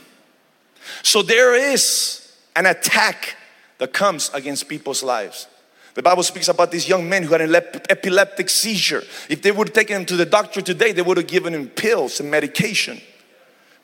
So 1.03 1.21
there 1.21 1.55
is 1.55 2.35
an 2.55 2.65
attack 2.65 3.35
that 3.77 3.93
comes 3.93 4.29
against 4.33 4.67
people's 4.67 5.01
lives. 5.01 5.47
The 5.93 6.03
Bible 6.03 6.23
speaks 6.23 6.47
about 6.47 6.71
this 6.71 6.87
young 6.87 7.09
man 7.09 7.23
who 7.23 7.33
had 7.33 7.41
an 7.41 7.55
epileptic 7.89 8.49
seizure. 8.49 9.03
If 9.27 9.41
they 9.41 9.51
would 9.51 9.69
have 9.69 9.75
taken 9.75 9.97
him 9.97 10.05
to 10.05 10.15
the 10.15 10.25
doctor 10.25 10.61
today, 10.61 10.91
they 10.93 11.01
would 11.01 11.17
have 11.17 11.27
given 11.27 11.53
him 11.53 11.67
pills 11.67 12.19
and 12.19 12.31
medication. 12.31 13.01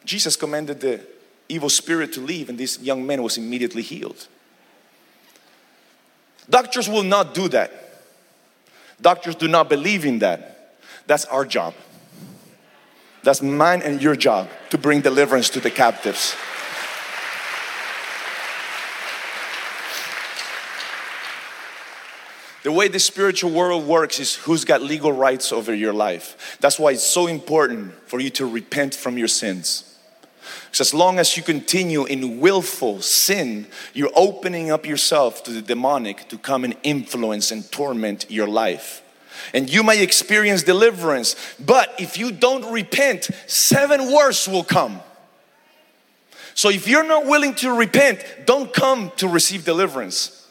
Jesus 0.06 0.36
commanded 0.36 0.80
the 0.80 1.02
evil 1.50 1.70
spirit 1.70 2.14
to 2.14 2.22
leave, 2.22 2.48
and 2.50 2.58
this 2.58 2.80
young 2.80 3.06
man 3.06 3.22
was 3.24 3.38
immediately 3.38 3.82
healed. 3.82 4.28
Doctors 6.50 6.88
will 6.90 7.04
not 7.04 7.34
do 7.34 7.48
that. 7.50 7.72
Doctors 9.02 9.36
do 9.36 9.48
not 9.48 9.70
believe 9.70 10.06
in 10.06 10.20
that. 10.20 10.76
That's 11.06 11.26
our 11.26 11.46
job. 11.46 11.74
That's 13.24 13.42
mine 13.42 13.82
and 13.82 14.02
your 14.02 14.16
job 14.16 14.50
to 14.70 14.78
bring 14.78 15.02
deliverance 15.02 15.50
to 15.50 15.60
the 15.60 15.72
captives. 15.72 16.36
The 22.64 22.72
way 22.74 22.90
the 22.90 23.00
spiritual 23.00 23.52
world 23.52 23.86
works 23.86 24.20
is 24.20 24.36
who's 24.36 24.66
got 24.66 24.82
legal 24.82 25.14
rights 25.14 25.54
over 25.54 25.74
your 25.74 25.94
life. 25.94 26.58
That's 26.60 26.78
why 26.78 26.92
it's 26.92 27.04
so 27.04 27.28
important 27.28 27.94
for 28.10 28.20
you 28.20 28.30
to 28.32 28.46
repent 28.46 28.94
from 28.94 29.18
your 29.18 29.30
sins. 29.30 29.87
Because 30.66 30.82
as 30.82 30.94
long 30.94 31.20
as 31.20 31.38
you 31.38 31.44
continue 31.44 32.06
in 32.06 32.40
willful 32.40 33.02
sin, 33.02 33.68
you're 33.94 34.12
opening 34.16 34.72
up 34.72 34.86
yourself 34.86 35.44
to 35.44 35.52
the 35.52 35.62
demonic 35.62 36.28
to 36.30 36.38
come 36.38 36.64
and 36.64 36.76
influence 36.84 37.52
and 37.52 37.70
torment 37.72 38.26
your 38.30 38.48
life. 38.48 39.02
And 39.54 39.70
you 39.70 39.84
may 39.84 40.02
experience 40.02 40.64
deliverance, 40.64 41.36
but 41.60 41.94
if 42.00 42.18
you 42.18 42.32
don't 42.32 42.72
repent, 42.72 43.30
seven 43.46 44.12
worse 44.12 44.48
will 44.48 44.64
come. 44.64 45.02
So 46.54 46.70
if 46.70 46.88
you're 46.88 47.04
not 47.04 47.28
willing 47.28 47.54
to 47.56 47.72
repent, 47.72 48.24
don't 48.46 48.74
come 48.74 49.12
to 49.18 49.28
receive 49.28 49.64
deliverance. 49.64 50.47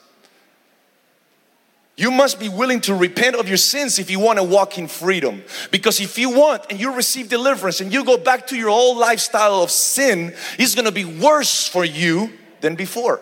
You 1.97 2.11
must 2.11 2.39
be 2.39 2.51
willing 2.51 2.83
to 2.83 2.95
repent 2.95 3.37
of 3.37 3.49
your 3.49 3.57
sins 3.57 3.99
if 3.99 4.11
you 4.11 4.21
want 4.21 4.39
to 4.39 4.43
walk 4.43 4.77
in 4.77 4.87
freedom. 4.87 5.43
Because 5.71 5.99
if 5.99 6.19
you 6.19 6.29
want 6.31 6.67
and 6.69 6.79
you 6.79 6.95
receive 6.95 7.31
deliverance 7.31 7.81
and 7.81 7.91
you 7.91 8.05
go 8.05 8.19
back 8.19 8.49
to 8.49 8.57
your 8.57 8.69
old 8.69 8.99
lifestyle 8.99 9.63
of 9.63 9.71
sin, 9.71 10.35
it's 10.59 10.75
going 10.75 10.85
to 10.85 10.93
be 10.93 11.07
worse 11.07 11.67
for 11.67 11.87
you 11.87 12.33
than 12.61 12.75
before. 12.75 13.21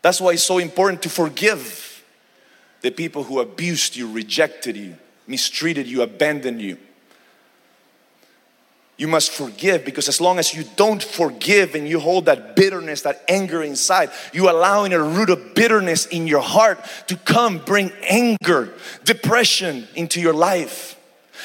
That's 0.00 0.20
why 0.20 0.32
it's 0.32 0.42
so 0.42 0.58
important 0.58 1.02
to 1.02 1.10
forgive 1.10 2.02
the 2.80 2.90
people 2.90 3.24
who 3.24 3.40
abused 3.40 3.96
you, 3.96 4.10
rejected 4.10 4.76
you, 4.76 4.96
mistreated 5.26 5.86
you, 5.86 6.02
abandoned 6.02 6.60
you. 6.60 6.78
You 8.96 9.08
must 9.08 9.32
forgive 9.32 9.84
because 9.84 10.08
as 10.08 10.20
long 10.20 10.38
as 10.38 10.54
you 10.54 10.64
don't 10.76 11.02
forgive 11.02 11.74
and 11.74 11.88
you 11.88 11.98
hold 11.98 12.26
that 12.26 12.54
bitterness, 12.54 13.02
that 13.02 13.24
anger 13.28 13.62
inside, 13.62 14.10
you 14.32 14.48
allowing 14.48 14.92
a 14.92 15.02
root 15.02 15.30
of 15.30 15.54
bitterness 15.54 16.06
in 16.06 16.28
your 16.28 16.42
heart 16.42 16.78
to 17.08 17.16
come 17.16 17.58
bring 17.58 17.90
anger, 18.02 18.72
depression 19.04 19.88
into 19.96 20.20
your 20.20 20.32
life. 20.32 20.96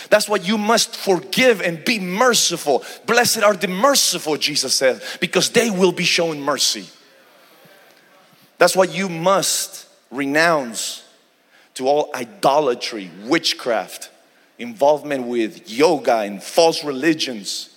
That's 0.09 0.29
why 0.29 0.37
you 0.37 0.57
must 0.57 0.95
forgive 0.95 1.59
and 1.61 1.83
be 1.83 1.99
merciful. 1.99 2.83
Blessed 3.07 3.41
are 3.41 3.55
the 3.55 3.67
merciful, 3.67 4.37
Jesus 4.37 4.75
said, 4.75 5.01
because 5.19 5.49
they 5.49 5.71
will 5.71 5.91
be 5.91 6.03
shown 6.03 6.39
mercy. 6.39 6.85
That's 8.59 8.75
why 8.75 8.85
you 8.85 9.09
must 9.09 9.87
renounce 10.11 11.03
to 11.75 11.87
all 11.87 12.11
idolatry, 12.13 13.09
witchcraft, 13.23 14.08
involvement 14.59 15.25
with 15.25 15.69
yoga 15.69 16.19
and 16.19 16.43
false 16.43 16.83
religions. 16.83 17.69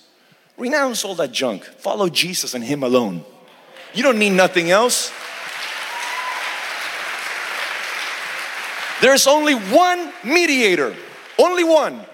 Renounce 0.57 1.03
all 1.03 1.15
that 1.15 1.31
junk. 1.31 1.63
Follow 1.63 2.09
Jesus 2.09 2.53
and 2.53 2.63
Him 2.63 2.83
alone. 2.83 3.23
You 3.93 4.03
don't 4.03 4.19
need 4.19 4.31
nothing 4.31 4.69
else. 4.69 5.11
There's 9.01 9.27
only 9.27 9.53
one 9.53 10.13
mediator, 10.23 10.95
only 11.37 11.63
one 11.63 12.05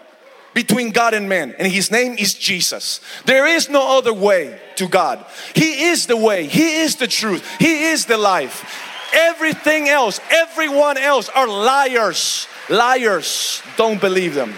between 0.53 0.91
God 0.91 1.13
and 1.13 1.29
man, 1.29 1.55
and 1.59 1.71
his 1.71 1.91
name 1.91 2.15
is 2.17 2.33
Jesus. 2.33 2.99
There 3.25 3.45
is 3.45 3.69
no 3.69 3.97
other 3.97 4.13
way 4.13 4.59
to 4.77 4.87
God. 4.87 5.23
He 5.55 5.83
is 5.85 6.07
the 6.07 6.17
way, 6.17 6.47
He 6.47 6.81
is 6.81 6.95
the 6.95 7.07
truth, 7.07 7.47
He 7.59 7.85
is 7.85 8.05
the 8.05 8.17
life. 8.17 8.87
Everything 9.13 9.87
else, 9.87 10.19
everyone 10.29 10.97
else 10.97 11.29
are 11.29 11.47
liars. 11.47 12.47
Liars, 12.69 13.61
don't 13.77 13.99
believe 13.99 14.35
them. 14.35 14.53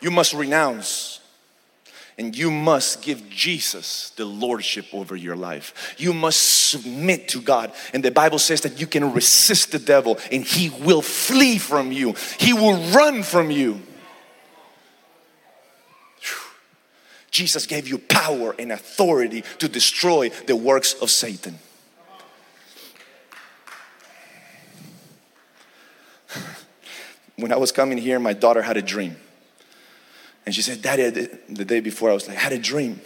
You 0.00 0.10
must 0.10 0.34
renounce 0.34 1.20
and 2.18 2.36
you 2.36 2.50
must 2.50 3.02
give 3.02 3.28
Jesus 3.28 4.10
the 4.10 4.24
lordship 4.24 4.86
over 4.92 5.16
your 5.16 5.34
life. 5.34 5.94
You 5.98 6.12
must 6.12 6.70
submit 6.70 7.28
to 7.28 7.40
God. 7.40 7.72
And 7.92 8.04
the 8.04 8.10
Bible 8.10 8.38
says 8.38 8.60
that 8.60 8.78
you 8.78 8.86
can 8.86 9.12
resist 9.12 9.72
the 9.72 9.78
devil 9.78 10.18
and 10.30 10.44
he 10.44 10.70
will 10.70 11.02
flee 11.02 11.58
from 11.58 11.90
you, 11.90 12.14
he 12.38 12.52
will 12.52 12.76
run 12.92 13.22
from 13.22 13.50
you. 13.50 13.80
Jesus 17.30 17.66
gave 17.66 17.88
you 17.88 17.98
power 17.98 18.54
and 18.60 18.70
authority 18.70 19.42
to 19.58 19.68
destroy 19.68 20.28
the 20.28 20.54
works 20.54 20.94
of 20.94 21.10
Satan. 21.10 21.58
When 27.36 27.52
I 27.52 27.56
was 27.56 27.72
coming 27.72 27.98
here, 27.98 28.18
my 28.18 28.32
daughter 28.32 28.62
had 28.62 28.76
a 28.76 28.82
dream. 28.82 29.16
And 30.46 30.54
she 30.54 30.62
said, 30.62 30.82
Daddy, 30.82 31.08
the 31.48 31.64
day 31.64 31.80
before, 31.80 32.10
I 32.10 32.14
was 32.14 32.28
like, 32.28 32.36
I 32.36 32.40
had 32.40 32.52
a 32.52 32.58
dream. 32.58 33.00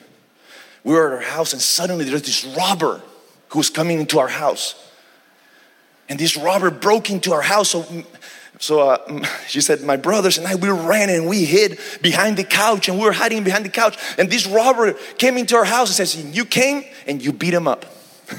We 0.84 0.94
were 0.94 1.06
at 1.06 1.24
our 1.24 1.30
house, 1.30 1.52
and 1.52 1.62
suddenly 1.62 2.04
there's 2.04 2.22
this 2.22 2.44
robber 2.44 3.02
who 3.48 3.58
was 3.58 3.70
coming 3.70 4.00
into 4.00 4.18
our 4.18 4.28
house. 4.28 4.74
And 6.08 6.18
this 6.18 6.36
robber 6.36 6.70
broke 6.70 7.10
into 7.10 7.32
our 7.32 7.42
house. 7.42 7.70
So, 7.70 7.86
so 8.58 8.90
uh, 8.90 9.24
she 9.46 9.60
said, 9.60 9.82
My 9.82 9.96
brothers 9.96 10.38
and 10.38 10.46
I, 10.46 10.56
we 10.56 10.68
ran 10.68 11.10
and 11.10 11.28
we 11.28 11.44
hid 11.44 11.78
behind 12.02 12.36
the 12.36 12.44
couch, 12.44 12.88
and 12.88 12.98
we 12.98 13.04
were 13.04 13.12
hiding 13.12 13.44
behind 13.44 13.64
the 13.64 13.70
couch. 13.70 13.96
And 14.18 14.30
this 14.30 14.46
robber 14.46 14.94
came 15.16 15.36
into 15.36 15.56
our 15.56 15.64
house 15.64 15.88
and 15.88 16.08
says, 16.08 16.16
You 16.34 16.44
came 16.44 16.84
and 17.06 17.22
you 17.22 17.32
beat 17.32 17.54
him 17.54 17.68
up. 17.68 17.84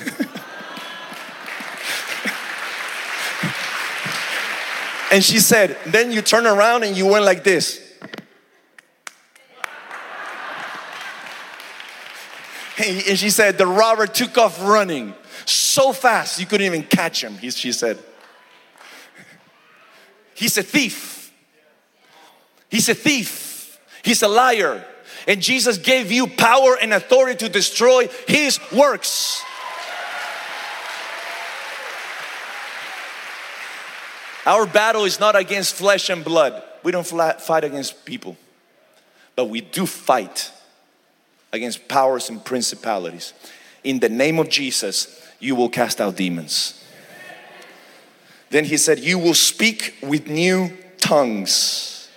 And 5.12 5.24
she 5.24 5.40
said, 5.40 5.78
then 5.88 6.12
you 6.12 6.22
turn 6.22 6.46
around 6.46 6.84
and 6.84 6.96
you 6.96 7.08
went 7.08 7.26
like 7.26 7.44
this. 7.44 7.86
And 12.78 13.18
she 13.18 13.30
said, 13.30 13.58
the 13.58 13.68
robber 13.68 14.08
took 14.08 14.38
off 14.38 14.62
running 14.64 15.14
so 15.46 15.92
fast 15.92 16.40
you 16.40 16.46
couldn't 16.46 16.66
even 16.66 16.84
catch 16.84 17.24
him, 17.24 17.38
he, 17.38 17.52
she 17.52 17.72
said. 17.72 17.98
He's 20.34 20.58
a 20.58 20.64
thief. 20.64 21.34
He's 22.70 22.88
a 22.88 22.96
thief. 22.96 23.80
He's 24.04 24.22
a 24.22 24.28
liar. 24.28 24.86
And 25.28 25.42
Jesus 25.42 25.78
gave 25.78 26.12
you 26.12 26.28
power 26.28 26.78
and 26.82 26.94
authority 26.94 27.36
to 27.46 27.50
destroy 27.50 28.08
his 28.28 28.60
works. 28.72 29.44
Our 34.50 34.66
battle 34.66 35.06
is 35.06 35.20
not 35.20 35.36
against 35.36 35.76
flesh 35.76 36.10
and 36.10 36.26
blood. 36.26 36.64
We 36.82 36.92
don't 36.92 37.06
fight 37.06 37.64
against 37.64 38.04
people, 38.04 38.36
but 39.36 39.46
we 39.46 39.62
do 39.62 39.86
fight 39.86 40.52
against 41.54 41.88
powers 41.88 42.32
and 42.32 42.44
principalities. 42.44 43.34
In 43.84 44.00
the 44.00 44.10
name 44.10 44.40
of 44.40 44.50
Jesus, 44.50 45.24
you 45.40 45.54
will 45.54 45.70
cast 45.70 46.02
out 46.02 46.16
demons. 46.16 46.84
Then 48.50 48.66
he 48.66 48.78
said, 48.78 48.98
You 48.98 49.20
will 49.20 49.36
speak 49.36 49.94
with 50.02 50.28
new 50.28 50.76
tongues. 50.98 52.10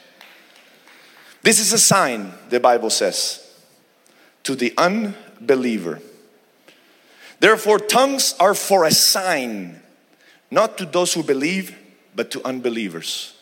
This 1.43 1.61
is 1.61 1.75
a 1.75 1.79
sign, 1.79 2.33
the 2.49 2.61
Bible 2.61 2.89
says, 2.89 3.47
to 4.45 4.55
the 4.55 4.73
unbeliever. 4.79 6.01
Therefore, 7.41 7.79
tongues 7.79 8.35
are 8.41 8.55
for 8.55 8.87
a 8.87 8.91
sign, 8.91 9.83
not 10.51 10.79
to 10.79 10.87
those 10.87 11.13
who 11.13 11.23
believe, 11.23 11.77
but 12.15 12.31
to 12.33 12.45
unbelievers. 12.47 13.35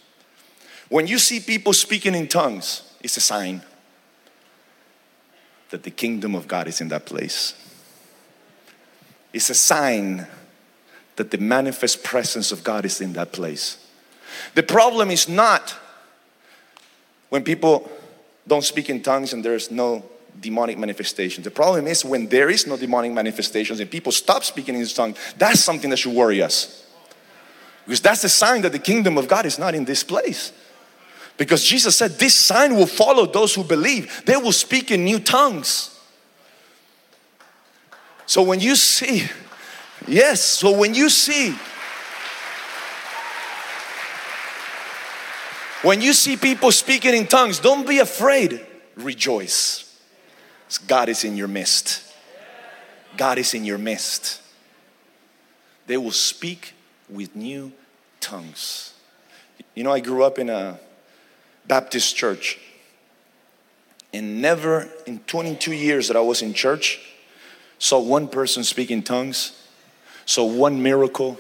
When 0.88 1.06
you 1.06 1.18
see 1.18 1.40
people 1.40 1.72
speaking 1.72 2.14
in 2.14 2.28
tongues, 2.28 2.82
it's 3.02 3.16
a 3.16 3.20
sign 3.20 3.62
that 5.70 5.84
the 5.84 5.90
kingdom 5.90 6.34
of 6.34 6.48
God 6.48 6.66
is 6.66 6.80
in 6.80 6.88
that 6.88 7.06
place. 7.06 7.54
It's 9.32 9.50
a 9.50 9.54
sign 9.54 10.26
that 11.16 11.30
the 11.30 11.38
manifest 11.38 12.02
presence 12.02 12.50
of 12.50 12.64
God 12.64 12.84
is 12.84 13.00
in 13.00 13.12
that 13.12 13.32
place. 13.32 13.86
The 14.54 14.62
problem 14.62 15.10
is 15.10 15.28
not 15.28 15.74
when 17.28 17.44
people 17.44 17.90
don't 18.46 18.64
speak 18.64 18.90
in 18.90 19.02
tongues 19.02 19.32
and 19.32 19.44
there's 19.44 19.70
no 19.70 20.04
demonic 20.40 20.78
manifestations. 20.78 21.44
The 21.44 21.50
problem 21.50 21.86
is 21.86 22.04
when 22.04 22.28
there 22.28 22.50
is 22.50 22.66
no 22.66 22.76
demonic 22.76 23.12
manifestations 23.12 23.80
and 23.80 23.90
people 23.90 24.12
stop 24.12 24.44
speaking 24.44 24.74
in 24.74 24.86
tongues, 24.86 25.16
that's 25.38 25.60
something 25.60 25.90
that 25.90 25.98
should 25.98 26.14
worry 26.14 26.42
us. 26.42 26.86
Because 27.84 28.00
that's 28.00 28.24
a 28.24 28.28
sign 28.28 28.62
that 28.62 28.72
the 28.72 28.78
kingdom 28.78 29.18
of 29.18 29.28
God 29.28 29.46
is 29.46 29.58
not 29.58 29.74
in 29.74 29.84
this 29.84 30.04
place. 30.04 30.52
Because 31.36 31.64
Jesus 31.64 31.96
said, 31.96 32.12
This 32.18 32.34
sign 32.34 32.74
will 32.76 32.86
follow 32.86 33.26
those 33.26 33.54
who 33.54 33.64
believe. 33.64 34.22
They 34.26 34.36
will 34.36 34.52
speak 34.52 34.90
in 34.90 35.04
new 35.04 35.18
tongues. 35.18 35.98
So 38.26 38.42
when 38.42 38.60
you 38.60 38.76
see, 38.76 39.28
yes, 40.06 40.40
so 40.40 40.76
when 40.76 40.94
you 40.94 41.08
see, 41.08 41.56
when 45.82 46.00
you 46.00 46.12
see 46.12 46.36
people 46.36 46.70
speaking 46.70 47.14
in 47.14 47.26
tongues, 47.26 47.58
don't 47.58 47.88
be 47.88 47.98
afraid, 47.98 48.64
rejoice. 48.96 49.98
God 50.86 51.08
is 51.08 51.24
in 51.24 51.36
your 51.36 51.48
midst. 51.48 52.14
God 53.16 53.38
is 53.38 53.54
in 53.54 53.64
your 53.64 53.78
midst. 53.78 54.40
They 55.86 55.96
will 55.96 56.12
speak 56.12 56.74
with 57.12 57.34
new 57.34 57.72
tongues. 58.20 58.94
You 59.74 59.84
know, 59.84 59.92
I 59.92 60.00
grew 60.00 60.24
up 60.24 60.38
in 60.38 60.48
a 60.48 60.78
Baptist 61.66 62.16
church. 62.16 62.58
And 64.12 64.42
never 64.42 64.88
in 65.06 65.20
22 65.20 65.72
years 65.72 66.08
that 66.08 66.16
I 66.16 66.20
was 66.20 66.42
in 66.42 66.52
church 66.52 67.00
saw 67.78 67.98
one 68.00 68.28
person 68.28 68.62
speak 68.62 68.90
in 68.90 69.02
tongues, 69.02 69.66
saw 70.26 70.44
one 70.44 70.82
miracle, 70.82 71.38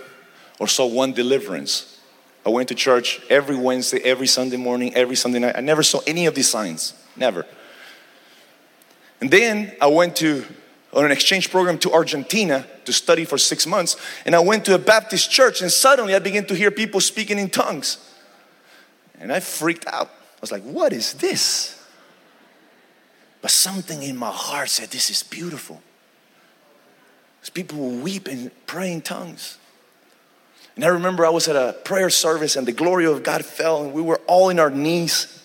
or 0.58 0.66
saw 0.66 0.86
one 0.86 1.12
deliverance. 1.12 2.00
I 2.46 2.48
went 2.48 2.68
to 2.68 2.74
church 2.74 3.20
every 3.28 3.56
Wednesday, 3.56 4.00
every 4.00 4.26
Sunday 4.26 4.56
morning, 4.56 4.94
every 4.94 5.16
Sunday 5.16 5.38
night. 5.38 5.56
I 5.56 5.60
never 5.60 5.82
saw 5.82 6.00
any 6.06 6.26
of 6.26 6.34
these 6.34 6.48
signs. 6.48 6.94
Never. 7.16 7.44
And 9.20 9.30
then 9.30 9.72
I 9.80 9.88
went 9.88 10.16
to 10.16 10.44
on 10.92 11.04
an 11.04 11.12
exchange 11.12 11.50
program 11.50 11.78
to 11.78 11.92
Argentina 11.92 12.66
to 12.84 12.92
study 12.92 13.24
for 13.24 13.38
six 13.38 13.66
months. 13.66 13.96
And 14.24 14.34
I 14.34 14.40
went 14.40 14.64
to 14.64 14.74
a 14.74 14.78
Baptist 14.78 15.30
church, 15.30 15.60
and 15.60 15.70
suddenly 15.70 16.14
I 16.14 16.18
began 16.18 16.46
to 16.46 16.54
hear 16.54 16.70
people 16.70 17.00
speaking 17.00 17.38
in 17.38 17.50
tongues. 17.50 17.98
And 19.20 19.32
I 19.32 19.40
freaked 19.40 19.86
out. 19.86 20.08
I 20.08 20.40
was 20.40 20.50
like, 20.50 20.62
what 20.62 20.92
is 20.92 21.14
this? 21.14 21.80
But 23.42 23.50
something 23.50 24.02
in 24.02 24.16
my 24.16 24.30
heart 24.30 24.68
said, 24.68 24.90
this 24.90 25.10
is 25.10 25.22
beautiful. 25.22 25.80
Because 27.38 27.50
people 27.50 27.78
will 27.78 28.02
weep 28.02 28.28
and 28.28 28.50
pray 28.66 28.92
in 28.92 29.00
tongues. 29.00 29.58
And 30.76 30.84
I 30.84 30.88
remember 30.88 31.26
I 31.26 31.30
was 31.30 31.48
at 31.48 31.56
a 31.56 31.74
prayer 31.84 32.10
service 32.10 32.56
and 32.56 32.66
the 32.66 32.72
glory 32.72 33.06
of 33.06 33.22
God 33.22 33.44
fell 33.44 33.82
and 33.82 33.92
we 33.92 34.02
were 34.02 34.20
all 34.26 34.48
in 34.48 34.58
our 34.58 34.70
knees. 34.70 35.42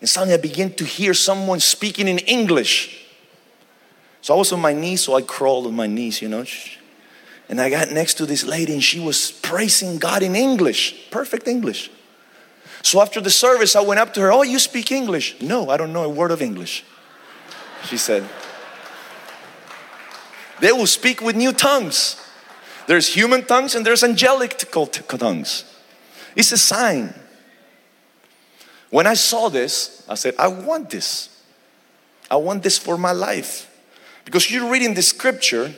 And 0.00 0.08
suddenly 0.08 0.34
I 0.34 0.38
began 0.38 0.72
to 0.74 0.84
hear 0.84 1.14
someone 1.14 1.60
speaking 1.60 2.08
in 2.08 2.18
English. 2.18 3.07
So 4.28 4.34
I 4.34 4.36
was 4.36 4.52
on 4.52 4.60
my 4.60 4.74
knees, 4.74 5.04
so 5.04 5.14
I 5.14 5.22
crawled 5.22 5.66
on 5.66 5.74
my 5.74 5.86
knees, 5.86 6.20
you 6.20 6.28
know. 6.28 6.44
And 7.48 7.58
I 7.58 7.70
got 7.70 7.92
next 7.92 8.18
to 8.18 8.26
this 8.26 8.44
lady 8.44 8.74
and 8.74 8.84
she 8.84 9.00
was 9.00 9.32
praising 9.32 9.96
God 9.96 10.22
in 10.22 10.36
English, 10.36 11.10
perfect 11.10 11.48
English. 11.48 11.90
So 12.82 13.00
after 13.00 13.22
the 13.22 13.30
service, 13.30 13.74
I 13.74 13.80
went 13.80 14.00
up 14.00 14.12
to 14.12 14.20
her, 14.20 14.30
Oh, 14.30 14.42
you 14.42 14.58
speak 14.58 14.92
English? 14.92 15.40
No, 15.40 15.70
I 15.70 15.78
don't 15.78 15.94
know 15.94 16.04
a 16.04 16.10
word 16.10 16.30
of 16.30 16.42
English. 16.42 16.84
She 17.84 17.96
said, 17.96 18.28
They 20.60 20.72
will 20.72 20.86
speak 20.86 21.22
with 21.22 21.34
new 21.34 21.54
tongues. 21.54 22.22
There's 22.86 23.08
human 23.08 23.46
tongues 23.46 23.74
and 23.74 23.86
there's 23.86 24.04
angelic 24.04 24.58
tongues. 24.58 25.64
It's 26.36 26.52
a 26.52 26.58
sign. 26.58 27.14
When 28.90 29.06
I 29.06 29.14
saw 29.14 29.48
this, 29.48 30.04
I 30.06 30.16
said, 30.16 30.34
I 30.38 30.48
want 30.48 30.90
this. 30.90 31.30
I 32.30 32.36
want 32.36 32.62
this 32.62 32.76
for 32.76 32.98
my 32.98 33.12
life. 33.12 33.67
Because 34.28 34.50
you're 34.50 34.70
reading 34.70 34.92
the 34.92 35.00
scripture 35.00 35.72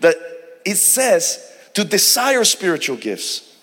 that 0.00 0.16
it 0.64 0.74
says 0.74 1.52
to 1.74 1.84
desire 1.84 2.42
spiritual 2.42 2.96
gifts. 2.96 3.56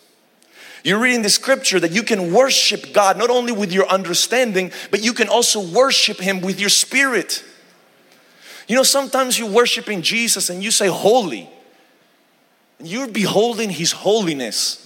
You're 0.82 1.00
reading 1.00 1.24
the 1.24 1.30
scripture 1.30 1.78
that 1.82 1.92
you 1.92 2.04
can 2.04 2.32
worship 2.32 2.94
God 2.94 3.18
not 3.18 3.30
only 3.30 3.52
with 3.52 3.74
your 3.74 3.86
understanding, 3.90 4.72
but 4.92 5.04
you 5.04 5.12
can 5.12 5.28
also 5.28 5.60
worship 5.60 6.22
Him 6.22 6.40
with 6.40 6.58
your 6.58 6.70
spirit. 6.70 7.44
You 8.70 8.78
know, 8.78 8.84
sometimes 8.84 9.38
you're 9.38 9.52
worshiping 9.52 10.02
Jesus 10.02 10.50
and 10.50 10.64
you 10.64 10.72
say, 10.72 10.88
Holy, 10.88 11.50
and 12.80 12.88
you're 12.88 13.10
beholding 13.10 13.72
His 13.72 13.92
holiness. 13.92 14.80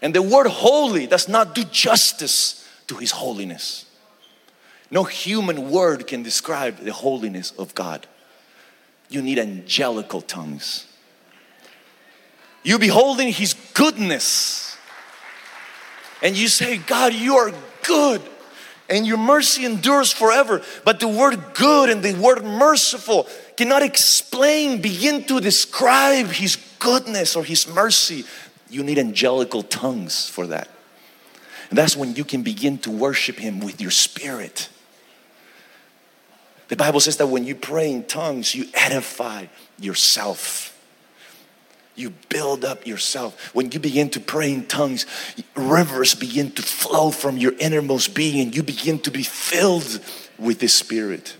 And 0.00 0.14
the 0.14 0.22
word 0.22 0.46
holy 0.46 1.06
does 1.06 1.28
not 1.28 1.54
do 1.54 1.64
justice 1.64 2.66
to 2.86 2.96
His 2.96 3.10
holiness. 3.10 3.84
No 4.90 5.04
human 5.04 5.70
word 5.70 6.06
can 6.06 6.22
describe 6.22 6.78
the 6.78 6.94
holiness 6.94 7.50
of 7.58 7.74
God. 7.74 8.06
You 9.08 9.22
need 9.22 9.38
angelical 9.38 10.20
tongues. 10.20 10.86
You 12.62 12.78
beholding 12.78 13.32
His 13.32 13.54
goodness 13.74 14.76
and 16.22 16.36
you 16.36 16.48
say, 16.48 16.78
God, 16.78 17.12
you 17.12 17.36
are 17.36 17.52
good 17.86 18.22
and 18.88 19.06
your 19.06 19.18
mercy 19.18 19.64
endures 19.64 20.12
forever. 20.12 20.62
But 20.84 21.00
the 21.00 21.08
word 21.08 21.54
good 21.54 21.90
and 21.90 22.02
the 22.02 22.14
word 22.14 22.44
merciful 22.44 23.28
cannot 23.56 23.82
explain, 23.82 24.80
begin 24.80 25.24
to 25.24 25.40
describe 25.40 26.26
His 26.26 26.56
goodness 26.78 27.36
or 27.36 27.44
His 27.44 27.68
mercy. 27.68 28.24
You 28.70 28.82
need 28.82 28.98
angelical 28.98 29.62
tongues 29.62 30.28
for 30.28 30.46
that. 30.48 30.68
And 31.68 31.78
that's 31.78 31.96
when 31.96 32.14
you 32.14 32.24
can 32.24 32.42
begin 32.42 32.78
to 32.78 32.90
worship 32.90 33.38
Him 33.38 33.60
with 33.60 33.80
your 33.80 33.90
spirit. 33.90 34.68
The 36.74 36.82
Bible 36.82 36.98
says 36.98 37.18
that 37.18 37.28
when 37.28 37.44
you 37.44 37.54
pray 37.54 37.92
in 37.92 38.02
tongues, 38.02 38.52
you 38.52 38.66
edify 38.74 39.46
yourself 39.78 40.72
you 41.96 42.10
build 42.28 42.64
up 42.64 42.88
yourself. 42.88 43.54
When 43.54 43.70
you 43.70 43.78
begin 43.78 44.10
to 44.10 44.20
pray 44.20 44.52
in 44.52 44.66
tongues, 44.66 45.06
rivers 45.54 46.14
begin 46.14 46.50
to 46.50 46.62
flow 46.62 47.12
from 47.12 47.38
your 47.38 47.52
innermost 47.58 48.14
being 48.14 48.40
and 48.40 48.56
you 48.56 48.64
begin 48.64 48.98
to 49.00 49.12
be 49.12 49.22
filled 49.22 50.00
with 50.36 50.58
the 50.58 50.66
Spirit. 50.66 51.36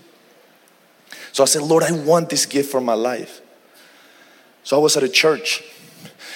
So 1.33 1.43
I 1.43 1.47
said, 1.47 1.61
Lord, 1.61 1.83
I 1.83 1.91
want 1.91 2.29
this 2.29 2.45
gift 2.45 2.71
for 2.71 2.79
my 2.79 2.93
life. 2.93 3.41
So 4.63 4.77
I 4.77 4.79
was 4.79 4.95
at 4.95 5.03
a 5.03 5.09
church 5.09 5.61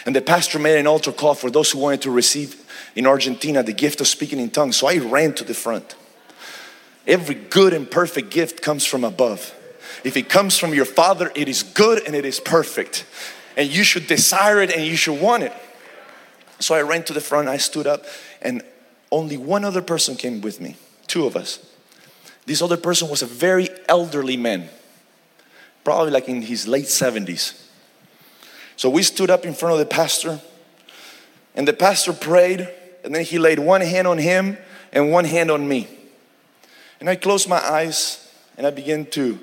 and 0.06 0.14
the 0.14 0.22
pastor 0.22 0.60
made 0.60 0.78
an 0.78 0.88
altar 0.88 1.14
call 1.14 1.34
for 1.34 1.50
those 1.50 1.72
who 1.72 1.80
wanted 1.80 2.02
to 2.02 2.12
receive 2.12 2.66
in 2.96 3.08
Argentina 3.08 3.64
the 3.64 3.72
gift 3.72 4.02
of 4.02 4.08
speaking 4.08 4.40
in 4.40 4.50
tongues. 4.50 4.76
So 4.76 4.88
I 4.88 4.98
ran 4.98 5.32
to 5.36 5.46
the 5.46 5.54
front. 5.54 5.96
Every 7.10 7.36
good 7.36 7.74
and 7.74 7.90
perfect 7.90 8.30
gift 8.30 8.62
comes 8.62 8.86
from 8.86 9.04
above. 9.04 9.54
If 10.06 10.16
it 10.16 10.30
comes 10.30 10.58
from 10.58 10.74
your 10.74 10.86
Father, 10.86 11.30
it 11.36 11.50
is 11.50 11.64
good 11.64 12.06
and 12.06 12.16
it 12.16 12.24
is 12.24 12.40
perfect 12.40 13.06
and 13.60 13.70
you 13.70 13.84
should 13.84 14.08
desire 14.08 14.62
it 14.62 14.72
and 14.72 14.86
you 14.86 14.96
should 14.96 15.20
want 15.20 15.44
it. 15.44 15.54
So 16.60 16.76
I 16.76 16.82
ran 16.82 17.04
to 17.04 17.14
the 17.14 17.20
front, 17.20 17.50
I 17.50 17.58
stood 17.58 17.88
up, 17.88 18.06
and 18.42 18.64
only 19.12 19.36
one 19.36 19.66
other 19.66 19.82
person 19.82 20.16
came 20.16 20.40
with 20.40 20.62
me, 20.62 20.78
two 21.08 21.26
of 21.26 21.36
us. 21.36 21.60
This 22.46 22.62
other 22.62 22.78
person 22.78 23.10
was 23.10 23.22
a 23.22 23.26
very 23.26 23.68
elderly 23.90 24.38
man, 24.38 24.70
probably 25.84 26.12
like 26.12 26.30
in 26.30 26.42
his 26.42 26.70
late 26.70 26.86
70s. 26.86 27.62
So 28.78 28.90
we 28.90 29.04
stood 29.04 29.30
up 29.30 29.46
in 29.46 29.54
front 29.54 29.74
of 29.74 29.80
the 29.80 29.86
pastor, 29.86 30.40
and 31.54 31.68
the 31.68 31.74
pastor 31.74 32.14
prayed, 32.14 32.70
and 33.04 33.14
then 33.14 33.26
he 33.26 33.38
laid 33.38 33.60
one 33.60 33.82
hand 33.82 34.08
on 34.08 34.20
him 34.20 34.58
and 34.94 35.12
one 35.12 35.26
hand 35.26 35.52
on 35.52 35.68
me. 35.68 35.88
And 37.00 37.10
I 37.10 37.16
closed 37.16 37.48
my 37.48 37.58
eyes 37.58 38.32
and 38.58 38.68
I 38.68 38.72
began 38.72 39.06
to 39.08 39.40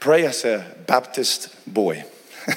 pray 0.00 0.26
as 0.26 0.44
a 0.44 0.76
Baptist 0.86 1.54
boy. 1.66 2.04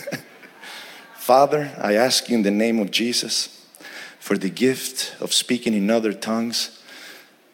Father, 1.15 1.71
I 1.77 1.93
ask 1.93 2.29
you 2.29 2.35
in 2.35 2.43
the 2.43 2.51
name 2.51 2.79
of 2.79 2.91
Jesus 2.91 3.65
for 4.19 4.37
the 4.37 4.49
gift 4.49 5.15
of 5.21 5.33
speaking 5.33 5.73
in 5.73 5.89
other 5.89 6.13
tongues. 6.13 6.83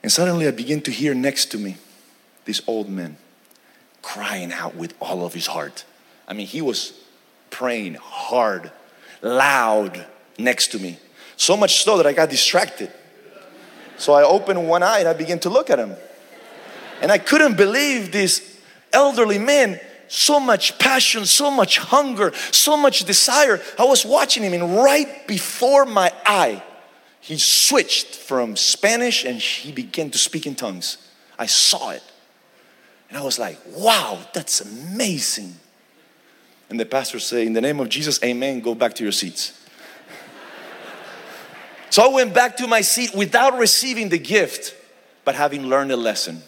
And 0.01 0.11
suddenly 0.11 0.47
I 0.47 0.51
begin 0.51 0.81
to 0.81 0.91
hear 0.91 1.13
next 1.13 1.45
to 1.51 1.57
me 1.57 1.77
this 2.45 2.61
old 2.65 2.89
man 2.89 3.17
crying 4.01 4.51
out 4.51 4.75
with 4.75 4.93
all 4.99 5.25
of 5.25 5.33
his 5.33 5.47
heart. 5.47 5.85
I 6.27 6.33
mean, 6.33 6.47
he 6.47 6.61
was 6.61 6.93
praying 7.49 7.95
hard, 7.95 8.71
loud 9.21 10.05
next 10.39 10.69
to 10.69 10.79
me. 10.79 10.97
So 11.35 11.55
much 11.55 11.83
so 11.83 11.97
that 11.97 12.07
I 12.07 12.13
got 12.13 12.29
distracted. 12.29 12.91
So 13.97 14.13
I 14.13 14.23
opened 14.23 14.67
one 14.67 14.81
eye 14.81 14.99
and 14.99 15.07
I 15.07 15.13
began 15.13 15.39
to 15.39 15.49
look 15.49 15.69
at 15.69 15.77
him. 15.77 15.95
And 17.01 17.11
I 17.11 17.17
couldn't 17.17 17.57
believe 17.57 18.11
this 18.11 18.59
elderly 18.91 19.37
man 19.37 19.79
so 20.07 20.39
much 20.39 20.79
passion, 20.79 21.25
so 21.25 21.51
much 21.51 21.79
hunger, 21.79 22.33
so 22.51 22.77
much 22.77 23.03
desire. 23.05 23.61
I 23.77 23.83
was 23.83 24.05
watching 24.05 24.43
him, 24.43 24.53
and 24.53 24.77
right 24.77 25.27
before 25.27 25.85
my 25.85 26.11
eye, 26.25 26.63
he 27.19 27.37
switched 27.37 28.15
from 28.15 28.55
Spanish 28.55 29.25
and 29.25 29.39
he 29.39 29.71
began 29.71 30.09
to 30.11 30.17
speak 30.17 30.47
in 30.47 30.55
tongues. 30.55 30.97
I 31.37 31.45
saw 31.45 31.89
it. 31.89 32.03
And 33.09 33.17
I 33.17 33.21
was 33.21 33.37
like, 33.37 33.59
wow, 33.75 34.19
that's 34.33 34.61
amazing. 34.61 35.55
And 36.69 36.79
the 36.79 36.85
pastor 36.85 37.19
said, 37.19 37.47
In 37.47 37.53
the 37.53 37.61
name 37.61 37.79
of 37.79 37.89
Jesus, 37.89 38.21
amen, 38.23 38.59
go 38.59 38.75
back 38.75 38.93
to 38.95 39.03
your 39.03 39.11
seats. 39.11 39.65
so 41.89 42.03
I 42.03 42.13
went 42.13 42.33
back 42.33 42.57
to 42.57 42.67
my 42.67 42.81
seat 42.81 43.15
without 43.15 43.57
receiving 43.57 44.09
the 44.09 44.17
gift, 44.17 44.75
but 45.23 45.35
having 45.35 45.67
learned 45.67 45.91
a 45.91 45.97
lesson. 45.97 46.41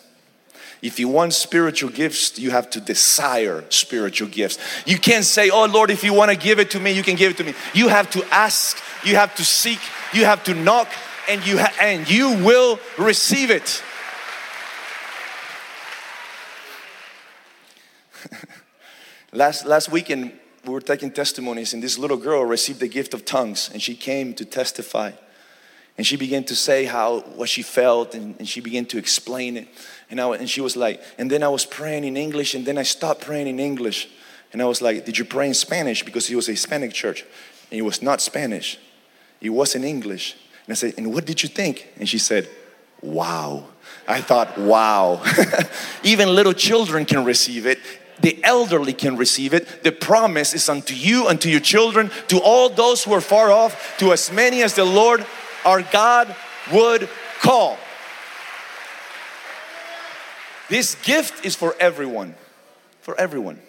If 0.82 1.00
you 1.00 1.10
want 1.10 1.34
spiritual 1.34 1.90
gifts, 1.90 2.40
you 2.40 2.52
have 2.52 2.70
to 2.70 2.80
desire 2.80 3.66
spiritual 3.70 4.30
gifts. 4.30 4.58
You 4.86 4.98
can't 4.98 5.26
say, 5.26 5.50
Oh 5.50 5.66
Lord, 5.66 5.92
if 5.92 6.04
you 6.04 6.14
want 6.14 6.32
to 6.32 6.38
give 6.38 6.58
it 6.60 6.72
to 6.72 6.80
me, 6.80 6.92
you 6.92 7.04
can 7.04 7.16
give 7.16 7.32
it 7.32 7.38
to 7.38 7.44
me. 7.44 7.54
You 7.74 7.90
have 7.90 8.10
to 8.12 8.26
ask, 8.32 8.82
you 9.04 9.16
have 9.16 9.36
to 9.36 9.44
seek, 9.44 9.80
you 10.14 10.24
have 10.24 10.44
to 10.46 10.54
knock, 10.54 10.88
and 11.28 11.46
you, 11.46 11.58
ha- 11.60 11.74
and 11.82 12.10
you 12.10 12.44
will 12.46 12.80
receive 12.98 13.52
it. 13.52 13.84
last, 19.34 19.66
last 19.66 19.92
weekend, 19.92 20.32
we 20.66 20.72
were 20.72 20.82
taking 20.82 21.12
testimonies, 21.12 21.74
and 21.74 21.84
this 21.84 21.98
little 21.98 22.18
girl 22.18 22.44
received 22.46 22.80
the 22.80 22.88
gift 22.88 23.14
of 23.14 23.26
tongues, 23.26 23.70
and 23.72 23.82
she 23.82 23.96
came 23.96 24.34
to 24.36 24.46
testify. 24.46 25.12
And 25.98 26.08
she 26.08 26.16
began 26.16 26.46
to 26.46 26.56
say 26.56 26.86
how 26.86 27.20
what 27.36 27.50
she 27.50 27.62
felt, 27.62 28.16
and, 28.16 28.36
and 28.40 28.48
she 28.48 28.62
began 28.62 28.86
to 28.86 28.98
explain 28.98 29.58
it. 29.58 29.68
And, 30.10 30.20
I, 30.20 30.36
and 30.36 30.50
she 30.50 30.62
was 30.62 30.76
like, 30.76 31.02
and 31.18 31.30
then 31.30 31.44
I 31.44 31.50
was 31.50 31.66
praying 31.66 32.04
in 32.04 32.18
English, 32.18 32.56
and 32.56 32.66
then 32.66 32.78
I 32.78 32.84
stopped 32.84 33.22
praying 33.22 33.48
in 33.48 33.60
English. 33.60 34.10
And 34.52 34.62
I 34.62 34.66
was 34.66 34.82
like, 34.82 35.06
Did 35.06 35.18
you 35.18 35.26
pray 35.26 35.48
in 35.48 35.54
Spanish? 35.54 36.04
Because 36.04 36.30
it 36.30 36.36
was 36.36 36.48
a 36.48 36.52
Hispanic 36.52 36.94
church. 36.94 37.24
And 37.72 37.80
it 37.80 37.84
was 37.84 38.02
not 38.02 38.22
Spanish, 38.22 38.80
it 39.42 39.50
was 39.50 39.76
in 39.76 39.84
English. 39.84 40.36
And 40.66 40.74
I 40.74 40.76
said, 40.76 40.96
And 40.98 41.14
what 41.14 41.26
did 41.26 41.44
you 41.44 41.50
think? 41.50 41.90
And 41.98 42.10
she 42.10 42.18
said, 42.18 42.50
Wow. 43.02 43.66
I 44.08 44.22
thought, 44.22 44.58
Wow. 44.58 45.24
Even 46.04 46.36
little 46.36 46.54
children 46.54 47.06
can 47.06 47.24
receive 47.24 47.66
it. 47.66 47.80
The 48.22 48.44
elderly 48.44 48.92
can 48.92 49.16
receive 49.16 49.54
it. 49.54 49.84
The 49.84 49.94
promise 49.94 50.54
is 50.54 50.68
unto 50.68 50.94
you, 50.94 51.28
unto 51.28 51.48
your 51.48 51.62
children, 51.62 52.12
to 52.28 52.40
all 52.40 52.68
those 52.68 53.04
who 53.04 53.14
are 53.14 53.22
far 53.22 53.50
off, 53.50 53.98
to 54.00 54.12
as 54.12 54.30
many 54.32 54.62
as 54.62 54.74
the 54.74 54.84
Lord 54.84 55.26
our 55.64 55.82
God 55.84 56.36
would 56.74 57.08
call. 57.40 57.78
This 60.70 60.96
gift 60.96 61.46
is 61.46 61.56
for 61.56 61.76
everyone. 61.80 62.36
For 63.02 63.20
everyone. 63.20 63.60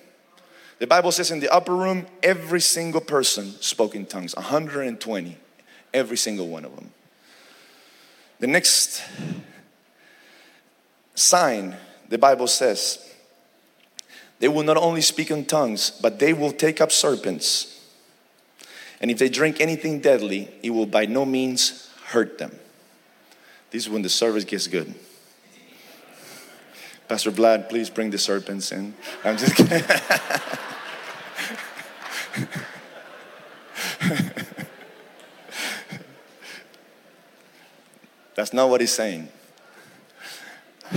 The 0.79 0.87
Bible 0.87 1.13
says 1.13 1.31
in 1.31 1.41
the 1.41 1.49
upper 1.49 1.75
room, 1.75 2.07
every 2.23 2.61
single 2.61 3.01
person 3.01 3.53
spoke 3.61 3.95
in 3.95 4.07
tongues 4.07 4.35
120, 4.35 5.37
every 5.93 6.17
single 6.17 6.49
one 6.49 6.65
of 6.65 6.75
them. 6.75 6.91
The 8.39 8.47
next 8.47 9.03
sign, 11.15 11.77
the 12.09 12.17
Bible 12.17 12.47
says, 12.47 13.07
they 14.39 14.49
will 14.49 14.63
not 14.63 14.79
only 14.79 15.03
speak 15.03 15.31
in 15.31 15.45
tongues, 15.45 15.91
but 15.91 16.19
they 16.19 16.33
will 16.33 16.53
take 16.53 16.81
up 16.81 16.91
serpents. 16.91 17.87
And 19.03 19.11
if 19.11 19.19
they 19.19 19.29
drink 19.29 19.61
anything 19.61 20.01
deadly, 20.01 20.49
it 20.63 20.71
will 20.71 20.87
by 20.87 21.05
no 21.05 21.27
means 21.27 21.91
hurt 22.07 22.39
them. 22.39 22.59
This 23.71 23.85
is 23.85 23.91
when 23.91 24.01
the 24.03 24.09
service 24.09 24.45
gets 24.45 24.67
good. 24.67 24.95
Pastor 27.11 27.33
Vlad, 27.33 27.69
please 27.69 27.91
bring 27.91 28.11
the 28.11 28.19
serpents 28.19 28.71
in. 28.71 28.95
I'm 29.25 29.37
just 29.37 29.57
kidding. 29.57 29.83
That's 38.37 38.53
not 38.53 38.69
what 38.69 38.81
he's 38.81 38.93
saying. 38.93 39.29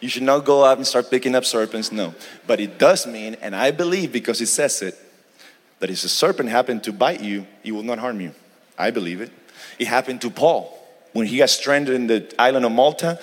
you 0.00 0.08
should 0.08 0.24
not 0.24 0.44
go 0.44 0.64
out 0.64 0.78
and 0.78 0.84
start 0.86 1.12
picking 1.12 1.36
up 1.36 1.44
serpents, 1.44 1.92
no. 1.92 2.16
But 2.48 2.58
it 2.58 2.76
does 2.76 3.06
mean, 3.06 3.36
and 3.40 3.54
I 3.54 3.70
believe 3.70 4.10
because 4.10 4.40
it 4.40 4.48
says 4.48 4.82
it, 4.82 4.98
that 5.78 5.90
if 5.90 6.02
a 6.02 6.08
serpent 6.08 6.48
happened 6.48 6.82
to 6.82 6.92
bite 6.92 7.20
you, 7.20 7.46
it 7.62 7.70
will 7.70 7.84
not 7.84 8.00
harm 8.00 8.20
you. 8.20 8.32
I 8.76 8.90
believe 8.90 9.20
it. 9.20 9.30
It 9.78 9.86
happened 9.86 10.22
to 10.22 10.30
Paul 10.30 10.76
when 11.12 11.28
he 11.28 11.36
got 11.38 11.50
stranded 11.50 11.94
in 11.94 12.08
the 12.08 12.34
island 12.36 12.66
of 12.66 12.72
Malta. 12.72 13.20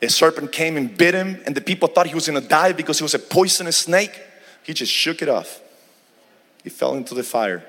A 0.00 0.08
serpent 0.08 0.52
came 0.52 0.76
and 0.76 0.96
bit 0.96 1.14
him, 1.14 1.40
and 1.44 1.54
the 1.54 1.60
people 1.60 1.88
thought 1.88 2.06
he 2.06 2.14
was 2.14 2.26
gonna 2.26 2.40
die 2.40 2.72
because 2.72 2.98
he 2.98 3.02
was 3.02 3.14
a 3.14 3.18
poisonous 3.18 3.76
snake. 3.76 4.20
He 4.62 4.72
just 4.72 4.92
shook 4.92 5.22
it 5.22 5.28
off. 5.28 5.60
He 6.62 6.70
fell 6.70 6.94
into 6.94 7.14
the 7.14 7.22
fire, 7.24 7.64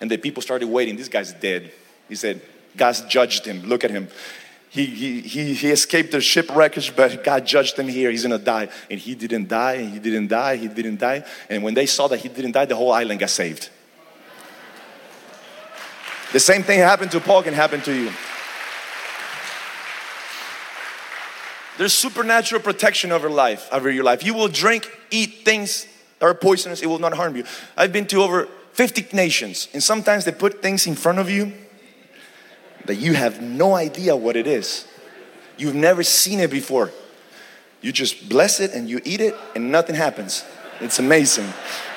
and 0.00 0.10
the 0.10 0.18
people 0.18 0.42
started 0.42 0.68
waiting. 0.68 0.96
This 0.96 1.08
guy's 1.08 1.32
dead. 1.32 1.72
He 2.08 2.14
said, 2.16 2.42
God 2.76 2.96
judged 3.08 3.46
him. 3.46 3.62
Look 3.62 3.84
at 3.84 3.90
him. 3.90 4.08
He, 4.68 4.86
he, 4.86 5.20
he, 5.20 5.54
he 5.54 5.70
escaped 5.70 6.12
the 6.12 6.20
shipwreckage, 6.20 6.94
but 6.94 7.24
God 7.24 7.44
judged 7.44 7.76
him 7.76 7.88
here. 7.88 8.10
He's 8.10 8.22
gonna 8.22 8.38
die. 8.38 8.68
And 8.90 9.00
he 9.00 9.14
didn't 9.14 9.48
die, 9.48 9.74
and 9.74 9.92
he 9.92 9.98
didn't 9.98 10.28
die, 10.28 10.56
he 10.56 10.68
didn't 10.68 11.00
die. 11.00 11.24
And 11.48 11.62
when 11.62 11.74
they 11.74 11.86
saw 11.86 12.06
that 12.08 12.18
he 12.18 12.28
didn't 12.28 12.52
die, 12.52 12.66
the 12.66 12.76
whole 12.76 12.92
island 12.92 13.20
got 13.20 13.30
saved. 13.30 13.68
The 16.32 16.40
same 16.40 16.62
thing 16.62 16.78
happened 16.78 17.10
to 17.12 17.20
Paul 17.20 17.42
can 17.42 17.54
happen 17.54 17.80
to 17.82 17.92
you. 17.92 18.12
There's 21.80 21.94
supernatural 21.94 22.60
protection 22.60 23.10
over 23.10 23.30
life, 23.30 23.66
over 23.72 23.90
your 23.90 24.04
life. 24.04 24.22
You 24.22 24.34
will 24.34 24.48
drink, 24.48 24.86
eat 25.10 25.46
things 25.46 25.86
that 26.18 26.26
are 26.26 26.34
poisonous, 26.34 26.82
it 26.82 26.88
will 26.88 26.98
not 26.98 27.14
harm 27.14 27.36
you. 27.36 27.44
I've 27.74 27.90
been 27.90 28.06
to 28.08 28.20
over 28.20 28.48
50 28.72 29.16
nations, 29.16 29.66
and 29.72 29.82
sometimes 29.82 30.26
they 30.26 30.32
put 30.32 30.60
things 30.60 30.86
in 30.86 30.94
front 30.94 31.20
of 31.20 31.30
you 31.30 31.54
that 32.84 32.96
you 32.96 33.14
have 33.14 33.40
no 33.40 33.74
idea 33.74 34.14
what 34.14 34.36
it 34.36 34.46
is. 34.46 34.86
You've 35.56 35.74
never 35.74 36.02
seen 36.02 36.40
it 36.40 36.50
before. 36.50 36.92
You 37.80 37.92
just 37.92 38.28
bless 38.28 38.60
it 38.60 38.74
and 38.74 38.86
you 38.86 39.00
eat 39.02 39.22
it, 39.22 39.34
and 39.56 39.72
nothing 39.72 39.96
happens. 39.96 40.44
It's 40.82 40.98
amazing. 40.98 41.50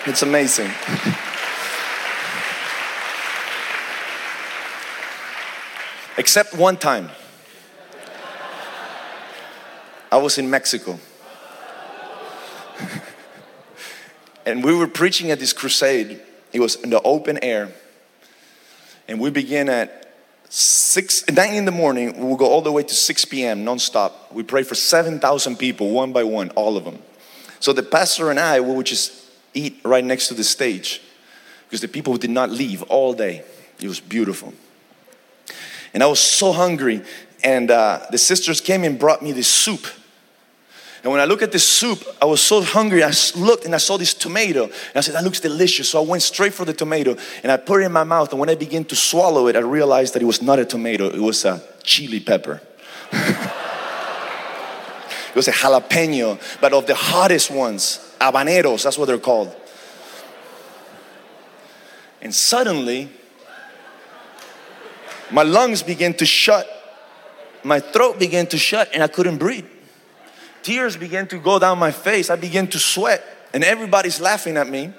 It's 0.06 0.22
amazing. 0.22 0.68
Except 6.18 6.56
one 6.56 6.78
time. 6.78 7.10
I 10.14 10.18
was 10.18 10.38
in 10.38 10.48
Mexico. 10.48 11.00
and 14.46 14.64
we 14.64 14.76
were 14.76 14.86
preaching 14.86 15.32
at 15.32 15.40
this 15.40 15.54
crusade. 15.54 16.22
It 16.52 16.60
was 16.60 16.76
in 16.76 16.92
the 16.92 17.02
open 17.02 17.40
air. 17.44 17.72
And 19.08 19.20
we 19.20 19.32
began 19.32 19.70
at 19.70 20.14
6, 20.50 21.32
9 21.32 21.54
in 21.56 21.66
the 21.66 21.72
morning. 21.72 22.16
We 22.16 22.26
will 22.26 22.36
go 22.36 22.46
all 22.46 22.62
the 22.62 22.72
way 22.72 22.84
to 22.84 22.94
6 22.94 23.26
p.m. 23.26 23.66
nonstop. 23.66 24.12
We 24.32 24.44
pray 24.44 24.62
for 24.62 24.76
7,000 24.76 25.58
people, 25.58 25.90
one 25.90 26.14
by 26.14 26.24
one, 26.24 26.52
all 26.52 26.78
of 26.78 26.86
them. 26.86 27.00
So 27.60 27.74
the 27.74 27.82
pastor 27.82 28.30
and 28.30 28.40
I, 28.40 28.60
we 28.60 28.72
would 28.72 28.86
just 28.86 29.14
eat 29.56 29.80
right 29.84 30.06
next 30.06 30.28
to 30.28 30.36
the 30.36 30.44
stage 30.44 31.02
because 31.66 31.82
the 31.82 31.88
people 31.88 32.18
did 32.18 32.30
not 32.30 32.52
leave 32.52 32.84
all 32.84 33.14
day. 33.16 33.44
It 33.82 33.88
was 33.88 34.00
beautiful. 34.00 34.54
And 35.92 36.04
I 36.04 36.06
was 36.06 36.20
so 36.20 36.52
hungry. 36.52 37.02
And 37.44 37.72
uh, 37.72 38.06
the 38.12 38.20
sisters 38.20 38.62
came 38.62 38.84
and 38.84 39.00
brought 39.00 39.24
me 39.24 39.32
this 39.32 39.48
soup 39.48 39.88
And 41.04 41.12
when 41.12 41.20
I 41.20 41.26
look 41.26 41.42
at 41.42 41.52
this 41.52 41.68
soup, 41.68 42.02
I 42.22 42.26
was 42.26 42.42
so 42.42 42.62
hungry. 42.62 43.04
I 43.04 43.12
looked 43.36 43.66
and 43.66 43.76
I 43.76 43.78
saw 43.78 43.98
this 43.98 44.14
tomato. 44.14 44.64
And 44.64 44.96
I 44.96 45.02
said, 45.02 45.16
that 45.16 45.24
looks 45.26 45.42
delicious. 45.42 45.90
So 45.90 46.02
I 46.02 46.08
went 46.08 46.24
straight 46.24 46.54
for 46.54 46.64
the 46.64 46.74
tomato 46.74 47.18
and 47.44 47.52
I 47.52 47.58
put 47.58 47.82
it 47.82 47.86
in 47.86 47.92
my 47.92 48.06
mouth. 48.06 48.32
And 48.32 48.40
when 48.40 48.50
I 48.50 48.56
began 48.56 48.86
to 48.86 48.96
swallow 48.96 49.48
it, 49.48 49.58
I 49.58 49.60
realized 49.60 50.14
that 50.14 50.22
it 50.22 50.26
was 50.26 50.42
not 50.42 50.60
a 50.60 50.66
tomato, 50.66 51.10
it 51.10 51.20
was 51.20 51.44
a 51.44 51.62
chili 51.84 52.22
pepper. 52.22 52.62
it 53.12 53.38
was 55.36 55.50
a 55.50 55.52
jalapeno, 55.52 56.40
but 56.62 56.72
of 56.72 56.88
the 56.88 56.96
hottest 56.96 57.52
ones, 57.52 58.16
habaneros, 58.22 58.84
that's 58.84 58.98
what 58.98 59.08
they're 59.08 59.18
called. 59.18 59.54
And 62.22 62.34
suddenly, 62.34 63.10
my 65.30 65.44
lungs 65.44 65.84
began 65.84 66.14
to 66.14 66.26
shut, 66.26 66.66
my 67.62 67.82
throat 67.82 68.20
began 68.20 68.48
to 68.48 68.58
shut, 68.58 68.90
and 68.94 69.04
I 69.04 69.08
couldn't 69.08 69.38
breathe. 69.38 69.66
Tears 70.64 70.98
began 70.98 71.28
to 71.28 71.38
go 71.38 71.60
down 71.60 71.78
my 71.78 71.92
face. 71.92 72.30
I 72.30 72.38
began 72.38 72.68
to 72.68 72.80
sweat, 72.80 73.24
and 73.54 73.64
everybody's 73.64 74.20
laughing 74.20 74.58
at 74.58 74.68
me. 74.68 74.92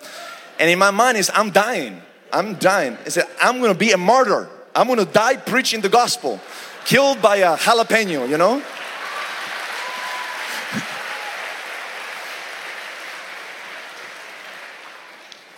And 0.59 0.71
in 0.71 0.79
my 0.79 0.91
mind 0.91 1.17
is, 1.19 1.31
I'm 1.35 1.51
dying. 1.51 2.01
I'm 2.33 2.55
dying. 2.55 2.99
I 3.05 3.09
said, 3.09 3.25
I'm 3.41 3.61
gonna 3.61 3.75
be 3.75 3.93
a 3.93 3.99
martyr. 3.99 4.49
I'm 4.75 4.89
gonna 4.89 5.05
die 5.05 5.37
preaching 5.37 5.81
the 5.81 5.89
gospel, 5.89 6.41
killed 6.85 7.23
by 7.23 7.37
a 7.37 7.57
jalapeno, 7.57 8.29
you 8.29 8.37
know? 8.37 8.63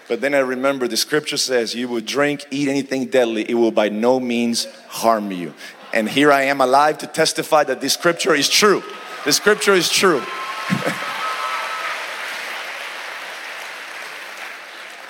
But 0.09 0.20
then 0.20 0.34
I 0.34 0.38
remember 0.38 0.86
the 0.86 0.96
scripture 0.96 1.36
says, 1.36 1.74
You 1.74 1.88
will 1.88 2.00
drink, 2.00 2.46
eat 2.50 2.68
anything 2.68 3.07
deadly, 3.07 3.48
it 3.50 3.54
will 3.54 3.72
by 3.72 3.88
no 3.88 4.20
means 4.20 4.66
harm 4.88 5.32
you. 5.32 5.52
And 5.92 6.09
here 6.09 6.30
I 6.30 6.42
am 6.42 6.61
alive 6.61 6.98
to 6.98 7.07
testify 7.07 7.64
that 7.64 7.80
this 7.80 7.94
scripture 7.94 8.34
is 8.34 8.48
true. 8.48 8.84
The 9.27 9.33
scripture 9.33 9.74
is 9.74 9.91
true. 9.91 10.18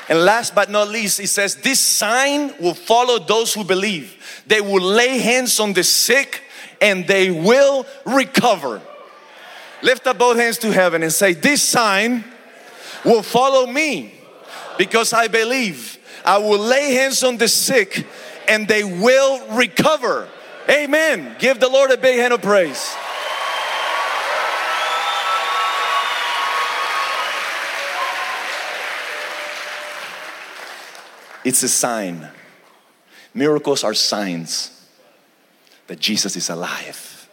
and 0.09 0.25
last 0.25 0.55
but 0.55 0.71
not 0.71 0.89
least, 0.89 1.21
it 1.21 1.29
says, 1.29 1.57
This 1.57 1.79
sign 1.79 2.55
will 2.59 2.73
follow 2.73 3.19
those 3.19 3.53
who 3.53 3.63
believe. 3.63 4.43
They 4.47 4.63
will 4.63 4.81
lay 4.81 5.19
hands 5.19 5.61
on 5.61 5.75
the 5.75 5.85
sick 5.85 6.45
and 6.81 7.07
they 7.07 7.31
will 7.31 7.85
recover. 8.07 8.81
Lift 9.83 10.07
up 10.07 10.17
both 10.17 10.39
hands 10.39 10.57
to 10.59 10.73
heaven 10.73 11.03
and 11.03 11.13
say, 11.13 11.35
This 11.35 11.61
sign 11.61 12.25
will 13.05 13.23
follow 13.23 13.67
me 13.67 14.15
because 14.79 15.13
I 15.13 15.29
believe. 15.29 15.99
I 16.25 16.39
will 16.39 16.59
lay 16.59 16.95
hands 16.95 17.23
on 17.23 17.37
the 17.37 17.49
sick 17.49 18.07
and 18.49 18.67
they 18.67 18.83
will 18.83 19.47
recover. 19.59 20.27
Amen. 20.71 21.37
Give 21.39 21.61
the 21.61 21.69
Lord 21.69 21.91
a 21.91 21.99
big 21.99 22.19
hand 22.19 22.33
of 22.33 22.41
praise. 22.41 22.97
It's 31.47 31.63
a 31.63 31.69
sign. 31.69 32.29
Miracles 33.33 33.85
are 33.85 33.95
signs 33.95 34.85
that 35.87 36.01
Jesus 36.01 36.35
is 36.35 36.51
alive. 36.51 37.31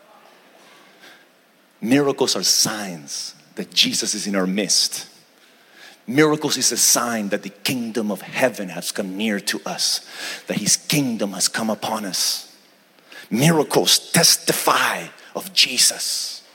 Miracles 1.82 2.36
are 2.36 2.44
signs 2.44 3.34
that 3.56 3.74
Jesus 3.74 4.14
is 4.14 4.28
in 4.28 4.36
our 4.36 4.46
midst. 4.46 5.08
Miracles 6.06 6.58
is 6.58 6.72
a 6.72 6.78
sign 6.78 7.30
that 7.30 7.42
the 7.42 7.50
kingdom 7.50 8.12
of 8.12 8.22
heaven 8.22 8.70
has 8.70 8.92
come 8.92 9.18
near 9.18 9.40
to 9.40 9.60
us, 9.66 10.08
that 10.46 10.58
his 10.58 10.78
kingdom 10.78 11.32
has 11.32 11.48
come 11.48 11.72
upon 11.72 12.06
us. 12.06 12.56
Miracles 13.32 14.12
testify 14.12 15.08
of 15.36 15.52
Jesus. 15.54 16.48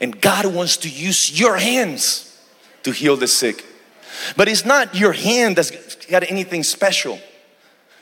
And 0.00 0.18
God 0.18 0.46
wants 0.46 0.78
to 0.78 0.88
use 0.88 1.38
your 1.38 1.58
hands 1.58 2.40
to 2.84 2.90
heal 2.90 3.18
the 3.18 3.28
sick. 3.28 3.62
But 4.36 4.48
it's 4.48 4.64
not 4.64 4.94
your 4.94 5.12
hand 5.12 5.56
that's 5.56 5.70
got 6.06 6.30
anything 6.30 6.62
special. 6.62 7.18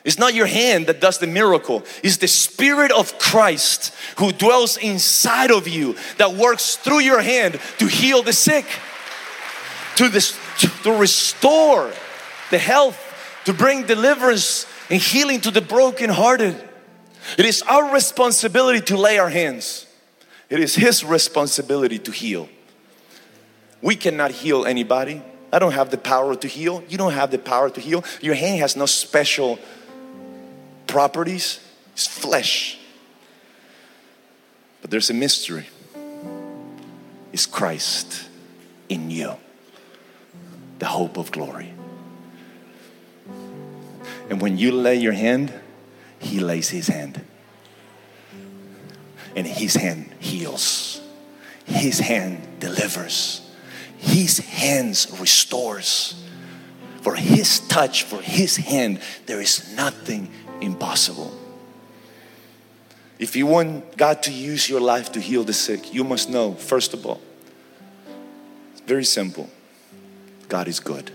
It's 0.05 0.19
not 0.19 0.35
your 0.35 0.47
hand 0.47 0.87
that 0.89 1.01
does 1.01 1.19
the 1.19 1.27
miracle. 1.27 1.83
It's 2.03 2.19
the 2.19 2.29
Spirit 2.29 2.93
of 2.93 3.19
Christ 3.19 3.95
who 4.19 4.33
dwells 4.33 4.77
inside 4.77 5.51
of 5.51 5.67
you 5.67 5.97
that 6.19 6.35
works 6.35 6.77
through 6.77 7.01
your 7.01 7.23
hand 7.23 7.59
to 7.79 7.87
heal 7.87 8.23
the 8.23 8.35
sick 8.35 8.67
to, 9.97 10.09
this, 10.09 10.39
to 10.83 10.93
restore 10.93 11.91
the 12.51 12.59
health, 12.59 12.99
to 13.45 13.53
bring 13.53 13.87
deliverance 13.87 14.67
and 14.91 15.01
healing 15.01 15.41
to 15.41 15.51
the 15.51 15.61
brokenhearted. 15.61 16.63
It 17.39 17.47
is 17.47 17.63
our 17.63 17.93
responsibility 17.93 18.81
to 18.83 18.97
lay 18.99 19.19
our 19.19 19.31
hands. 19.31 19.87
It 20.51 20.61
is 20.61 20.75
His 20.75 21.05
responsibility 21.05 21.99
to 22.01 22.11
heal. 22.11 22.49
We 23.81 23.97
cannot 23.97 24.31
heal 24.31 24.67
anybody. 24.67 25.23
I 25.55 25.61
don't 25.61 25.73
have 25.73 25.91
the 25.91 25.99
power 25.99 26.35
to 26.35 26.49
heal. 26.49 26.83
You 26.89 26.99
don't 26.99 27.13
have 27.13 27.31
the 27.31 27.39
power 27.39 27.71
to 27.71 27.81
heal. 27.81 28.03
Your 28.21 28.35
hand 28.35 28.59
has 28.59 28.75
no 28.75 28.87
special 28.87 29.61
properties. 30.89 31.61
It's 31.93 32.09
flesh. 32.09 32.77
But 34.83 34.91
there's 34.91 35.11
a 35.11 35.15
mystery. 35.15 35.69
It's 37.33 37.47
Christ 37.47 38.29
in 38.89 39.13
you 39.13 39.37
the 40.81 40.87
hope 40.87 41.17
of 41.17 41.31
glory. 41.31 41.73
And 44.29 44.41
when 44.41 44.59
you 44.59 44.73
lay 44.73 44.97
your 44.97 45.13
hand, 45.13 45.53
He 46.19 46.41
lays 46.41 46.69
His 46.71 46.89
hand. 46.89 47.25
And 49.37 49.47
His 49.47 49.77
hand 49.77 50.13
heals, 50.19 51.01
His 51.65 52.01
hand 52.01 52.59
delivers, 52.59 53.44
His 54.05 54.39
hands 54.39 55.09
restores. 55.19 56.23
For 57.01 57.15
His 57.15 57.61
touch, 57.61 58.03
for 58.05 58.21
His 58.21 58.57
hand, 58.57 59.01
there 59.27 59.41
is 59.41 59.75
nothing 59.75 60.31
impossible. 60.61 61.33
If 63.19 63.37
you 63.37 63.47
want 63.47 63.97
God 63.97 64.23
to 64.25 64.33
use 64.33 64.69
your 64.69 64.81
life 64.81 65.13
to 65.13 65.21
heal 65.21 65.45
the 65.45 65.53
sick, 65.53 65.95
you 65.95 66.05
must 66.05 66.29
know, 66.29 66.55
first 66.55 66.93
of 66.93 67.07
all, 67.07 67.21
it's 68.73 68.83
very 68.83 69.05
simple 69.05 69.49
God 70.49 70.69
is 70.69 70.81
good. 70.81 71.11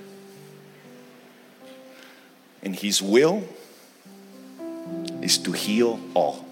And 2.64 2.76
His 2.76 3.02
will 3.02 3.44
is 5.22 5.38
to 5.40 5.52
heal 5.52 6.00
all. 6.14 6.46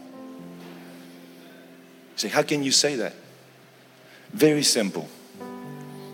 You 2.14 2.18
say, 2.18 2.28
how 2.30 2.44
can 2.44 2.64
you 2.64 2.72
say 2.72 2.96
that? 2.96 3.14
Very 4.32 4.64
simple. 4.64 5.10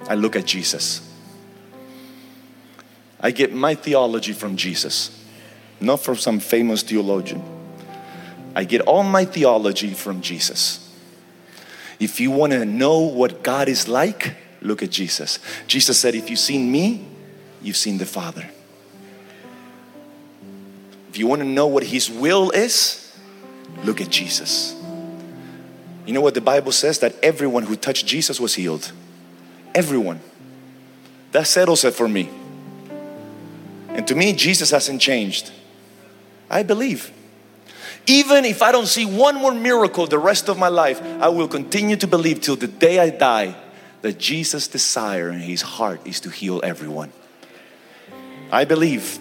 I 0.08 0.16
look 0.16 0.36
at 0.36 0.45
Jesus. 0.45 1.10
I 3.20 3.32
get 3.32 3.54
my 3.54 3.74
theology 3.74 4.34
from 4.34 4.58
Jesus, 4.58 5.24
not 5.80 6.01
from 6.01 6.18
some 6.18 6.39
famous 6.39 6.84
theologian. 6.84 7.41
I 8.56 8.66
get 8.66 8.82
all 8.82 9.04
my 9.04 9.26
theology 9.26 9.93
from 9.93 10.22
Jesus. 10.22 10.80
If 11.99 12.20
you 12.20 12.32
want 12.32 12.51
to 12.51 12.66
know 12.66 12.99
what 12.99 13.43
God 13.43 13.70
is 13.70 13.88
like, 13.88 14.36
look 14.62 14.84
at 14.84 14.89
Jesus. 14.89 15.39
Jesus 15.68 15.97
said, 15.97 16.16
If 16.16 16.30
you've 16.30 16.39
seen 16.39 16.72
me, 16.72 17.08
you've 17.62 17.78
seen 17.78 17.97
the 17.97 18.06
Father. 18.06 18.49
If 21.10 21.18
you 21.18 21.28
want 21.28 21.41
to 21.41 21.47
know 21.47 21.68
what 21.68 21.84
His 21.84 22.10
will 22.10 22.49
is, 22.51 23.16
look 23.84 24.01
at 24.01 24.10
Jesus. 24.10 24.76
You 26.06 26.14
know 26.14 26.22
what 26.22 26.34
the 26.34 26.41
Bible 26.41 26.72
says? 26.72 26.99
That 26.99 27.16
everyone 27.24 27.64
who 27.64 27.76
touched 27.76 28.06
Jesus 28.06 28.39
was 28.39 28.56
healed. 28.56 28.91
Everyone. 29.76 30.19
That 31.32 31.47
settles 31.47 31.84
it 31.84 31.93
for 31.93 32.07
me. 32.07 32.30
And 33.89 34.07
to 34.07 34.15
me, 34.15 34.34
Jesus 34.34 34.71
hasn't 34.71 35.01
changed. 35.01 35.51
I 36.49 36.63
believe. 36.63 37.11
Even 38.05 38.45
if 38.45 38.61
I 38.61 38.71
don't 38.71 38.88
see 38.88 39.05
one 39.05 39.36
more 39.36 39.53
miracle 39.53 40.05
the 40.07 40.19
rest 40.19 40.49
of 40.49 40.57
my 40.57 40.67
life, 40.67 41.01
I 41.01 41.30
will 41.30 41.47
continue 41.47 41.95
to 41.97 42.07
believe 42.07 42.41
till 42.41 42.55
the 42.55 42.67
day 42.67 42.99
I 42.99 43.09
die 43.09 43.55
that 44.01 44.19
Jesus' 44.19 44.67
desire 44.67 45.30
in 45.30 45.39
his 45.39 45.61
heart 45.61 46.01
is 46.05 46.19
to 46.21 46.30
heal 46.30 46.59
everyone. 46.63 47.11
I 48.51 48.65
believe. 48.65 49.19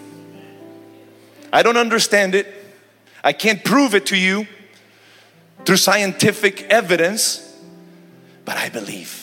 I 1.51 1.63
don't 1.63 1.77
understand 1.77 2.35
it. 2.35 2.47
I 3.23 3.31
can't 3.31 3.63
prove 3.63 3.95
it 3.95 4.07
to 4.07 4.17
you 4.17 4.45
through 5.65 5.77
scientific 5.77 6.63
evidence, 6.63 7.57
but 8.43 8.57
I 8.57 8.67
believe. 8.67 9.22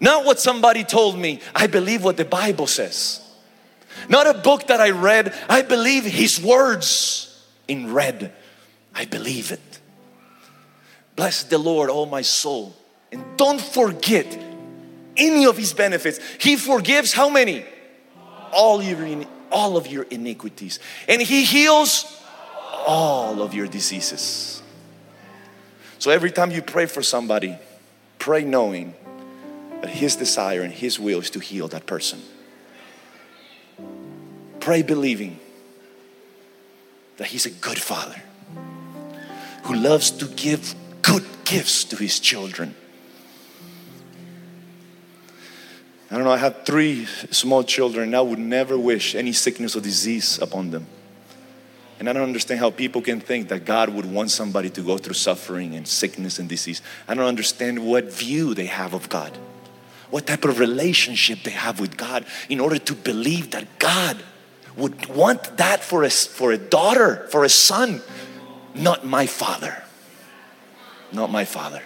Not 0.00 0.24
what 0.24 0.40
somebody 0.40 0.82
told 0.82 1.18
me, 1.18 1.40
I 1.54 1.66
believe 1.66 2.02
what 2.02 2.16
the 2.16 2.24
Bible 2.24 2.66
says. 2.66 3.20
Not 4.08 4.26
a 4.26 4.34
book 4.34 4.68
that 4.68 4.80
I 4.80 4.90
read, 4.90 5.34
I 5.48 5.62
believe 5.62 6.04
his 6.04 6.40
words 6.40 7.46
in 7.68 7.92
red. 7.92 8.32
I 8.94 9.04
believe 9.04 9.52
it. 9.52 9.80
Bless 11.16 11.44
the 11.44 11.58
Lord, 11.58 11.90
all 11.90 12.06
my 12.06 12.22
soul. 12.22 12.74
And 13.12 13.24
don't 13.36 13.60
forget 13.60 14.26
any 15.16 15.44
of 15.46 15.56
his 15.56 15.72
benefits. 15.72 16.18
He 16.38 16.56
forgives 16.56 17.12
how 17.12 17.28
many? 17.28 17.64
All 18.52 18.82
your 18.82 19.24
all 19.52 19.76
of 19.76 19.86
your 19.86 20.04
iniquities. 20.04 20.78
And 21.08 21.20
he 21.20 21.44
heals 21.44 22.20
all 22.86 23.42
of 23.42 23.52
your 23.52 23.66
diseases. 23.66 24.62
So 25.98 26.10
every 26.10 26.30
time 26.30 26.50
you 26.50 26.62
pray 26.62 26.86
for 26.86 27.02
somebody, 27.02 27.58
Pray 28.20 28.44
knowing 28.44 28.94
that 29.80 29.90
His 29.90 30.16
desire 30.16 30.62
and 30.62 30.72
His 30.72 30.98
will 30.98 31.20
is 31.20 31.30
to 31.30 31.40
heal 31.40 31.68
that 31.68 31.86
person. 31.86 32.20
Pray 34.60 34.82
believing 34.82 35.38
that 37.16 37.28
He's 37.28 37.46
a 37.46 37.50
good 37.50 37.78
Father 37.78 38.22
who 39.64 39.74
loves 39.74 40.10
to 40.10 40.26
give 40.26 40.74
good 41.02 41.24
gifts 41.44 41.84
to 41.84 41.96
His 41.96 42.20
children. 42.20 42.74
I 46.10 46.16
don't 46.16 46.24
know, 46.24 46.32
I 46.32 46.38
have 46.38 46.64
three 46.64 47.06
small 47.30 47.62
children 47.62 48.08
and 48.08 48.16
I 48.16 48.20
would 48.20 48.38
never 48.38 48.76
wish 48.76 49.14
any 49.14 49.32
sickness 49.32 49.76
or 49.76 49.80
disease 49.80 50.40
upon 50.40 50.70
them. 50.70 50.86
And 52.00 52.08
I 52.08 52.14
don't 52.14 52.22
understand 52.22 52.58
how 52.60 52.70
people 52.70 53.02
can 53.02 53.20
think 53.20 53.48
that 53.50 53.64
God 53.64 53.90
would 53.90 54.06
want 54.06 54.30
somebody 54.30 54.70
to 54.70 54.80
go 54.80 54.96
through 54.98 55.14
suffering 55.14 55.74
and 55.74 55.86
sickness 55.86 56.38
and 56.38 56.48
disease. 56.48 56.80
I 57.06 57.14
don't 57.14 57.26
understand 57.26 57.86
what 57.86 58.10
view 58.10 58.54
they 58.54 58.66
have 58.66 58.94
of 58.94 59.08
God, 59.08 59.36
what 60.10 60.26
type 60.26 60.44
of 60.44 60.58
relationship 60.58 61.42
they 61.42 61.50
have 61.52 61.80
with 61.80 61.96
God 61.96 62.24
in 62.48 62.60
order 62.60 62.78
to 62.78 62.94
believe 62.94 63.52
that 63.52 63.78
God 63.78 64.22
would 64.76 65.06
want 65.06 65.56
that 65.56 65.82
for 65.82 66.04
a, 66.04 66.10
for 66.10 66.52
a 66.52 66.58
daughter, 66.58 67.26
for 67.30 67.44
a 67.44 67.48
son, 67.48 68.02
not 68.74 69.04
my 69.04 69.26
father. 69.26 69.82
Not 71.12 71.30
my 71.30 71.44
father. 71.44 71.82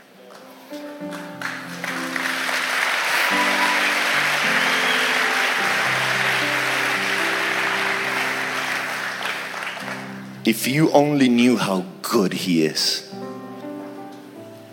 If 10.44 10.68
you 10.68 10.90
only 10.90 11.30
knew 11.30 11.56
how 11.56 11.86
good 12.02 12.34
He 12.34 12.66
is, 12.66 13.10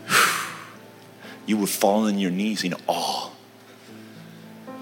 you 1.45 1.57
would 1.57 1.69
fall 1.69 2.07
on 2.07 2.19
your 2.19 2.31
knees 2.31 2.65
in 2.65 2.75
awe. 2.87 3.30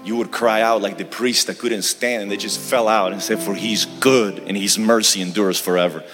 You 0.04 0.16
would 0.16 0.30
cry 0.30 0.62
out 0.62 0.80
like 0.80 0.98
the 0.98 1.04
priest 1.04 1.46
that 1.48 1.58
couldn't 1.58 1.82
stand 1.82 2.22
and 2.22 2.30
they 2.30 2.36
just 2.36 2.58
fell 2.58 2.88
out 2.88 3.12
and 3.12 3.22
said, 3.22 3.38
For 3.38 3.54
He's 3.54 3.84
good 3.84 4.38
and 4.38 4.56
His 4.56 4.78
mercy 4.78 5.20
endures 5.20 5.60
forever. 5.60 6.04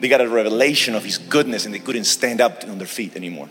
They 0.00 0.08
got 0.08 0.20
a 0.20 0.28
revelation 0.28 0.94
of 0.94 1.04
His 1.04 1.18
goodness 1.18 1.64
and 1.64 1.74
they 1.74 1.80
couldn't 1.80 2.04
stand 2.04 2.40
up 2.40 2.62
on 2.64 2.78
their 2.78 2.86
feet 2.86 3.16
anymore. 3.16 3.48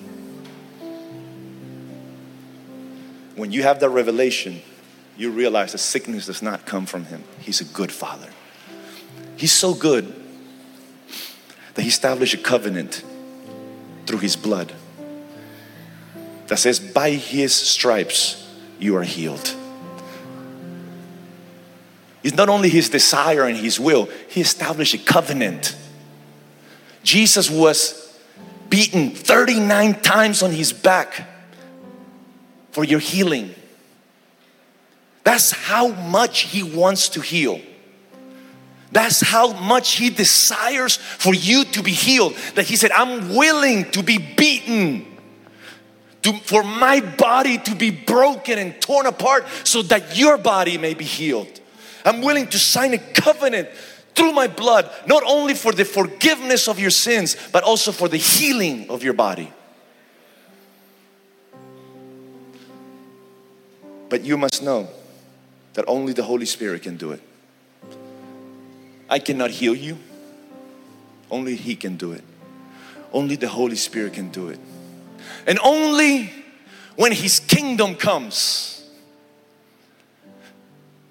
When 3.36 3.52
you 3.52 3.64
have 3.64 3.80
that 3.82 3.90
revelation, 3.90 4.62
you 5.18 5.32
realize 5.32 5.74
that 5.74 5.80
sickness 5.80 6.26
does 6.26 6.42
not 6.42 6.66
come 6.66 6.86
from 6.86 7.06
Him. 7.06 7.24
He's 7.40 7.62
a 7.62 7.66
good 7.66 7.92
Father. 7.92 8.30
He's 9.36 9.52
so 9.52 9.74
good 9.74 10.14
that 11.76 11.84
he 11.84 11.90
established 11.90 12.34
a 12.34 12.38
covenant 12.38 13.04
through 14.08 14.18
his 14.18 14.36
blood 14.36 14.74
that 16.48 16.58
says, 16.58 16.80
By 16.80 17.12
his 17.12 17.54
stripes 17.54 18.47
you 18.80 18.96
are 18.98 19.04
healed. 19.04 19.56
It's 22.24 22.36
not 22.36 22.50
only 22.50 22.70
his 22.70 22.90
desire 22.90 23.46
and 23.46 23.58
his 23.58 23.80
will, 23.80 24.10
he 24.28 24.42
established 24.42 24.94
a 24.94 24.98
covenant. 24.98 25.76
Jesus 27.04 27.50
was 27.50 28.20
beaten 28.70 29.12
39 29.12 30.02
times 30.02 30.44
on 30.44 30.52
his 30.52 30.74
back 30.74 31.28
for 32.72 32.84
your 32.84 33.00
healing. 33.00 33.56
That's 35.24 35.52
how 35.52 35.88
much 35.88 36.42
he 36.42 36.64
wants 36.64 37.10
to 37.10 37.22
heal. 37.22 37.62
That's 38.92 39.22
how 39.22 39.54
much 39.54 39.94
He 39.96 40.10
desires 40.10 40.98
for 40.98 41.34
you 41.34 41.66
to 41.66 41.84
be 41.84 41.92
healed. 41.92 42.36
That 42.56 42.66
He 42.66 42.76
said, 42.76 42.92
I'm 42.92 43.36
willing 43.36 43.92
to 43.92 44.04
be 44.04 44.18
beaten, 44.18 45.06
to, 46.28 46.34
for 46.40 46.62
my 46.62 47.00
body 47.00 47.58
to 47.58 47.76
be 47.76 47.90
broken 47.90 48.60
and 48.60 48.80
torn 48.82 49.06
apart 49.06 49.46
so 49.64 49.82
that 49.84 50.18
your 50.18 50.38
body 50.38 50.78
may 50.78 50.94
be 50.94 51.06
healed. 51.06 51.62
I'm 52.04 52.22
willing 52.22 52.48
to 52.48 52.60
sign 52.60 52.94
a 52.94 52.98
covenant 52.98 53.70
through 54.14 54.34
my 54.34 54.48
blood, 54.48 54.92
not 55.06 55.24
only 55.26 55.54
for 55.54 55.72
the 55.72 55.86
forgiveness 55.86 56.68
of 56.68 56.80
your 56.80 56.90
sins, 56.90 57.38
but 57.54 57.64
also 57.64 57.92
for 57.92 58.10
the 58.10 58.18
healing 58.18 58.90
of 58.90 59.04
your 59.04 59.14
body. 59.14 59.54
But 64.10 64.24
you 64.24 64.38
must 64.38 64.62
know 64.64 64.90
that 65.76 65.86
only 65.88 66.14
the 66.14 66.24
Holy 66.24 66.46
Spirit 66.46 66.84
can 66.84 66.98
do 66.98 67.12
it. 67.12 67.22
I 69.10 69.20
cannot 69.20 69.52
heal 69.52 69.76
you. 69.76 69.98
Only 71.32 71.56
He 71.56 71.76
can 71.76 71.96
do 71.96 72.12
it. 72.12 72.24
Only 73.14 73.36
the 73.36 73.48
Holy 73.48 73.76
Spirit 73.76 74.14
can 74.14 74.30
do 74.30 74.50
it. 74.50 74.60
And 75.46 75.60
only 75.64 76.32
when 76.96 77.12
His 77.12 77.40
kingdom 77.40 77.96
comes, 77.96 78.88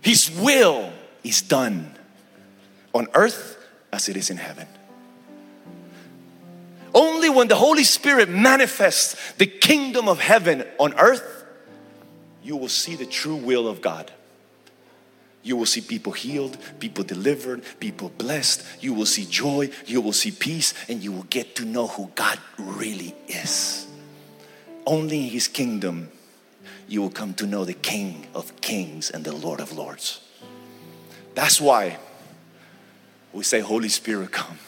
His 0.01 0.31
will 0.31 0.93
is 1.23 1.43
done 1.43 1.95
on 2.95 3.09
earth 3.15 3.59
as 3.93 4.09
it 4.09 4.17
is 4.17 4.31
in 4.31 4.37
heaven. 4.37 4.67
Only 6.95 7.29
when 7.29 7.49
the 7.49 7.57
Holy 7.57 7.85
Spirit 7.85 8.29
manifests 8.29 9.35
the 9.35 9.47
kingdom 9.47 10.09
of 10.09 10.19
heaven 10.19 10.65
on 10.79 10.95
earth, 10.95 11.45
you 12.43 12.57
will 12.57 12.69
see 12.69 12.97
the 12.97 13.05
true 13.05 13.37
will 13.37 13.69
of 13.69 13.83
God. 13.83 14.11
You 15.43 15.57
will 15.57 15.67
see 15.67 15.81
people 15.81 16.13
healed, 16.13 16.57
people 16.81 17.05
delivered, 17.05 17.63
people 17.79 18.09
blessed. 18.09 18.65
You 18.81 18.95
will 18.95 19.07
see 19.07 19.25
joy, 19.25 19.71
you 19.87 20.01
will 20.01 20.13
see 20.13 20.31
peace, 20.31 20.75
and 20.89 21.03
you 21.03 21.13
will 21.13 21.25
get 21.25 21.55
to 21.57 21.65
know 21.65 21.87
who 21.87 22.11
God 22.15 22.39
really 22.59 23.15
is. 23.29 23.86
Only 24.87 25.25
in 25.25 25.31
His 25.31 25.49
kingdom 25.49 26.11
you 26.89 27.03
will 27.03 27.11
come 27.11 27.35
to 27.35 27.47
know 27.47 27.65
the 27.65 27.75
King 27.75 28.27
of 28.35 28.61
kings 28.61 29.11
and 29.11 29.25
the 29.25 29.35
Lord 29.35 29.61
of 29.61 29.73
lords. 29.73 30.21
That's 31.35 31.61
why 31.61 31.99
we 33.33 33.43
say, 33.43 33.61
Holy 33.61 33.89
Spirit, 33.89 34.31
come. 34.33 34.59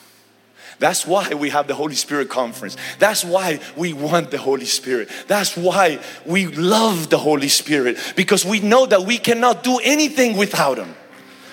That's 0.79 1.07
why 1.07 1.35
we 1.35 1.51
have 1.51 1.67
the 1.67 1.75
Holy 1.75 1.95
Spirit 1.95 2.29
conference. 2.29 2.77
That's 2.99 3.25
why 3.25 3.61
we 3.77 3.93
want 3.93 4.31
the 4.31 4.39
Holy 4.39 4.65
Spirit. 4.65 5.09
That's 5.27 5.57
why 5.57 5.99
we 6.25 6.47
love 6.47 7.11
the 7.11 7.19
Holy 7.19 7.49
Spirit 7.49 7.99
because 8.15 8.45
we 8.45 8.61
know 8.61 8.87
that 8.87 9.03
we 9.03 9.19
cannot 9.19 9.65
do 9.65 9.81
anything 9.83 10.37
without 10.37 10.79
Him. 10.79 10.95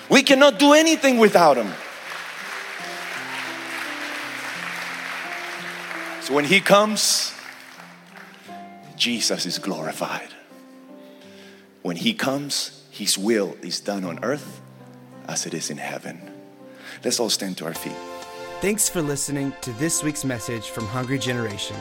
We 0.08 0.22
cannot 0.22 0.58
do 0.58 0.74
anything 0.74 1.18
without 1.18 1.56
Him. 1.56 1.72
So 6.22 6.34
when 6.34 6.44
He 6.44 6.60
comes, 6.60 7.32
Jesus 8.96 9.46
is 9.46 9.58
glorified. 9.58 10.28
When 11.82 11.96
He 11.96 12.14
comes, 12.14 12.84
His 12.90 13.16
will 13.16 13.56
is 13.62 13.80
done 13.80 14.04
on 14.04 14.24
earth 14.24 14.60
as 15.28 15.46
it 15.46 15.54
is 15.54 15.70
in 15.70 15.78
heaven. 15.78 16.20
Let's 17.04 17.20
all 17.20 17.30
stand 17.30 17.58
to 17.58 17.66
our 17.66 17.74
feet. 17.74 17.96
Thanks 18.60 18.88
for 18.88 19.02
listening 19.02 19.52
to 19.60 19.72
this 19.74 20.02
week's 20.02 20.24
message 20.24 20.70
from 20.70 20.86
Hungry 20.86 21.18
Generation. 21.18 21.76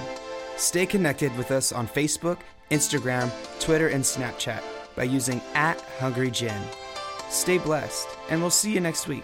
Stay 0.58 0.86
connected 0.86 1.36
with 1.38 1.52
us 1.52 1.72
on 1.72 1.88
Facebook, 1.88 2.40
Instagram, 2.70 3.32
Twitter, 3.60 3.88
and 3.88 4.04
Snapchat 4.04 4.62
by 4.96 5.04
using 5.04 5.42
at 5.54 5.80
Hungry 6.00 6.32
Gen. 6.32 6.62
Stay 7.30 7.58
blessed, 7.58 8.08
and 8.30 8.42
we'll 8.42 8.50
see 8.50 8.74
you 8.74 8.80
next 8.80 9.08
week. 9.08 9.24